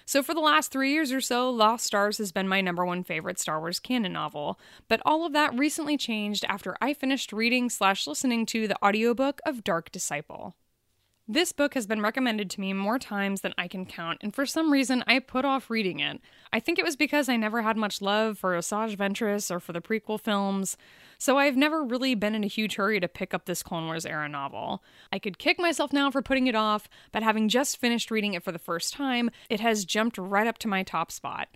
So, 0.07 0.23
for 0.23 0.33
the 0.33 0.41
last 0.41 0.73
three 0.73 0.93
years 0.93 1.13
or 1.13 1.21
so, 1.21 1.51
Lost 1.51 1.85
Stars 1.85 2.17
has 2.17 2.33
been 2.33 2.49
my 2.49 2.63
number 2.63 2.87
one 2.87 3.05
favorite 3.05 3.39
Star 3.39 3.61
Wars 3.61 3.79
canon 3.79 4.15
novel. 4.15 4.59
But 4.89 5.03
all 5.05 5.27
of 5.27 5.35
that 5.35 5.59
recently 5.59 5.99
changed 5.99 6.47
after 6.49 6.79
I 6.81 6.95
finished 6.95 7.31
reading 7.31 7.69
slash 7.69 8.07
listening 8.07 8.47
to 8.47 8.67
the 8.67 8.83
audiobook 8.83 9.41
of 9.45 9.63
Dark 9.63 9.91
Disciple. 9.91 10.55
This 11.31 11.53
book 11.53 11.75
has 11.75 11.87
been 11.87 12.01
recommended 12.01 12.49
to 12.49 12.61
me 12.61 12.73
more 12.73 12.99
times 12.99 13.43
than 13.43 13.53
I 13.59 13.69
can 13.69 13.85
count, 13.85 14.21
and 14.23 14.35
for 14.35 14.47
some 14.47 14.73
reason 14.73 15.05
I 15.07 15.19
put 15.19 15.45
off 15.45 15.69
reading 15.69 16.01
it. 16.01 16.23
I 16.55 16.59
think 16.59 16.79
it 16.79 16.87
was 16.87 16.97
because 16.97 17.29
I 17.29 17.37
never 17.37 17.61
had 17.61 17.77
much 17.77 18.01
love 18.01 18.39
for 18.39 18.57
Asajj 18.57 18.97
Ventress 18.97 19.51
or 19.51 19.61
for 19.61 19.75
the 19.75 19.83
prequel 19.83 20.19
films, 20.19 20.79
so 21.19 21.37
I've 21.37 21.55
never 21.55 21.85
really 21.85 22.15
been 22.15 22.35
in 22.35 22.45
a 22.45 22.49
huge 22.49 22.77
hurry 22.77 22.99
to 22.99 23.09
pick 23.09 23.35
up 23.35 23.45
this 23.45 23.63
Clone 23.63 23.85
Wars 23.85 24.07
era 24.07 24.27
novel. 24.27 24.83
I 25.13 25.19
could 25.19 25.37
kick 25.37 25.59
myself 25.59 25.93
now 25.93 26.11
for 26.11 26.23
putting 26.23 26.47
it 26.47 26.55
off, 26.55 26.89
but 27.13 27.23
having 27.23 27.51
just 27.51 27.77
finished 27.77 28.11
reading 28.11 28.33
it 28.33 28.43
for 28.43 28.51
the 28.51 28.59
first 28.59 28.95
time, 28.95 29.29
it 29.51 29.61
has 29.61 29.85
jumped 29.85 30.17
right 30.17 30.47
up 30.47 30.57
to 30.61 30.69
my 30.69 30.83
top 30.83 31.13
spot. 31.13 31.49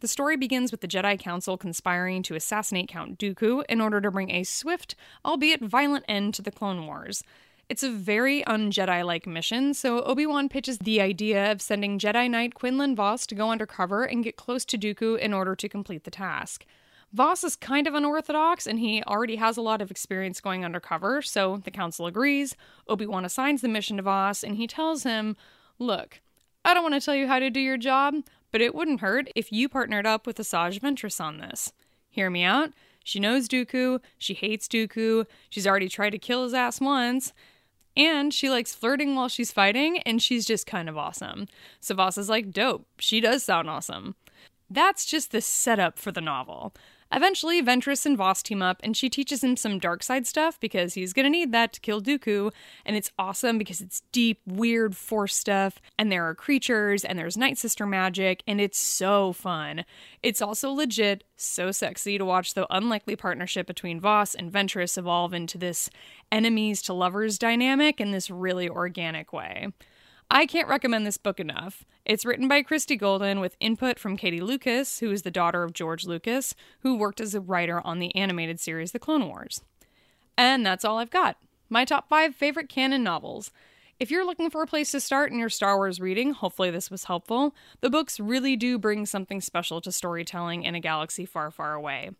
The 0.00 0.08
story 0.08 0.38
begins 0.38 0.70
with 0.70 0.80
the 0.80 0.88
Jedi 0.88 1.18
Council 1.18 1.58
conspiring 1.58 2.22
to 2.22 2.34
assassinate 2.34 2.88
Count 2.88 3.18
Dooku 3.18 3.62
in 3.68 3.82
order 3.82 4.00
to 4.00 4.10
bring 4.10 4.30
a 4.30 4.44
swift, 4.44 4.94
albeit 5.22 5.60
violent 5.60 6.06
end 6.08 6.32
to 6.34 6.42
the 6.42 6.52
Clone 6.52 6.86
Wars. 6.86 7.22
It's 7.68 7.82
a 7.82 7.90
very 7.90 8.42
un 8.44 8.70
Jedi 8.72 9.04
like 9.04 9.26
mission, 9.26 9.74
so 9.74 10.02
Obi 10.04 10.24
Wan 10.24 10.48
pitches 10.48 10.78
the 10.78 11.02
idea 11.02 11.52
of 11.52 11.60
sending 11.60 11.98
Jedi 11.98 12.30
Knight 12.30 12.54
Quinlan 12.54 12.96
Vos 12.96 13.26
to 13.26 13.34
go 13.34 13.50
undercover 13.50 14.04
and 14.04 14.24
get 14.24 14.36
close 14.36 14.64
to 14.64 14.78
Dooku 14.78 15.18
in 15.18 15.34
order 15.34 15.54
to 15.54 15.68
complete 15.68 16.04
the 16.04 16.10
task. 16.10 16.64
Vos 17.12 17.44
is 17.44 17.56
kind 17.56 17.86
of 17.86 17.92
unorthodox 17.92 18.66
and 18.66 18.78
he 18.78 19.02
already 19.02 19.36
has 19.36 19.58
a 19.58 19.62
lot 19.62 19.82
of 19.82 19.90
experience 19.90 20.40
going 20.40 20.64
undercover, 20.64 21.20
so 21.20 21.60
the 21.62 21.70
Council 21.70 22.06
agrees. 22.06 22.56
Obi 22.86 23.04
Wan 23.04 23.26
assigns 23.26 23.60
the 23.60 23.68
mission 23.68 23.98
to 23.98 24.02
Vos 24.02 24.42
and 24.42 24.56
he 24.56 24.66
tells 24.66 25.02
him, 25.02 25.36
Look, 25.78 26.22
I 26.64 26.72
don't 26.72 26.82
want 26.82 26.94
to 26.94 27.04
tell 27.04 27.14
you 27.14 27.28
how 27.28 27.38
to 27.38 27.50
do 27.50 27.60
your 27.60 27.76
job, 27.76 28.14
but 28.50 28.62
it 28.62 28.74
wouldn't 28.74 29.00
hurt 29.00 29.28
if 29.36 29.52
you 29.52 29.68
partnered 29.68 30.06
up 30.06 30.26
with 30.26 30.38
Asajj 30.38 30.80
Ventress 30.80 31.20
on 31.20 31.36
this. 31.36 31.74
Hear 32.08 32.30
me 32.30 32.44
out. 32.44 32.70
She 33.04 33.20
knows 33.20 33.46
Dooku, 33.46 34.00
she 34.16 34.34
hates 34.34 34.68
Dooku, 34.68 35.26
she's 35.48 35.66
already 35.66 35.88
tried 35.88 36.10
to 36.10 36.18
kill 36.18 36.44
his 36.44 36.52
ass 36.52 36.78
once, 36.80 37.32
and 37.96 38.32
she 38.32 38.50
likes 38.50 38.74
flirting 38.74 39.14
while 39.14 39.28
she's 39.28 39.52
fighting, 39.52 39.98
and 40.00 40.22
she's 40.22 40.46
just 40.46 40.66
kind 40.66 40.88
of 40.88 40.96
awesome. 40.96 41.46
So 41.80 41.94
Vos 41.94 42.18
is 42.18 42.28
like, 42.28 42.52
dope. 42.52 42.86
She 42.98 43.20
does 43.20 43.42
sound 43.42 43.68
awesome. 43.68 44.14
That's 44.70 45.06
just 45.06 45.32
the 45.32 45.40
setup 45.40 45.98
for 45.98 46.12
the 46.12 46.20
novel. 46.20 46.74
Eventually, 47.12 47.62
Ventress 47.62 48.04
and 48.04 48.16
Vos 48.16 48.42
team 48.42 48.60
up, 48.60 48.80
and 48.82 48.96
she 48.96 49.08
teaches 49.08 49.42
him 49.42 49.56
some 49.56 49.78
dark 49.78 50.02
side 50.02 50.26
stuff 50.26 50.60
because 50.60 50.94
he's 50.94 51.12
gonna 51.12 51.30
need 51.30 51.52
that 51.52 51.72
to 51.72 51.80
kill 51.80 52.02
Dooku. 52.02 52.52
And 52.84 52.96
it's 52.96 53.10
awesome 53.18 53.56
because 53.58 53.80
it's 53.80 54.02
deep, 54.12 54.40
weird 54.46 54.96
force 54.96 55.34
stuff, 55.34 55.80
and 55.98 56.12
there 56.12 56.28
are 56.28 56.34
creatures, 56.34 57.04
and 57.04 57.18
there's 57.18 57.36
Night 57.36 57.56
Sister 57.58 57.86
magic, 57.86 58.42
and 58.46 58.60
it's 58.60 58.78
so 58.78 59.32
fun. 59.32 59.84
It's 60.22 60.42
also 60.42 60.70
legit 60.70 61.24
so 61.36 61.70
sexy 61.70 62.18
to 62.18 62.24
watch 62.24 62.54
the 62.54 62.66
unlikely 62.74 63.16
partnership 63.16 63.66
between 63.66 64.00
Vos 64.00 64.34
and 64.34 64.52
Ventress 64.52 64.98
evolve 64.98 65.32
into 65.32 65.56
this 65.56 65.88
enemies 66.30 66.82
to 66.82 66.92
lovers 66.92 67.38
dynamic 67.38 68.00
in 68.00 68.10
this 68.10 68.30
really 68.30 68.68
organic 68.68 69.32
way. 69.32 69.68
I 70.30 70.44
can't 70.44 70.68
recommend 70.68 71.06
this 71.06 71.16
book 71.16 71.40
enough. 71.40 71.86
It's 72.04 72.26
written 72.26 72.48
by 72.48 72.62
Christie 72.62 72.96
Golden 72.96 73.40
with 73.40 73.56
input 73.60 73.98
from 73.98 74.18
Katie 74.18 74.42
Lucas, 74.42 74.98
who 74.98 75.10
is 75.10 75.22
the 75.22 75.30
daughter 75.30 75.62
of 75.62 75.72
George 75.72 76.04
Lucas, 76.04 76.54
who 76.80 76.98
worked 76.98 77.22
as 77.22 77.34
a 77.34 77.40
writer 77.40 77.80
on 77.80 77.98
the 77.98 78.14
animated 78.14 78.60
series 78.60 78.92
The 78.92 78.98
Clone 78.98 79.26
Wars. 79.26 79.62
And 80.36 80.66
that's 80.66 80.84
all 80.84 80.98
I've 80.98 81.08
got. 81.08 81.38
My 81.70 81.86
top 81.86 82.10
five 82.10 82.34
favorite 82.34 82.68
canon 82.68 83.02
novels. 83.02 83.50
If 83.98 84.10
you're 84.10 84.26
looking 84.26 84.50
for 84.50 84.62
a 84.62 84.66
place 84.66 84.90
to 84.90 85.00
start 85.00 85.32
in 85.32 85.38
your 85.38 85.48
Star 85.48 85.78
Wars 85.78 85.98
reading, 85.98 86.32
hopefully 86.32 86.70
this 86.70 86.90
was 86.90 87.04
helpful. 87.04 87.54
The 87.80 87.90
books 87.90 88.20
really 88.20 88.54
do 88.54 88.78
bring 88.78 89.06
something 89.06 89.40
special 89.40 89.80
to 89.80 89.90
storytelling 89.90 90.62
in 90.62 90.74
a 90.74 90.80
galaxy 90.80 91.24
far, 91.24 91.50
far 91.50 91.72
away. 91.72 92.10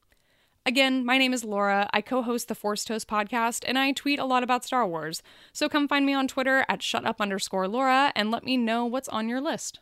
Again, 0.69 1.03
my 1.03 1.17
name 1.17 1.33
is 1.33 1.47
Laura. 1.47 1.89
I 1.95 2.03
co 2.03 2.21
host 2.21 2.49
the 2.49 2.55
Force 2.55 2.85
Toast 2.85 3.09
podcast, 3.09 3.65
and 3.67 3.79
I 3.79 3.91
tweet 3.93 4.19
a 4.19 4.27
lot 4.27 4.43
about 4.43 4.67
Star 4.67 4.87
Wars. 4.87 5.23
So 5.51 5.67
come 5.67 5.89
find 5.89 6.05
me 6.05 6.13
on 6.13 6.29
Twitter 6.29 6.67
at 6.69 6.81
shutup 6.81 7.21
underscore 7.21 7.67
Laura 7.67 8.13
and 8.15 8.31
let 8.31 8.45
me 8.45 8.59
know 8.59 8.85
what's 8.85 9.09
on 9.09 9.31
your 9.31 9.41
list. 9.41 9.81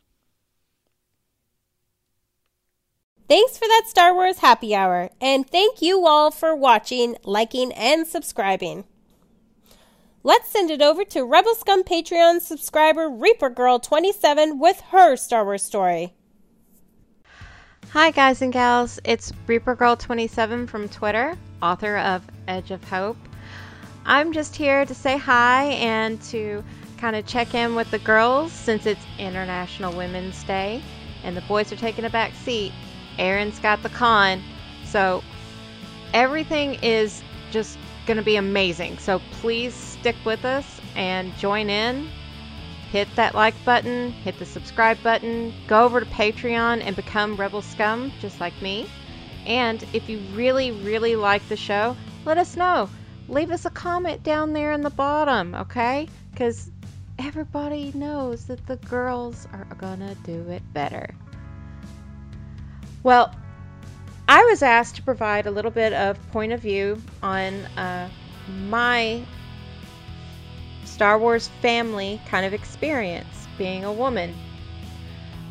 Thanks 3.28 3.58
for 3.58 3.66
that 3.66 3.86
Star 3.88 4.14
Wars 4.14 4.38
happy 4.38 4.76
hour, 4.76 5.10
and 5.20 5.50
thank 5.50 5.82
you 5.82 6.06
all 6.06 6.30
for 6.30 6.54
watching, 6.54 7.16
liking, 7.24 7.72
and 7.72 8.06
subscribing. 8.06 8.84
Let's 10.22 10.50
send 10.50 10.70
it 10.70 10.82
over 10.82 11.04
to 11.06 11.24
Rebel 11.24 11.56
Scum 11.56 11.82
Patreon 11.82 12.42
subscriber 12.42 13.10
Reaper 13.10 13.50
Girl 13.50 13.80
27 13.80 14.60
with 14.60 14.80
her 14.92 15.16
Star 15.16 15.44
Wars 15.44 15.64
story. 15.64 16.14
Hi, 17.98 18.10
guys 18.10 18.42
and 18.42 18.52
gals. 18.52 19.00
It's 19.04 19.32
Reaper 19.46 19.74
Girl 19.74 19.96
27 19.96 20.66
from 20.66 20.86
Twitter, 20.90 21.34
author 21.62 21.96
of 21.96 22.22
Edge 22.46 22.70
of 22.70 22.84
Hope. 22.84 23.16
I'm 24.04 24.34
just 24.34 24.54
here 24.54 24.84
to 24.84 24.94
say 24.94 25.16
hi 25.16 25.68
and 25.68 26.20
to 26.24 26.62
kind 26.98 27.16
of 27.16 27.24
check 27.24 27.54
in 27.54 27.74
with 27.74 27.90
the 27.90 27.98
girls 27.98 28.52
since 28.52 28.84
it's 28.84 29.00
International 29.18 29.96
Women's 29.96 30.44
Day 30.44 30.82
and 31.24 31.34
the 31.34 31.40
boys 31.40 31.72
are 31.72 31.76
taking 31.76 32.04
a 32.04 32.10
back 32.10 32.34
seat. 32.34 32.70
Erin's 33.18 33.58
got 33.60 33.82
the 33.82 33.88
con, 33.88 34.42
so 34.84 35.24
everything 36.12 36.74
is 36.82 37.22
just 37.50 37.78
going 38.04 38.18
to 38.18 38.22
be 38.22 38.36
amazing. 38.36 38.98
So 38.98 39.22
please 39.40 39.72
stick 39.72 40.16
with 40.22 40.44
us 40.44 40.82
and 40.96 41.34
join 41.38 41.70
in 41.70 42.10
hit 42.96 43.14
that 43.14 43.34
like 43.34 43.54
button, 43.62 44.10
hit 44.10 44.38
the 44.38 44.46
subscribe 44.46 45.02
button, 45.02 45.52
go 45.66 45.84
over 45.84 46.00
to 46.00 46.06
Patreon 46.06 46.80
and 46.82 46.96
become 46.96 47.36
Rebel 47.36 47.60
Scum, 47.60 48.10
just 48.22 48.40
like 48.40 48.54
me. 48.62 48.88
And 49.44 49.84
if 49.92 50.08
you 50.08 50.18
really, 50.32 50.70
really 50.72 51.14
like 51.14 51.46
the 51.50 51.58
show, 51.58 51.94
let 52.24 52.38
us 52.38 52.56
know. 52.56 52.88
Leave 53.28 53.50
us 53.50 53.66
a 53.66 53.70
comment 53.70 54.22
down 54.22 54.54
there 54.54 54.72
in 54.72 54.80
the 54.80 54.88
bottom, 54.88 55.54
okay? 55.54 56.08
Because 56.30 56.70
everybody 57.18 57.92
knows 57.94 58.46
that 58.46 58.66
the 58.66 58.76
girls 58.76 59.46
are 59.52 59.66
gonna 59.76 60.14
do 60.24 60.48
it 60.48 60.62
better. 60.72 61.14
Well, 63.02 63.34
I 64.26 64.42
was 64.44 64.62
asked 64.62 64.96
to 64.96 65.02
provide 65.02 65.46
a 65.46 65.50
little 65.50 65.70
bit 65.70 65.92
of 65.92 66.16
point 66.32 66.52
of 66.52 66.60
view 66.60 67.02
on 67.22 67.52
uh, 67.76 68.08
my 68.70 69.22
Star 70.96 71.18
Wars 71.18 71.48
family 71.60 72.18
kind 72.24 72.46
of 72.46 72.54
experience 72.54 73.46
being 73.58 73.84
a 73.84 73.92
woman. 73.92 74.34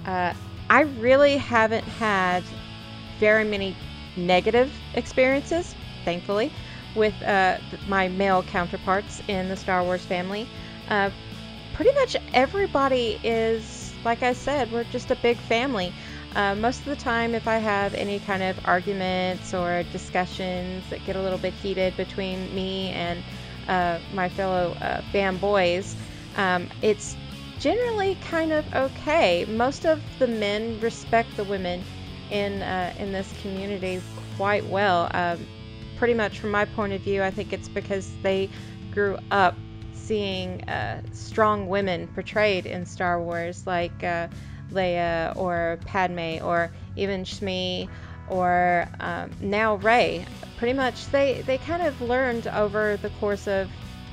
Uh, 0.04 0.34
I 0.72 0.82
really 0.82 1.38
haven't 1.38 1.84
had 1.84 2.44
very 3.20 3.44
many 3.44 3.76
negative 4.16 4.74
experiences, 4.96 5.76
thankfully, 6.04 6.52
with 6.96 7.14
uh, 7.22 7.60
my 7.88 8.08
male 8.08 8.42
counterparts 8.42 9.22
in 9.28 9.48
the 9.48 9.56
Star 9.56 9.84
Wars 9.84 10.04
family. 10.04 10.48
Uh, 10.88 11.12
pretty 11.74 11.94
much 11.94 12.18
everybody 12.34 13.20
is, 13.24 13.94
like 14.04 14.24
I 14.24 14.34
said, 14.34 14.72
we're 14.72 14.84
just 14.86 15.12
a 15.12 15.16
big 15.16 15.38
family. 15.38 15.94
Uh, 16.36 16.56
most 16.56 16.80
of 16.80 16.86
the 16.86 16.96
time, 16.96 17.36
if 17.36 17.48
I 17.48 17.58
have 17.58 17.94
any 17.94 18.18
kind 18.18 18.42
of 18.42 18.60
arguments 18.66 19.54
or 19.54 19.84
discussions 19.92 20.90
that 20.90 21.06
get 21.06 21.16
a 21.16 21.22
little 21.22 21.38
bit 21.38 21.54
heated 21.54 21.96
between 21.98 22.54
me 22.56 22.90
and 22.90 23.22
uh, 23.68 24.00
my 24.14 24.30
fellow 24.30 24.76
uh, 24.82 25.02
fanboys, 25.14 25.96
um, 26.38 26.68
it's 26.82 27.16
generally 27.60 28.16
kind 28.16 28.52
of 28.52 28.74
okay. 28.74 29.46
Most 29.46 29.86
of 29.86 30.02
the 30.20 30.28
men 30.28 30.80
respect 30.80 31.36
the 31.38 31.44
women 31.44 31.84
in 32.30 32.62
uh, 32.62 32.94
in 32.98 33.12
this 33.12 33.34
community 33.42 34.02
quite 34.38 34.66
well. 34.66 35.10
Um, 35.14 35.46
pretty 35.98 36.14
much 36.14 36.40
from 36.40 36.52
my 36.52 36.66
point 36.66 36.94
of 36.94 37.02
view, 37.02 37.24
I 37.24 37.32
think 37.32 37.54
it's 37.54 37.70
because 37.70 38.12
they 38.22 38.50
grew 38.92 39.18
up 39.32 39.56
seeing 39.94 40.62
uh, 40.66 41.02
strong 41.14 41.68
women 41.68 42.08
portrayed 42.08 42.66
in 42.66 42.86
Star 42.86 43.22
Wars, 43.22 43.66
like 43.66 44.04
uh, 44.04 44.28
Leia 44.72 45.36
or 45.36 45.80
Padme 45.86 46.44
or 46.44 46.72
even 46.96 47.24
Shmi 47.24 47.90
or 48.30 48.88
um, 49.00 49.32
now 49.42 49.76
Rey. 49.76 50.26
Pretty 50.58 50.74
much, 50.74 51.08
they, 51.08 51.42
they 51.42 51.58
kind 51.58 51.82
of 51.82 52.00
learned 52.02 52.48
over 52.48 52.98
the 52.98 53.10
course 53.22 53.48
of 53.48 53.70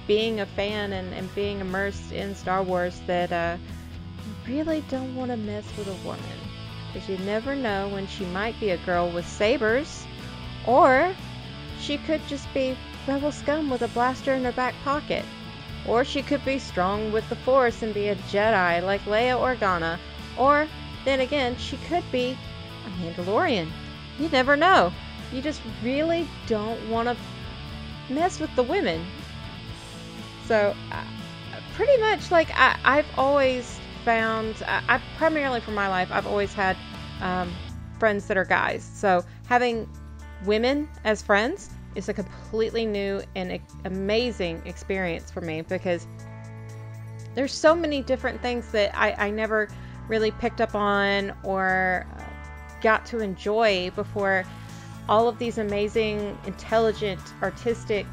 being 0.06 0.40
a 0.40 0.46
fan 0.46 0.92
and, 0.92 1.14
and 1.14 1.32
being 1.34 1.60
immersed 1.60 2.12
in 2.12 2.34
Star 2.34 2.62
Wars 2.62 3.00
that 3.06 3.32
uh, 3.32 3.56
you 4.26 4.54
really 4.54 4.82
don't 4.88 5.14
want 5.14 5.30
to 5.30 5.36
mess 5.36 5.64
with 5.76 5.86
a 5.86 6.06
woman. 6.06 6.22
Because 6.92 7.08
you 7.08 7.16
never 7.18 7.54
know 7.54 7.88
when 7.88 8.06
she 8.06 8.24
might 8.26 8.58
be 8.60 8.70
a 8.70 8.76
girl 8.78 9.08
with 9.10 9.26
sabers, 9.26 10.04
or 10.66 11.14
she 11.80 11.98
could 11.98 12.20
just 12.28 12.52
be 12.52 12.76
rebel 13.06 13.32
scum 13.32 13.70
with 13.70 13.82
a 13.82 13.88
blaster 13.88 14.34
in 14.34 14.44
her 14.44 14.52
back 14.52 14.74
pocket. 14.84 15.24
Or 15.86 16.04
she 16.04 16.22
could 16.22 16.44
be 16.44 16.58
strong 16.58 17.10
with 17.12 17.28
the 17.28 17.36
Force 17.36 17.82
and 17.82 17.94
be 17.94 18.08
a 18.08 18.16
Jedi 18.16 18.82
like 18.84 19.04
Leia 19.04 19.38
Organa. 19.38 19.98
Or, 20.36 20.68
then 21.04 21.20
again, 21.20 21.56
she 21.56 21.76
could 21.88 22.04
be 22.12 22.36
a 22.86 22.90
Mandalorian 23.02 23.68
you 24.18 24.28
never 24.28 24.56
know. 24.56 24.92
You 25.32 25.42
just 25.42 25.62
really 25.82 26.28
don't 26.46 26.88
want 26.88 27.08
to 27.08 27.16
mess 28.12 28.40
with 28.40 28.54
the 28.56 28.62
women. 28.62 29.04
So, 30.46 30.74
uh, 30.90 31.02
pretty 31.74 31.96
much 31.98 32.30
like 32.30 32.50
I, 32.54 32.76
I've 32.84 33.10
always 33.16 33.80
found, 34.04 34.62
I, 34.66 34.82
I 34.88 34.98
primarily 35.16 35.60
for 35.60 35.70
my 35.70 35.88
life, 35.88 36.08
I've 36.10 36.26
always 36.26 36.52
had 36.52 36.76
um, 37.20 37.54
friends 37.98 38.26
that 38.26 38.36
are 38.36 38.44
guys. 38.44 38.88
So 38.94 39.24
having 39.46 39.88
women 40.44 40.88
as 41.04 41.22
friends 41.22 41.70
is 41.94 42.08
a 42.08 42.14
completely 42.14 42.86
new 42.86 43.22
and 43.36 43.60
amazing 43.84 44.62
experience 44.66 45.30
for 45.30 45.40
me 45.40 45.62
because 45.62 46.06
there's 47.34 47.52
so 47.52 47.74
many 47.74 48.02
different 48.02 48.42
things 48.42 48.70
that 48.72 48.96
I, 48.96 49.12
I 49.26 49.30
never 49.30 49.68
really 50.08 50.30
picked 50.32 50.60
up 50.60 50.74
on 50.74 51.32
or 51.44 52.06
uh, 52.18 52.24
got 52.83 53.07
to 53.07 53.20
enjoy 53.20 53.91
before 53.95 54.45
all 55.09 55.28
of 55.28 55.39
these 55.39 55.59
amazing, 55.59 56.39
intelligent, 56.47 57.20
artistic, 57.43 58.07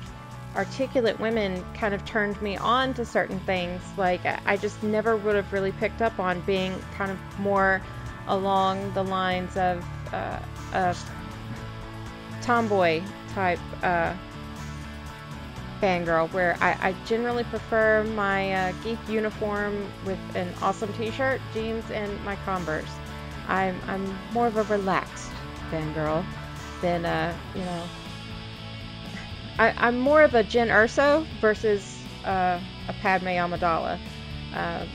articulate 0.56 1.20
women 1.20 1.64
kind 1.74 1.94
of 1.94 2.04
turned 2.06 2.42
me 2.42 2.58
on 2.58 2.94
to 2.96 3.06
certain 3.06 3.40
things. 3.42 3.82
Like, 3.98 4.22
I 4.46 4.58
just 4.58 4.82
never 4.82 5.16
would 5.16 5.36
have 5.36 5.52
really 5.54 5.72
picked 5.74 6.02
up 6.02 6.20
on 6.20 6.42
being 6.42 6.80
kind 6.96 7.12
of 7.12 7.40
more 7.40 7.82
along 8.28 8.94
the 8.94 9.04
lines 9.04 9.56
of 9.58 9.86
uh, 10.14 10.40
a 10.74 10.96
tomboy 12.42 13.02
type 13.34 13.60
uh, 13.84 14.14
fangirl, 15.82 16.32
where 16.34 16.58
I, 16.60 16.90
I 16.90 16.96
generally 17.06 17.44
prefer 17.46 18.04
my 18.04 18.54
uh, 18.54 18.72
geek 18.84 19.00
uniform 19.08 19.90
with 20.06 20.20
an 20.36 20.52
awesome 20.62 20.92
t-shirt, 20.94 21.40
jeans, 21.54 21.90
and 21.92 22.26
my 22.26 22.36
Converse. 22.38 22.99
I'm, 23.50 23.80
I'm 23.88 24.18
more 24.32 24.48
of 24.48 24.56
a 24.56 24.64
relaxed 24.64 25.32
fangirl 25.72 26.24
than, 26.82 27.06
uh, 27.06 27.36
you 27.56 27.62
know, 27.62 27.84
I, 29.58 29.74
I'm 29.78 30.00
more 30.00 30.22
of 30.22 30.36
a 30.36 30.44
Jyn 30.44 30.68
Erso 30.68 31.26
versus 31.42 32.02
uh, 32.26 32.60
a 32.88 32.94
Padme 33.02 33.28
Amidala. 33.28 34.00
Uh, 34.54 34.86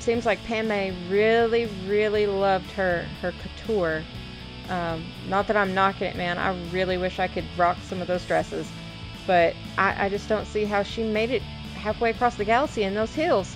seems 0.00 0.26
like 0.26 0.42
Padme 0.44 0.92
really, 1.08 1.66
really 1.86 2.26
loved 2.26 2.70
her 2.72 3.06
her 3.22 3.32
couture. 3.42 4.02
Um, 4.68 5.04
not 5.28 5.46
that 5.46 5.56
I'm 5.56 5.74
knocking 5.74 6.08
it, 6.08 6.16
man. 6.16 6.36
I 6.36 6.58
really 6.70 6.98
wish 6.98 7.18
I 7.18 7.28
could 7.28 7.44
rock 7.56 7.78
some 7.84 8.00
of 8.00 8.08
those 8.08 8.24
dresses, 8.26 8.68
but 9.26 9.54
I, 9.78 10.06
I 10.06 10.08
just 10.08 10.28
don't 10.28 10.46
see 10.46 10.64
how 10.64 10.82
she 10.82 11.04
made 11.04 11.30
it 11.30 11.42
halfway 11.76 12.10
across 12.10 12.36
the 12.36 12.44
galaxy 12.44 12.82
in 12.82 12.94
those 12.94 13.14
heels. 13.14 13.54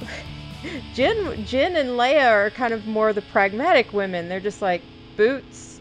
Jyn, 0.64 1.44
Jyn 1.44 1.78
and 1.78 1.90
Leia 1.90 2.30
are 2.30 2.50
kind 2.50 2.72
of 2.74 2.86
more 2.86 3.12
the 3.12 3.22
pragmatic 3.22 3.92
women. 3.92 4.28
They're 4.28 4.40
just 4.40 4.62
like 4.62 4.82
boots. 5.16 5.80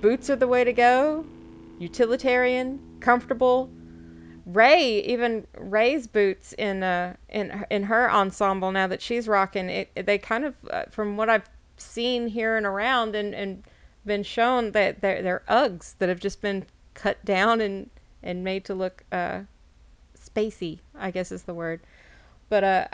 Boots 0.00 0.30
are 0.30 0.36
the 0.36 0.48
way 0.48 0.64
to 0.64 0.72
go. 0.72 1.26
Utilitarian, 1.78 2.80
comfortable. 3.00 3.72
Rey, 4.46 5.00
even 5.00 5.46
Rey's 5.58 6.06
boots 6.06 6.54
in 6.54 6.82
uh 6.82 7.16
in 7.28 7.64
in 7.70 7.82
her 7.84 8.10
ensemble 8.10 8.72
now 8.72 8.86
that 8.86 9.02
she's 9.02 9.28
rocking 9.28 9.68
it, 9.68 10.06
they 10.06 10.18
kind 10.18 10.44
of 10.44 10.54
uh, 10.70 10.84
from 10.90 11.16
what 11.16 11.28
I've 11.28 11.48
seen 11.76 12.28
here 12.28 12.56
and 12.56 12.64
around 12.66 13.14
and 13.14 13.34
and 13.34 13.62
been 14.06 14.22
shown 14.22 14.72
that 14.72 15.02
they're 15.02 15.22
they're 15.22 15.42
Uggs 15.48 15.96
that 15.98 16.08
have 16.08 16.20
just 16.20 16.40
been 16.40 16.64
cut 16.94 17.22
down 17.24 17.60
and 17.60 17.90
and 18.22 18.42
made 18.42 18.64
to 18.66 18.74
look 18.74 19.04
uh 19.12 19.40
spacey, 20.18 20.80
I 20.94 21.10
guess 21.10 21.30
is 21.30 21.42
the 21.42 21.54
word. 21.54 21.80
But 22.48 22.64
uh 22.64 22.86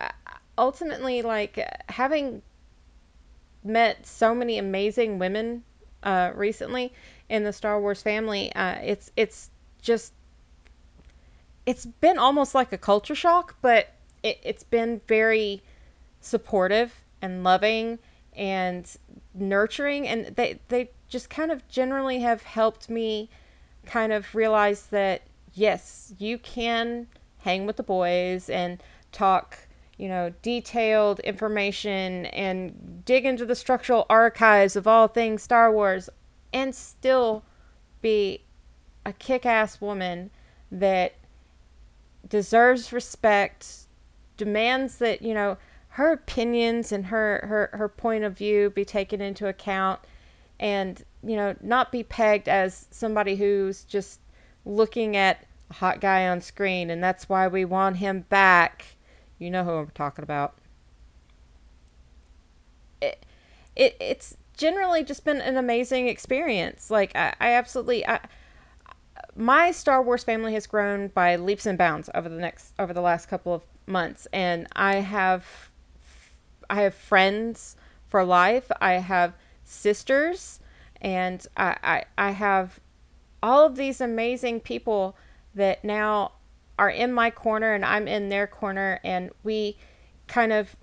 ultimately 0.56 1.22
like 1.22 1.58
having 1.88 2.42
met 3.62 4.06
so 4.06 4.34
many 4.34 4.58
amazing 4.58 5.18
women 5.18 5.64
uh 6.02 6.30
recently 6.34 6.92
in 7.28 7.44
the 7.44 7.52
Star 7.52 7.80
Wars 7.80 8.02
family, 8.02 8.52
uh 8.54 8.76
it's 8.82 9.10
it's 9.16 9.50
just 9.80 10.12
it's 11.66 11.86
been 11.86 12.18
almost 12.18 12.54
like 12.54 12.72
a 12.72 12.78
culture 12.78 13.14
shock, 13.14 13.56
but 13.62 13.88
it, 14.22 14.38
it's 14.42 14.64
been 14.64 15.00
very 15.06 15.62
supportive 16.20 16.92
and 17.22 17.42
loving 17.42 17.98
and 18.36 18.90
nurturing 19.34 20.08
and 20.08 20.26
they 20.36 20.58
they 20.68 20.90
just 21.08 21.30
kind 21.30 21.50
of 21.50 21.66
generally 21.68 22.20
have 22.20 22.42
helped 22.42 22.90
me 22.90 23.28
kind 23.86 24.12
of 24.12 24.34
realize 24.34 24.86
that 24.86 25.22
yes, 25.54 26.12
you 26.18 26.38
can 26.38 27.06
hang 27.38 27.66
with 27.66 27.76
the 27.76 27.82
boys 27.82 28.50
and 28.50 28.82
talk, 29.12 29.58
you 29.96 30.08
know, 30.08 30.32
detailed 30.42 31.20
information 31.20 32.26
and 32.26 33.04
dig 33.04 33.24
into 33.24 33.46
the 33.46 33.54
structural 33.54 34.06
archives 34.10 34.76
of 34.76 34.86
all 34.86 35.08
things 35.08 35.42
Star 35.42 35.72
Wars 35.72 36.10
and 36.52 36.74
still 36.74 37.44
be 38.02 38.42
a 39.06 39.12
kick-ass 39.12 39.80
woman 39.80 40.30
that 40.72 41.14
deserves 42.28 42.92
respect, 42.92 43.86
demands 44.36 44.98
that, 44.98 45.22
you 45.22 45.34
know, 45.34 45.56
her 45.88 46.12
opinions 46.12 46.90
and 46.90 47.06
her, 47.06 47.44
her, 47.46 47.78
her 47.78 47.88
point 47.88 48.24
of 48.24 48.36
view 48.36 48.70
be 48.70 48.84
taken 48.84 49.20
into 49.20 49.46
account 49.46 50.00
and, 50.58 51.04
you 51.22 51.36
know, 51.36 51.54
not 51.60 51.92
be 51.92 52.02
pegged 52.02 52.48
as 52.48 52.86
somebody 52.90 53.36
who's 53.36 53.84
just 53.84 54.18
looking 54.64 55.16
at 55.16 55.44
a 55.70 55.74
hot 55.74 56.00
guy 56.00 56.28
on 56.28 56.40
screen 56.40 56.90
and 56.90 57.02
that's 57.02 57.28
why 57.28 57.46
we 57.48 57.64
want 57.64 57.96
him 57.96 58.20
back. 58.28 58.84
You 59.44 59.50
know 59.50 59.62
who 59.62 59.72
I'm 59.72 59.90
talking 59.90 60.22
about. 60.22 60.54
It, 63.02 63.26
it 63.76 63.94
it's 64.00 64.34
generally 64.56 65.04
just 65.04 65.22
been 65.22 65.42
an 65.42 65.58
amazing 65.58 66.08
experience. 66.08 66.90
Like 66.90 67.14
I, 67.14 67.34
I 67.38 67.50
absolutely 67.52 68.06
I, 68.06 68.20
my 69.36 69.72
Star 69.72 70.02
Wars 70.02 70.24
family 70.24 70.54
has 70.54 70.66
grown 70.66 71.08
by 71.08 71.36
leaps 71.36 71.66
and 71.66 71.76
bounds 71.76 72.08
over 72.14 72.30
the 72.30 72.38
next 72.38 72.72
over 72.78 72.94
the 72.94 73.02
last 73.02 73.26
couple 73.26 73.52
of 73.52 73.62
months, 73.86 74.26
and 74.32 74.66
I 74.74 74.96
have 74.96 75.44
I 76.70 76.80
have 76.80 76.94
friends 76.94 77.76
for 78.08 78.24
life. 78.24 78.72
I 78.80 78.94
have 78.94 79.34
sisters, 79.64 80.58
and 81.02 81.46
I 81.54 81.76
I, 81.82 82.04
I 82.16 82.30
have 82.30 82.80
all 83.42 83.66
of 83.66 83.76
these 83.76 84.00
amazing 84.00 84.60
people 84.60 85.18
that 85.54 85.84
now 85.84 86.32
are 86.78 86.90
in 86.90 87.12
my 87.12 87.30
corner 87.30 87.74
and 87.74 87.84
I'm 87.84 88.08
in 88.08 88.28
their 88.28 88.46
corner, 88.46 89.00
and 89.04 89.30
we 89.42 89.76
kind 90.26 90.52
of 90.52 90.74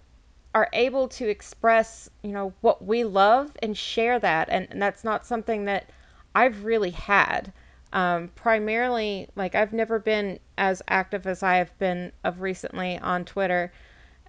are 0.53 0.69
able 0.73 1.07
to 1.07 1.29
express, 1.29 2.09
you 2.23 2.31
know, 2.31 2.53
what 2.61 2.83
we 2.83 3.03
love 3.03 3.51
and 3.61 3.77
share 3.77 4.19
that. 4.19 4.49
And, 4.49 4.67
and 4.71 4.81
that's 4.81 5.03
not 5.03 5.25
something 5.25 5.65
that 5.65 5.89
I've 6.35 6.65
really 6.65 6.91
had. 6.91 7.53
Um, 7.93 8.29
primarily, 8.35 9.27
like, 9.35 9.55
I've 9.55 9.73
never 9.73 9.99
been 9.99 10.39
as 10.57 10.81
active 10.87 11.27
as 11.27 11.43
I 11.43 11.55
have 11.55 11.77
been 11.77 12.11
of 12.23 12.41
recently 12.41 12.97
on 12.97 13.25
Twitter. 13.25 13.71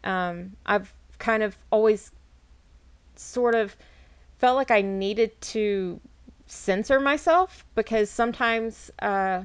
Um, 0.03 0.57
I've 0.67 0.93
kind 1.19 1.45
of 1.45 1.57
always 1.71 2.11
sort 3.15 3.55
of 3.55 3.77
felt 4.39 4.57
like 4.57 4.73
I 4.73 4.83
needed 4.83 5.41
to 5.41 6.01
censor 6.47 6.99
myself 6.99 7.65
because 7.77 8.11
sometimes 8.11 8.91
uh, 9.01 9.43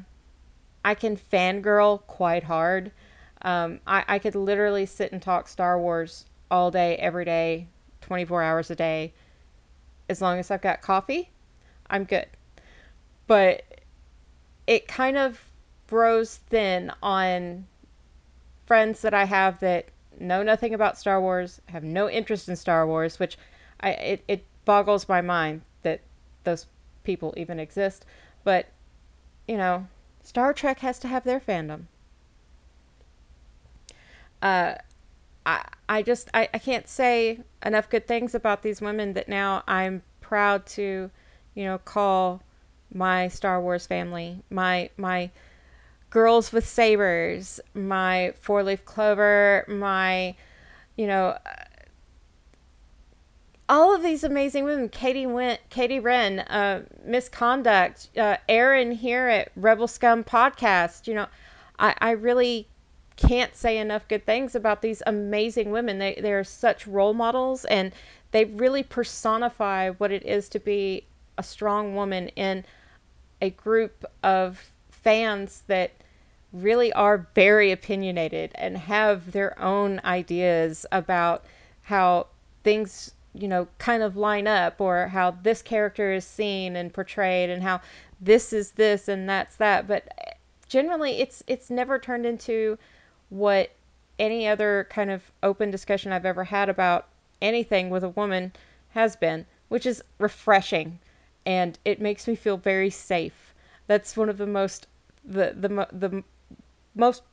I 0.88 0.96
can 0.96 1.18
fangirl 1.18 2.02
quite 2.08 2.44
hard. 2.44 2.94
Um, 3.42 3.82
I, 3.86 4.06
I 4.08 4.20
could 4.20 4.36
literally 4.36 4.86
sit 4.86 5.12
and 5.12 5.22
talk 5.22 5.50
Star 5.50 5.78
Wars 5.78 6.24
all 6.50 6.72
day, 6.72 6.96
every 6.96 7.26
day, 7.26 7.68
24 8.00 8.42
hours 8.42 8.72
a 8.72 8.76
day. 8.78 9.12
As 10.08 10.22
long 10.22 10.40
as 10.40 10.50
I've 10.50 10.62
got 10.62 10.82
coffee, 10.82 11.30
I'm 11.90 12.06
good. 12.06 12.28
But 13.28 13.64
it 14.66 14.88
kind 14.88 15.18
of 15.18 15.38
grows 15.88 16.38
thin 16.38 16.90
on 17.04 17.68
friends 18.66 19.02
that 19.02 19.14
I 19.14 19.26
have 19.26 19.60
that 19.60 19.88
know 20.18 20.42
nothing 20.42 20.74
about 20.74 20.98
Star 20.98 21.20
Wars, 21.20 21.60
have 21.66 21.84
no 21.84 22.10
interest 22.10 22.48
in 22.48 22.56
Star 22.56 22.88
Wars, 22.88 23.20
which 23.20 23.38
I 23.82 23.90
it, 23.90 24.24
it 24.30 24.46
boggles 24.64 25.10
my 25.10 25.20
mind 25.20 25.64
that 25.82 26.00
those 26.46 26.66
people 27.04 27.34
even 27.36 27.60
exist. 27.60 28.06
But 28.46 28.68
you 29.50 29.58
know, 29.58 29.86
Star 30.28 30.52
Trek 30.52 30.80
has 30.80 31.00
to 31.00 31.08
have 31.08 31.24
their 31.24 31.40
fandom. 31.40 31.84
Uh, 34.42 34.76
I 35.46 35.66
I 35.88 36.02
just 36.02 36.30
I, 36.34 36.50
I 36.54 36.60
can't 36.60 36.86
say 36.86 37.40
enough 37.66 37.90
good 37.90 38.06
things 38.06 38.36
about 38.36 38.62
these 38.62 38.82
women 38.82 39.14
that 39.14 39.30
now 39.30 39.64
I'm 39.70 40.04
proud 40.20 40.66
to, 40.76 41.10
you 41.56 41.64
know, 41.64 41.78
call 41.78 42.42
my 42.94 43.30
Star 43.30 43.62
Wars 43.62 43.88
family, 43.88 44.44
my 44.50 44.90
my 44.98 45.32
girls 46.10 46.52
with 46.52 46.68
sabers, 46.68 47.62
my 47.74 48.34
four 48.42 48.64
leaf 48.64 48.84
clover, 48.84 49.64
my 49.70 50.36
you 50.98 51.08
know 51.08 51.38
all 53.70 53.94
of 53.94 54.02
these 54.02 54.24
amazing 54.24 54.64
women 54.64 54.90
katie 54.90 55.28
went 55.28 55.60
katie 55.70 56.00
wren 56.00 56.40
uh, 56.40 56.84
misconduct 57.04 58.10
uh, 58.18 58.38
erin 58.48 58.92
here 58.92 59.28
at 59.28 59.52
rebel 59.56 59.88
scum 59.88 60.24
podcast 60.24 61.08
you 61.08 61.14
know 61.14 61.28
I, 61.80 61.96
I 62.00 62.12
really 62.12 62.68
can't 63.18 63.56
say 63.56 63.80
enough 63.80 64.08
good 64.08 64.26
things 64.26 64.56
about 64.56 64.82
these 64.82 65.02
amazing 65.06 65.72
women. 65.72 65.98
They, 65.98 66.20
they're 66.22 66.44
such 66.44 66.88
role 66.88 67.14
models 67.14 67.66
and 67.66 67.92
they 68.32 68.46
really 68.46 68.84
personify 68.84 69.90
what 69.92 70.12
it 70.12 70.24
is 70.24 70.50
to 70.50 70.60
be 70.60 71.04
a 71.38 71.44
strong 71.44 71.96
woman 71.96 72.30
in 72.30 72.64
a 73.42 73.50
group 73.50 74.06
of 74.24 74.60
fans 74.92 75.64
that 75.68 75.92
really 76.54 76.94
are 76.94 77.28
very 77.36 77.72
opinionated 77.72 78.52
and 78.56 78.78
have 78.78 79.32
their 79.32 79.60
own 79.60 80.00
ideas 80.04 80.86
about 80.92 81.46
how 81.82 82.28
things 82.64 83.12
you 83.34 83.48
know 83.48 83.68
kind 83.78 84.04
of 84.04 84.18
line 84.18 84.48
up 84.48 84.80
or 84.82 85.08
how 85.08 85.32
this 85.32 85.62
character 85.62 86.12
is 86.14 86.26
seen 86.26 86.76
and 86.76 86.94
portrayed 86.94 87.50
and 87.50 87.62
how 87.62 87.80
this 88.22 88.54
is 88.54 88.72
this 88.72 89.08
and 89.08 89.30
that's 89.30 89.56
that 89.58 89.88
but 89.88 90.08
eh, 90.26 90.32
generally 90.68 91.20
it's 91.20 91.44
it's 91.48 91.70
never 91.70 92.00
turned 92.00 92.26
into 92.26 92.78
what 93.30 93.72
any 94.20 94.48
other 94.48 94.88
kind 94.90 95.12
of 95.12 95.22
open 95.44 95.72
discussion 95.72 96.12
I've 96.12 96.26
ever 96.26 96.44
had 96.44 96.70
about 96.70 97.08
anything 97.42 97.90
with 97.90 98.04
a 98.04 98.10
woman 98.10 98.54
has 98.90 99.16
been, 99.16 99.46
which 99.70 99.86
is 99.86 100.04
refreshing 100.18 101.00
and 101.46 101.78
it 101.86 102.02
makes 102.02 102.28
me 102.28 102.36
feel 102.36 102.58
very 102.58 102.90
safe. 102.90 103.54
That's 103.88 104.18
one 104.18 104.30
of 104.30 104.38
the 104.38 104.48
most 104.48 104.88
the 105.24 105.54
the 105.56 105.88
the 105.92 106.24
most 106.96 107.24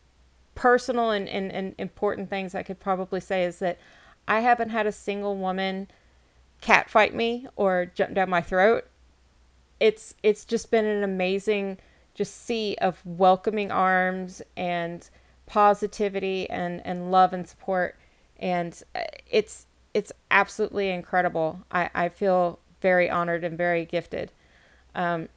personal 0.55 1.11
and, 1.11 1.29
and, 1.29 1.51
and 1.51 1.75
important 1.79 2.31
things 2.31 2.55
I 2.55 2.63
could 2.63 2.79
probably 2.79 3.21
say 3.21 3.45
is 3.45 3.59
that 3.59 3.79
I 4.27 4.41
haven't 4.41 4.71
had 4.71 4.87
a 4.87 4.93
single 4.93 5.37
woman 5.37 5.89
catfight 6.63 7.13
me 7.15 7.47
or 7.57 7.87
jump 7.95 8.15
down 8.15 8.31
my 8.31 8.41
throat. 8.41 8.87
It's 9.81 10.15
it's 10.23 10.45
just 10.45 10.71
been 10.71 10.85
an 10.85 11.03
amazing 11.03 11.79
just 12.15 12.45
sea 12.45 12.77
of 12.81 13.05
welcoming 13.05 13.71
arms 13.71 14.41
and 14.57 15.09
positivity 15.47 16.49
and, 16.49 16.81
and 16.87 17.11
love 17.11 17.33
and 17.33 17.47
support 17.47 17.97
and 18.39 18.83
uh, 18.95 19.01
it's 19.31 19.67
it's 19.93 20.13
absolutely 20.31 20.91
incredible. 20.91 21.61
I, 21.71 21.89
I 21.95 22.09
feel 22.09 22.59
very 22.81 23.09
honored 23.09 23.45
and 23.45 23.57
very 23.57 23.85
gifted. 23.85 24.33
Um, 24.95 25.29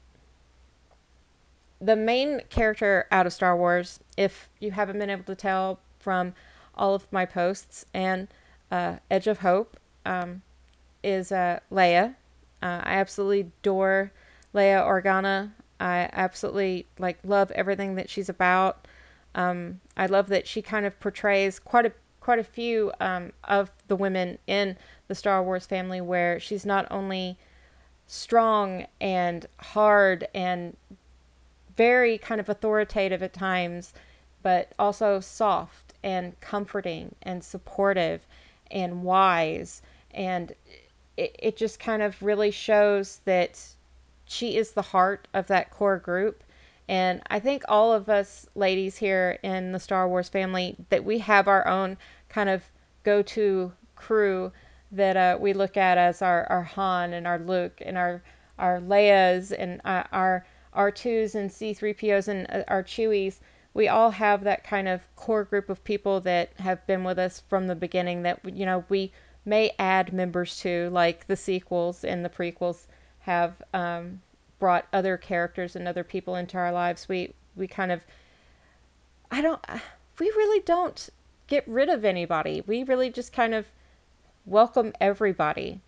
the 1.79 1.95
main 1.95 2.41
character 2.49 3.05
out 3.11 3.27
of 3.27 3.33
Star 3.33 3.55
Wars, 3.55 3.99
if 4.17 4.49
you 4.59 4.71
haven't 4.71 4.97
been 4.97 5.11
able 5.11 5.25
to 5.25 5.35
tell 5.35 5.79
from 5.99 6.33
all 6.75 6.95
of 6.95 7.11
my 7.11 7.25
posts 7.25 7.85
and 7.93 8.27
uh, 8.71 8.97
Edge 9.09 9.27
of 9.27 9.39
Hope, 9.39 9.77
um, 10.05 10.41
is 11.03 11.31
uh, 11.31 11.59
Leia. 11.71 12.15
Uh, 12.61 12.81
I 12.83 12.93
absolutely 12.95 13.41
adore 13.41 14.11
Leia 14.53 14.85
Organa. 14.85 15.51
I 15.79 16.09
absolutely 16.11 16.87
like 16.97 17.19
love 17.23 17.51
everything 17.51 17.95
that 17.95 18.09
she's 18.09 18.29
about. 18.29 18.87
Um, 19.35 19.79
I 19.95 20.07
love 20.07 20.29
that 20.29 20.47
she 20.47 20.61
kind 20.61 20.85
of 20.85 20.99
portrays 20.99 21.59
quite 21.59 21.85
a 21.85 21.91
quite 22.19 22.39
a 22.39 22.43
few 22.43 22.91
um, 22.99 23.31
of 23.45 23.71
the 23.87 23.95
women 23.95 24.37
in 24.47 24.75
the 25.07 25.15
Star 25.15 25.41
Wars 25.43 25.65
family 25.65 26.01
where 26.01 26.39
she's 26.41 26.65
not 26.65 26.87
only 26.91 27.37
strong 28.07 28.85
and 28.99 29.45
hard 29.59 30.27
and 30.33 30.75
very 31.77 32.17
kind 32.17 32.41
of 32.41 32.49
authoritative 32.49 33.23
at 33.23 33.31
times, 33.31 33.93
but 34.41 34.73
also 34.77 35.19
soft 35.19 35.93
and 36.03 36.37
comforting 36.41 37.15
and 37.21 37.43
supportive 37.43 38.25
and 38.71 39.03
wise. 39.03 39.81
And 40.11 40.53
it, 41.15 41.35
it 41.39 41.57
just 41.57 41.79
kind 41.79 42.01
of 42.01 42.21
really 42.21 42.51
shows 42.51 43.21
that 43.25 43.59
she 44.25 44.57
is 44.57 44.71
the 44.71 44.81
heart 44.81 45.27
of 45.33 45.47
that 45.47 45.71
core 45.71 45.97
group. 45.97 46.43
And 46.89 47.21
I 47.27 47.39
think 47.39 47.63
all 47.67 47.93
of 47.93 48.09
us 48.09 48.47
ladies 48.55 48.97
here 48.97 49.39
in 49.43 49.71
the 49.71 49.79
Star 49.79 50.07
Wars 50.07 50.29
family 50.29 50.75
that 50.89 51.03
we 51.03 51.19
have 51.19 51.47
our 51.47 51.67
own 51.67 51.97
kind 52.29 52.49
of 52.49 52.63
go-to 53.03 53.73
crew 53.95 54.51
that 54.91 55.17
uh, 55.17 55.37
we 55.39 55.53
look 55.53 55.75
at 55.75 55.97
as 55.97 56.21
our, 56.21 56.45
our 56.45 56.63
Han 56.63 57.13
and 57.13 57.27
our 57.27 57.39
Luke 57.39 57.81
and 57.85 57.97
our 57.97 58.21
our 58.59 58.79
Leias 58.79 59.51
and 59.51 59.81
uh, 59.85 60.03
our 60.11 60.45
R2s 60.75 61.35
and 61.35 61.49
C3POs 61.49 62.27
and 62.27 62.47
uh, 62.49 62.63
our 62.67 62.83
Chewies, 62.83 63.39
we 63.77 63.87
all 63.87 64.09
have 64.09 64.43
that 64.43 64.63
kind 64.63 64.87
of 64.87 65.01
core 65.15 65.43
group 65.43 65.69
of 65.69 65.83
people 65.83 66.19
that 66.21 66.49
have 66.57 66.85
been 66.87 67.03
with 67.03 67.19
us 67.19 67.43
from 67.47 67.67
the 67.67 67.75
beginning 67.75 68.23
that, 68.23 68.39
you 68.43 68.65
know, 68.65 68.83
we 68.89 69.11
may 69.45 69.71
add 69.77 70.11
members 70.11 70.57
to, 70.57 70.89
like 70.89 71.27
the 71.27 71.35
sequels 71.35 72.03
and 72.03 72.25
the 72.25 72.29
prequels 72.29 72.87
have 73.19 73.53
um, 73.75 74.19
brought 74.57 74.87
other 74.93 75.15
characters 75.15 75.75
and 75.75 75.87
other 75.87 76.03
people 76.03 76.37
into 76.37 76.57
our 76.57 76.71
lives. 76.71 77.07
We, 77.07 77.35
we 77.55 77.67
kind 77.67 77.91
of, 77.91 78.01
I 79.29 79.41
don't, 79.41 79.63
we 80.19 80.25
really 80.25 80.63
don't 80.63 81.09
get 81.45 81.63
rid 81.67 81.89
of 81.89 82.03
anybody. 82.03 82.63
We 82.65 82.81
really 82.81 83.11
just 83.11 83.31
kind 83.31 83.53
of 83.53 83.67
welcome 84.47 84.91
everybody. 84.99 85.81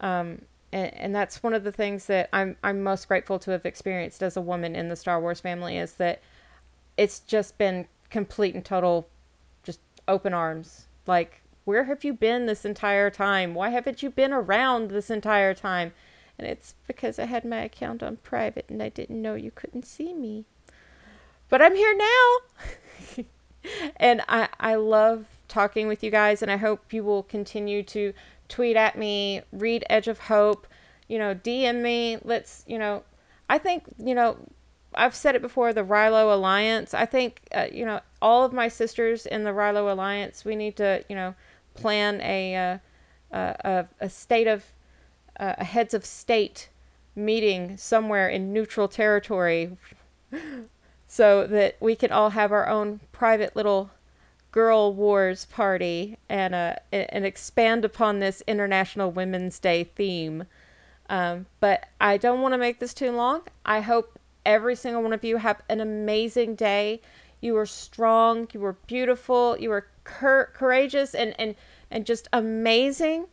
Um, 0.00 0.40
and, 0.72 0.94
and 0.94 1.14
that's 1.14 1.42
one 1.42 1.52
of 1.52 1.64
the 1.64 1.72
things 1.72 2.06
that 2.06 2.30
I'm 2.32 2.56
I'm 2.64 2.82
most 2.82 3.08
grateful 3.08 3.38
to 3.40 3.50
have 3.50 3.66
experienced 3.66 4.22
as 4.22 4.38
a 4.38 4.40
woman 4.40 4.74
in 4.74 4.88
the 4.88 4.96
Star 4.96 5.20
Wars 5.20 5.40
family 5.40 5.76
is 5.76 5.92
that 5.94 6.22
it's 6.96 7.20
just 7.20 7.58
been 7.58 7.86
complete 8.10 8.54
and 8.54 8.64
total 8.64 9.08
just 9.62 9.80
open 10.06 10.34
arms. 10.34 10.86
Like, 11.06 11.40
where 11.64 11.84
have 11.84 12.04
you 12.04 12.12
been 12.12 12.46
this 12.46 12.64
entire 12.64 13.10
time? 13.10 13.54
Why 13.54 13.70
haven't 13.70 14.02
you 14.02 14.10
been 14.10 14.32
around 14.32 14.90
this 14.90 15.10
entire 15.10 15.54
time? 15.54 15.92
And 16.38 16.46
it's 16.46 16.74
because 16.86 17.18
I 17.18 17.24
had 17.24 17.44
my 17.44 17.62
account 17.62 18.02
on 18.02 18.16
private 18.18 18.66
and 18.68 18.82
I 18.82 18.88
didn't 18.88 19.22
know 19.22 19.34
you 19.34 19.50
couldn't 19.50 19.86
see 19.86 20.12
me. 20.12 20.44
But 21.48 21.62
I'm 21.62 21.74
here 21.74 21.96
now. 21.96 23.24
and 23.96 24.22
I 24.28 24.48
I 24.58 24.74
love 24.74 25.26
talking 25.48 25.86
with 25.86 26.02
you 26.02 26.10
guys 26.10 26.42
and 26.42 26.50
I 26.50 26.56
hope 26.56 26.92
you 26.92 27.04
will 27.04 27.22
continue 27.22 27.82
to 27.84 28.12
tweet 28.48 28.76
at 28.76 28.98
me, 28.98 29.42
read 29.52 29.84
Edge 29.88 30.08
of 30.08 30.18
Hope, 30.18 30.66
you 31.08 31.18
know, 31.18 31.34
DM 31.34 31.80
me. 31.80 32.18
Let's, 32.22 32.64
you 32.66 32.78
know, 32.78 33.02
I 33.48 33.58
think, 33.58 33.84
you 33.98 34.14
know, 34.14 34.36
I've 34.96 35.14
said 35.14 35.34
it 35.34 35.42
before 35.42 35.72
the 35.72 35.84
Reylo 35.84 36.32
Alliance. 36.32 36.94
I 36.94 37.06
think, 37.06 37.40
uh, 37.54 37.66
you 37.72 37.84
know, 37.84 38.00
all 38.22 38.44
of 38.44 38.52
my 38.52 38.68
sisters 38.68 39.26
in 39.26 39.44
the 39.44 39.50
Reylo 39.50 39.90
Alliance, 39.92 40.44
we 40.44 40.56
need 40.56 40.76
to, 40.76 41.04
you 41.08 41.16
know, 41.16 41.34
plan 41.74 42.20
a, 42.20 42.56
uh, 42.56 42.78
a, 43.32 43.86
a 44.00 44.08
state 44.08 44.46
of, 44.46 44.64
uh, 45.38 45.54
a 45.58 45.64
heads 45.64 45.94
of 45.94 46.04
state 46.04 46.68
meeting 47.16 47.76
somewhere 47.76 48.28
in 48.28 48.52
neutral 48.52 48.88
territory 48.88 49.76
so 51.08 51.46
that 51.46 51.76
we 51.80 51.94
can 51.94 52.10
all 52.12 52.30
have 52.30 52.52
our 52.52 52.68
own 52.68 53.00
private 53.12 53.54
little 53.54 53.90
girl 54.50 54.92
wars 54.94 55.46
party 55.46 56.16
and 56.28 56.54
uh, 56.54 56.76
and 56.92 57.26
expand 57.26 57.84
upon 57.84 58.20
this 58.20 58.40
International 58.46 59.10
Women's 59.10 59.58
Day 59.58 59.82
theme. 59.82 60.44
Um, 61.08 61.46
but 61.60 61.86
I 62.00 62.18
don't 62.18 62.40
want 62.40 62.54
to 62.54 62.58
make 62.58 62.78
this 62.78 62.94
too 62.94 63.10
long. 63.10 63.42
I 63.66 63.80
hope 63.80 64.18
every 64.46 64.76
single 64.76 65.02
one 65.02 65.12
of 65.12 65.24
you 65.24 65.36
have 65.36 65.60
an 65.68 65.80
amazing 65.80 66.54
day. 66.54 67.00
You 67.40 67.56
are 67.58 67.66
strong. 67.66 68.48
You 68.52 68.64
are 68.64 68.76
beautiful. 68.86 69.56
You 69.58 69.72
are 69.72 69.86
cur- 70.04 70.50
courageous 70.54 71.14
and, 71.14 71.34
and, 71.38 71.54
and 71.90 72.06
just 72.06 72.28
amazing. 72.32 73.26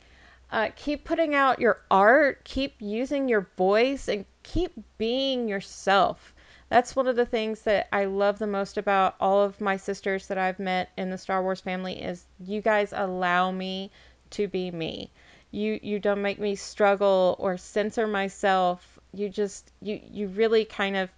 Uh, 0.51 0.69
keep 0.75 1.05
putting 1.05 1.33
out 1.33 1.59
your 1.59 1.81
art. 1.89 2.43
Keep 2.43 2.75
using 2.79 3.29
your 3.29 3.47
voice 3.57 4.07
and 4.07 4.25
keep 4.43 4.73
being 4.97 5.47
yourself 5.47 6.33
that's 6.71 6.95
one 6.95 7.05
of 7.05 7.17
the 7.17 7.25
things 7.25 7.63
that 7.63 7.89
I 7.91 8.05
love 8.05 8.39
the 8.39 8.47
most 8.47 8.77
about 8.77 9.15
all 9.19 9.41
of 9.41 9.59
my 9.59 9.75
sisters 9.75 10.27
that 10.27 10.37
I've 10.37 10.57
met 10.57 10.89
in 10.95 11.09
the 11.09 11.17
Star 11.17 11.43
Wars 11.43 11.59
family 11.59 12.01
is 12.01 12.23
you 12.39 12.61
guys 12.61 12.93
allow 12.95 13.51
me 13.51 13.91
to 14.31 14.47
be 14.47 14.71
me. 14.71 15.11
You 15.51 15.77
you 15.83 15.99
don't 15.99 16.21
make 16.21 16.39
me 16.39 16.55
struggle 16.55 17.35
or 17.39 17.57
censor 17.57 18.07
myself. 18.07 18.99
You 19.13 19.29
just 19.29 19.71
you 19.81 19.99
you 20.11 20.27
really 20.27 20.65
kind 20.65 20.95
of 20.97 21.09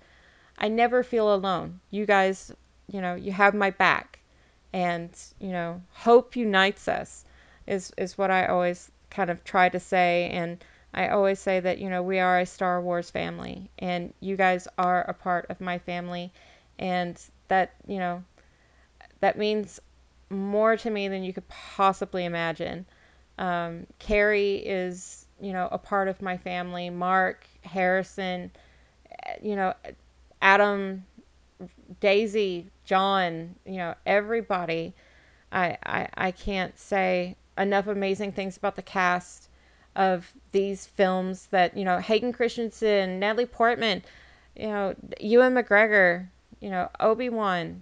I 0.57 0.67
never 0.69 1.03
feel 1.03 1.33
alone. 1.33 1.79
You 1.91 2.05
guys, 2.05 2.51
you 2.87 3.01
know, 3.01 3.15
you 3.15 3.31
have 3.31 3.53
my 3.55 3.71
back. 3.71 4.19
And, 4.73 5.11
you 5.39 5.51
know, 5.51 5.81
hope 5.91 6.35
unites 6.35 6.87
us 6.87 7.25
is 7.67 7.93
is 7.97 8.17
what 8.17 8.31
I 8.31 8.47
always 8.47 8.91
kind 9.09 9.29
of 9.29 9.43
try 9.43 9.69
to 9.69 9.79
say 9.79 10.29
and 10.31 10.63
I 10.93 11.09
always 11.09 11.39
say 11.39 11.59
that, 11.59 11.79
you 11.79 11.89
know, 11.89 12.03
we 12.03 12.19
are 12.19 12.39
a 12.39 12.45
Star 12.45 12.81
Wars 12.81 13.09
family 13.09 13.69
and 13.79 14.13
you 14.19 14.35
guys 14.37 14.67
are 14.77 15.01
a 15.03 15.13
part 15.13 15.47
of 15.49 15.61
my 15.61 15.79
family 15.79 16.31
and 16.79 17.19
that, 17.49 17.73
you 17.87 17.99
know, 17.99 18.23
that 19.21 19.37
means 19.37 19.79
more 20.29 20.75
to 20.77 20.89
me 20.89 21.07
than 21.07 21.23
you 21.23 21.33
could 21.33 21.47
possibly 21.47 22.25
imagine. 22.25 22.85
Um, 23.37 23.87
Carrie 23.99 24.55
is, 24.57 25.25
you 25.41 25.53
know, 25.53 25.67
a 25.71 25.77
part 25.77 26.07
of 26.07 26.21
my 26.21 26.37
family. 26.37 26.89
Mark, 26.89 27.45
Harrison, 27.63 28.51
you 29.41 29.55
know, 29.55 29.73
Adam, 30.41 31.05
Daisy, 31.99 32.67
John, 32.85 33.55
you 33.65 33.77
know, 33.77 33.95
everybody. 34.05 34.93
I, 35.51 35.77
I, 35.83 36.07
I 36.15 36.31
can't 36.31 36.77
say 36.79 37.35
enough 37.57 37.87
amazing 37.87 38.31
things 38.31 38.57
about 38.57 38.75
the 38.75 38.81
cast 38.81 39.49
of 39.95 40.31
these 40.51 40.87
films 40.87 41.47
that 41.51 41.77
you 41.77 41.85
know 41.85 41.99
Hayden 41.99 42.33
Christensen, 42.33 43.19
Natalie 43.19 43.45
Portman, 43.45 44.01
you 44.55 44.67
know 44.67 44.95
Ewan 45.19 45.53
McGregor, 45.53 46.27
you 46.59 46.69
know 46.69 46.89
Obi 46.99 47.29
Wan. 47.29 47.81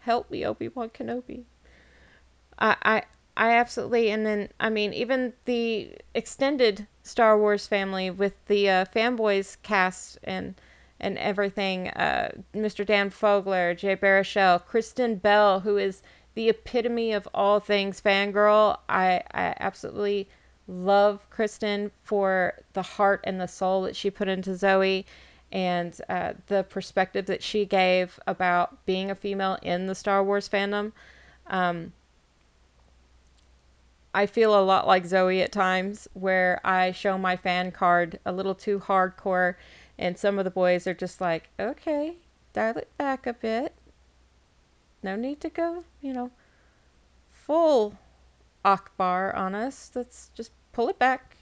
Help 0.00 0.30
me, 0.30 0.46
Obi 0.46 0.68
Wan 0.68 0.90
Kenobi. 0.90 1.42
I, 2.58 2.76
I 2.82 3.02
I 3.38 3.52
absolutely 3.52 4.10
and 4.10 4.26
then 4.26 4.48
I 4.58 4.68
mean 4.68 4.92
even 4.92 5.32
the 5.44 5.92
extended 6.12 6.88
Star 7.04 7.38
Wars 7.38 7.68
family 7.68 8.10
with 8.10 8.34
the 8.46 8.68
uh, 8.68 8.84
fanboys 8.86 9.56
cast 9.62 10.18
and 10.24 10.56
and 10.98 11.16
everything. 11.18 11.88
Uh, 11.88 12.32
Mr. 12.52 12.84
Dan 12.84 13.10
Fogler, 13.10 13.76
Jay 13.76 13.94
Baruchel, 13.94 14.64
Kristen 14.66 15.14
Bell, 15.14 15.60
who 15.60 15.76
is 15.76 16.02
the 16.34 16.48
epitome 16.48 17.12
of 17.12 17.28
all 17.32 17.60
things 17.60 18.00
fangirl. 18.00 18.76
I, 18.88 19.22
I 19.32 19.54
absolutely 19.60 20.28
love 20.66 21.24
Kristen 21.30 21.92
for 22.02 22.54
the 22.72 22.82
heart 22.82 23.20
and 23.22 23.40
the 23.40 23.46
soul 23.46 23.82
that 23.82 23.94
she 23.94 24.10
put 24.10 24.26
into 24.26 24.56
Zoe 24.56 25.06
and 25.52 25.98
uh, 26.08 26.32
the 26.48 26.64
perspective 26.64 27.26
that 27.26 27.44
she 27.44 27.64
gave 27.64 28.18
about 28.26 28.84
being 28.84 29.12
a 29.12 29.14
female 29.14 29.58
in 29.62 29.86
the 29.86 29.94
Star 29.94 30.24
Wars 30.24 30.48
fandom. 30.48 30.90
Um, 31.46 31.92
I 34.18 34.26
feel 34.26 34.58
a 34.58 34.64
lot 34.64 34.88
like 34.88 35.06
Zoe 35.06 35.42
at 35.42 35.52
times, 35.52 36.08
where 36.12 36.60
I 36.64 36.90
show 36.90 37.16
my 37.16 37.36
fan 37.36 37.70
card 37.70 38.18
a 38.26 38.32
little 38.32 38.56
too 38.56 38.80
hardcore, 38.80 39.54
and 39.96 40.18
some 40.18 40.40
of 40.40 40.44
the 40.44 40.50
boys 40.50 40.88
are 40.88 40.94
just 40.94 41.20
like, 41.20 41.48
okay, 41.60 42.16
dial 42.52 42.78
it 42.78 42.88
back 42.98 43.28
a 43.28 43.32
bit. 43.32 43.72
No 45.04 45.14
need 45.14 45.40
to 45.42 45.50
go, 45.50 45.84
you 46.00 46.12
know, 46.12 46.32
full 47.46 47.96
Ackbar 48.64 49.36
on 49.36 49.54
us. 49.54 49.92
Let's 49.94 50.32
just 50.34 50.50
pull 50.72 50.88
it 50.88 50.98
back. 50.98 51.36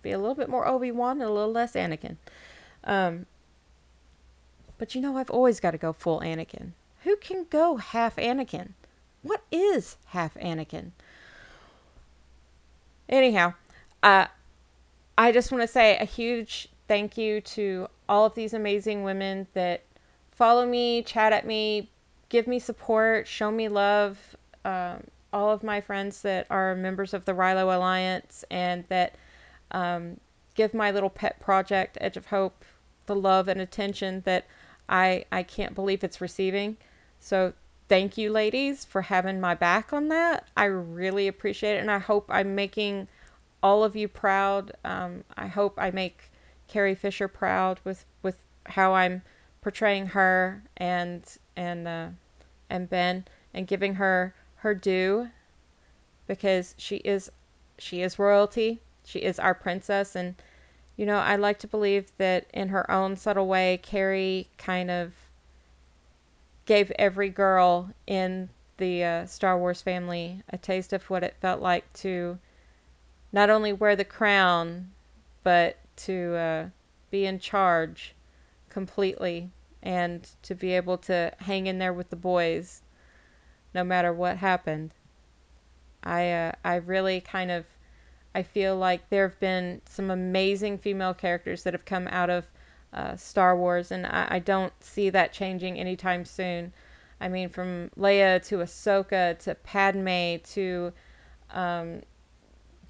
Be 0.00 0.12
a 0.12 0.18
little 0.18 0.34
bit 0.34 0.48
more 0.48 0.66
Obi 0.66 0.92
Wan 0.92 1.20
and 1.20 1.28
a 1.28 1.34
little 1.34 1.52
less 1.52 1.74
Anakin. 1.74 2.16
Um, 2.84 3.26
but 4.78 4.94
you 4.94 5.02
know, 5.02 5.18
I've 5.18 5.28
always 5.28 5.60
got 5.60 5.72
to 5.72 5.78
go 5.78 5.92
full 5.92 6.20
Anakin. 6.20 6.70
Who 7.04 7.16
can 7.16 7.44
go 7.50 7.76
half 7.76 8.16
Anakin? 8.16 8.70
What 9.20 9.42
is 9.52 9.98
half 10.06 10.32
Anakin? 10.36 10.92
Anyhow, 13.12 13.52
uh, 14.02 14.26
I 15.18 15.32
just 15.32 15.52
want 15.52 15.60
to 15.60 15.68
say 15.68 15.98
a 15.98 16.04
huge 16.06 16.68
thank 16.88 17.18
you 17.18 17.42
to 17.42 17.86
all 18.08 18.24
of 18.24 18.34
these 18.34 18.54
amazing 18.54 19.04
women 19.04 19.46
that 19.52 19.82
follow 20.30 20.66
me, 20.66 21.02
chat 21.02 21.34
at 21.34 21.46
me, 21.46 21.90
give 22.30 22.46
me 22.46 22.58
support, 22.58 23.28
show 23.28 23.50
me 23.50 23.68
love. 23.68 24.18
Um, 24.64 25.04
all 25.30 25.50
of 25.50 25.62
my 25.62 25.82
friends 25.82 26.22
that 26.22 26.46
are 26.48 26.74
members 26.74 27.12
of 27.12 27.26
the 27.26 27.32
Reylo 27.32 27.74
Alliance 27.74 28.46
and 28.50 28.84
that 28.88 29.14
um, 29.72 30.18
give 30.54 30.72
my 30.72 30.90
little 30.90 31.10
pet 31.10 31.38
project, 31.38 31.98
Edge 32.00 32.16
of 32.16 32.26
Hope, 32.26 32.64
the 33.04 33.14
love 33.14 33.48
and 33.48 33.60
attention 33.60 34.22
that 34.24 34.46
I 34.88 35.26
I 35.30 35.42
can't 35.42 35.74
believe 35.74 36.02
it's 36.02 36.22
receiving. 36.22 36.78
So 37.20 37.52
thank 37.92 38.16
you, 38.16 38.30
ladies, 38.32 38.86
for 38.86 39.02
having 39.02 39.38
my 39.38 39.54
back 39.54 39.92
on 39.92 40.08
that. 40.08 40.48
I 40.56 40.64
really 40.64 41.28
appreciate 41.28 41.74
it, 41.74 41.80
and 41.80 41.90
I 41.90 41.98
hope 41.98 42.24
I'm 42.30 42.54
making 42.54 43.06
all 43.62 43.84
of 43.84 43.94
you 43.94 44.08
proud. 44.08 44.72
Um, 44.82 45.24
I 45.36 45.46
hope 45.46 45.74
I 45.76 45.90
make 45.90 46.30
Carrie 46.68 46.94
Fisher 46.94 47.28
proud 47.28 47.80
with 47.84 48.02
with 48.22 48.36
how 48.64 48.94
I'm 48.94 49.20
portraying 49.60 50.06
her 50.06 50.62
and 50.78 51.22
and 51.54 51.86
uh, 51.86 52.08
and 52.70 52.88
Ben 52.88 53.26
and 53.52 53.66
giving 53.66 53.96
her 53.96 54.34
her 54.56 54.74
due 54.74 55.28
because 56.26 56.74
she 56.78 56.96
is 56.96 57.30
she 57.76 58.00
is 58.00 58.18
royalty. 58.18 58.80
She 59.04 59.18
is 59.18 59.38
our 59.38 59.52
princess 59.52 60.16
and 60.16 60.34
you 60.96 61.04
know, 61.04 61.18
I 61.18 61.36
like 61.36 61.58
to 61.58 61.66
believe 61.66 62.10
that 62.16 62.46
in 62.54 62.70
her 62.70 62.90
own 62.90 63.16
subtle 63.16 63.48
way, 63.48 63.80
Carrie 63.82 64.48
kind 64.56 64.90
of 64.90 65.12
gave 66.72 66.90
every 66.92 67.28
girl 67.28 67.90
in 68.06 68.48
the 68.78 69.04
uh, 69.04 69.26
Star 69.26 69.58
Wars 69.58 69.82
family 69.82 70.42
a 70.48 70.56
taste 70.56 70.94
of 70.94 71.02
what 71.10 71.22
it 71.22 71.36
felt 71.38 71.60
like 71.60 71.84
to 71.92 72.38
not 73.30 73.50
only 73.50 73.74
wear 73.74 73.94
the 73.94 74.06
crown, 74.06 74.90
but 75.42 75.76
to 75.96 76.34
uh, 76.34 76.66
be 77.10 77.26
in 77.26 77.38
charge 77.38 78.14
completely 78.70 79.50
and 79.82 80.26
to 80.40 80.54
be 80.54 80.72
able 80.72 80.96
to 80.96 81.30
hang 81.40 81.66
in 81.66 81.78
there 81.78 81.92
with 81.92 82.08
the 82.08 82.16
boys 82.16 82.80
no 83.74 83.84
matter 83.84 84.10
what 84.10 84.38
happened. 84.38 84.92
I 86.02 86.30
uh, 86.32 86.52
I 86.64 86.76
really 86.76 87.20
kind 87.20 87.50
of 87.50 87.66
I 88.34 88.42
feel 88.42 88.78
like 88.78 89.10
there 89.10 89.28
have 89.28 89.38
been 89.38 89.82
some 89.90 90.10
amazing 90.10 90.78
female 90.78 91.12
characters 91.12 91.64
that 91.64 91.74
have 91.74 91.84
come 91.84 92.08
out 92.08 92.30
of 92.30 92.46
uh, 92.92 93.16
Star 93.16 93.56
Wars, 93.56 93.90
and 93.90 94.06
I, 94.06 94.26
I, 94.30 94.38
don't 94.38 94.72
see 94.80 95.08
that 95.10 95.32
changing 95.32 95.78
anytime 95.78 96.24
soon. 96.24 96.72
I 97.20 97.28
mean, 97.28 97.48
from 97.48 97.90
Leia 97.98 98.44
to 98.46 98.58
Ahsoka 98.58 99.38
to 99.40 99.54
Padme 99.54 100.36
to 100.52 100.92
um, 101.50 102.02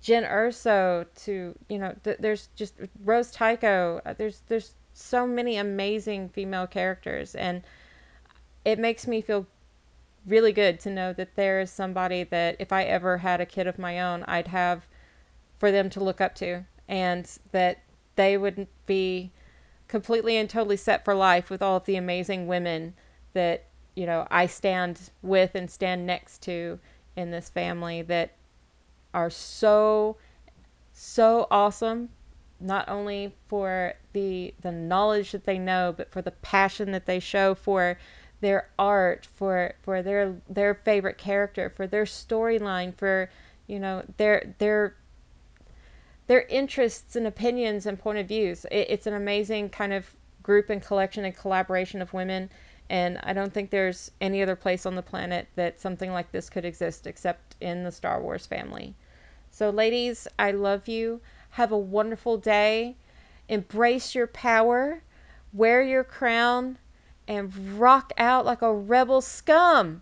Jyn 0.03 0.29
Erso 0.29 1.07
to 1.25 1.55
you 1.69 1.79
know, 1.79 1.95
th- 2.03 2.19
there's 2.19 2.49
just 2.57 2.75
Rose 3.05 3.31
Tico. 3.31 4.01
Uh, 4.05 4.15
there's 4.15 4.43
there's 4.49 4.73
so 4.95 5.27
many 5.27 5.57
amazing 5.59 6.29
female 6.31 6.67
characters, 6.67 7.37
and 7.37 7.63
it 8.65 8.79
makes 8.79 9.07
me 9.07 9.21
feel 9.21 9.47
really 10.27 10.53
good 10.53 10.81
to 10.81 10.91
know 10.91 11.13
that 11.13 11.35
there 11.37 11.61
is 11.61 11.71
somebody 11.71 12.25
that 12.25 12.57
if 12.59 12.73
I 12.73 12.85
ever 12.85 13.19
had 13.19 13.41
a 13.41 13.47
kid 13.47 13.67
of 13.67 13.79
my 13.79 14.01
own, 14.01 14.25
I'd 14.25 14.49
have 14.49 14.87
for 15.59 15.71
them 15.71 15.91
to 15.91 16.03
look 16.03 16.21
up 16.21 16.35
to, 16.37 16.65
and 16.89 17.29
that 17.53 17.79
they 18.17 18.37
would 18.37 18.67
be 18.87 19.31
completely 19.93 20.39
and 20.39 20.49
totally 20.49 20.79
set 20.79 21.05
for 21.05 21.15
life 21.15 21.51
with 21.51 21.61
all 21.61 21.77
of 21.77 21.85
the 21.85 21.97
amazing 21.97 22.47
women 22.47 22.95
that 23.35 23.67
you 23.95 24.07
know 24.07 24.27
I 24.31 24.47
stand 24.47 24.99
with 25.21 25.55
and 25.55 25.71
stand 25.71 26.07
next 26.07 26.41
to 26.45 26.79
in 27.15 27.31
this 27.31 27.51
family 27.51 28.01
that 28.01 28.33
are 29.13 29.29
so 29.29 30.17
so 30.95 31.47
awesome 31.51 32.09
not 32.59 32.89
only 32.89 33.35
for 33.49 33.93
the 34.15 34.55
the 34.63 34.73
knowledge 34.73 35.33
that 35.33 35.45
they 35.45 35.59
know 35.59 35.93
but 35.95 36.11
for 36.11 36.23
the 36.23 36.31
passion 36.31 36.91
that 36.93 37.05
they 37.05 37.21
show 37.21 37.55
for 37.55 37.99
their 38.41 38.71
art 38.79 39.29
for 39.35 39.75
for 39.83 40.01
their 40.03 40.35
their 40.49 40.73
favorite 40.73 41.19
character 41.19 41.69
for 41.69 41.87
their 41.87 42.05
storyline 42.05 42.95
for 42.97 43.29
you 43.67 43.79
know 43.79 44.03
their 44.17 44.55
their 44.57 44.97
their 46.33 46.47
interests 46.49 47.15
and 47.15 47.27
opinions 47.27 47.85
and 47.85 47.99
point 47.99 48.17
of 48.17 48.27
views. 48.27 48.65
It, 48.71 48.87
it's 48.89 49.07
an 49.07 49.13
amazing 49.13 49.69
kind 49.69 49.93
of 49.93 50.07
group 50.43 50.71
and 50.71 50.83
collection 50.83 51.27
and 51.27 51.37
collaboration 51.37 52.01
of 52.01 52.15
women. 52.15 52.49
And 52.89 53.19
I 53.23 53.35
don't 53.35 53.53
think 53.53 53.69
there's 53.69 54.11
any 54.19 54.43
other 54.43 54.57
place 54.57 54.87
on 54.87 54.95
the 54.95 55.03
planet 55.03 55.47
that 55.57 55.79
something 55.79 56.11
like 56.11 56.33
this 56.33 56.49
could 56.49 56.65
exist 56.65 57.07
except 57.07 57.57
in 57.61 57.85
the 57.85 57.93
Star 57.93 58.23
Wars 58.23 58.47
family. 58.47 58.95
So, 59.51 59.69
ladies, 59.69 60.27
I 60.39 60.53
love 60.53 60.89
you. 60.89 61.21
Have 61.51 61.71
a 61.71 61.79
wonderful 61.79 62.39
day. 62.39 62.97
Embrace 63.51 64.15
your 64.15 64.27
power. 64.27 65.03
Wear 65.53 65.83
your 65.83 66.03
crown 66.03 66.79
and 67.29 67.79
rock 67.79 68.11
out 68.17 68.47
like 68.47 68.63
a 68.63 68.73
rebel 68.73 69.21
scum. 69.21 70.01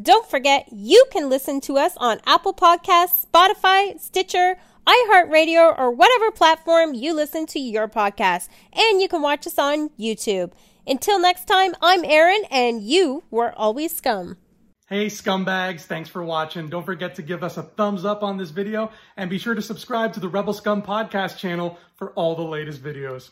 Don't 0.00 0.30
forget, 0.30 0.68
you 0.70 1.04
can 1.10 1.28
listen 1.28 1.60
to 1.62 1.78
us 1.78 1.96
on 1.96 2.20
Apple 2.26 2.54
Podcasts, 2.54 3.26
Spotify, 3.26 4.00
Stitcher, 4.00 4.56
iHeartRadio, 4.86 5.78
or 5.78 5.90
whatever 5.90 6.30
platform 6.30 6.94
you 6.94 7.14
listen 7.14 7.46
to 7.46 7.58
your 7.58 7.88
podcast. 7.88 8.48
And 8.72 9.00
you 9.00 9.08
can 9.08 9.22
watch 9.22 9.46
us 9.46 9.58
on 9.58 9.90
YouTube. 9.98 10.52
Until 10.86 11.18
next 11.18 11.46
time, 11.46 11.74
I'm 11.80 12.04
Erin, 12.04 12.44
and 12.50 12.82
you 12.82 13.24
were 13.30 13.52
always 13.56 13.96
scum. 13.96 14.36
Hey 14.86 15.06
scumbags, 15.06 15.80
thanks 15.82 16.10
for 16.10 16.22
watching. 16.22 16.68
Don't 16.68 16.84
forget 16.84 17.14
to 17.14 17.22
give 17.22 17.42
us 17.42 17.56
a 17.56 17.62
thumbs 17.62 18.04
up 18.04 18.22
on 18.22 18.36
this 18.36 18.50
video 18.50 18.90
and 19.16 19.30
be 19.30 19.38
sure 19.38 19.54
to 19.54 19.62
subscribe 19.62 20.12
to 20.12 20.20
the 20.20 20.28
Rebel 20.28 20.52
Scum 20.52 20.82
podcast 20.82 21.38
channel 21.38 21.78
for 21.96 22.12
all 22.12 22.36
the 22.36 22.42
latest 22.42 22.82
videos. 22.82 23.30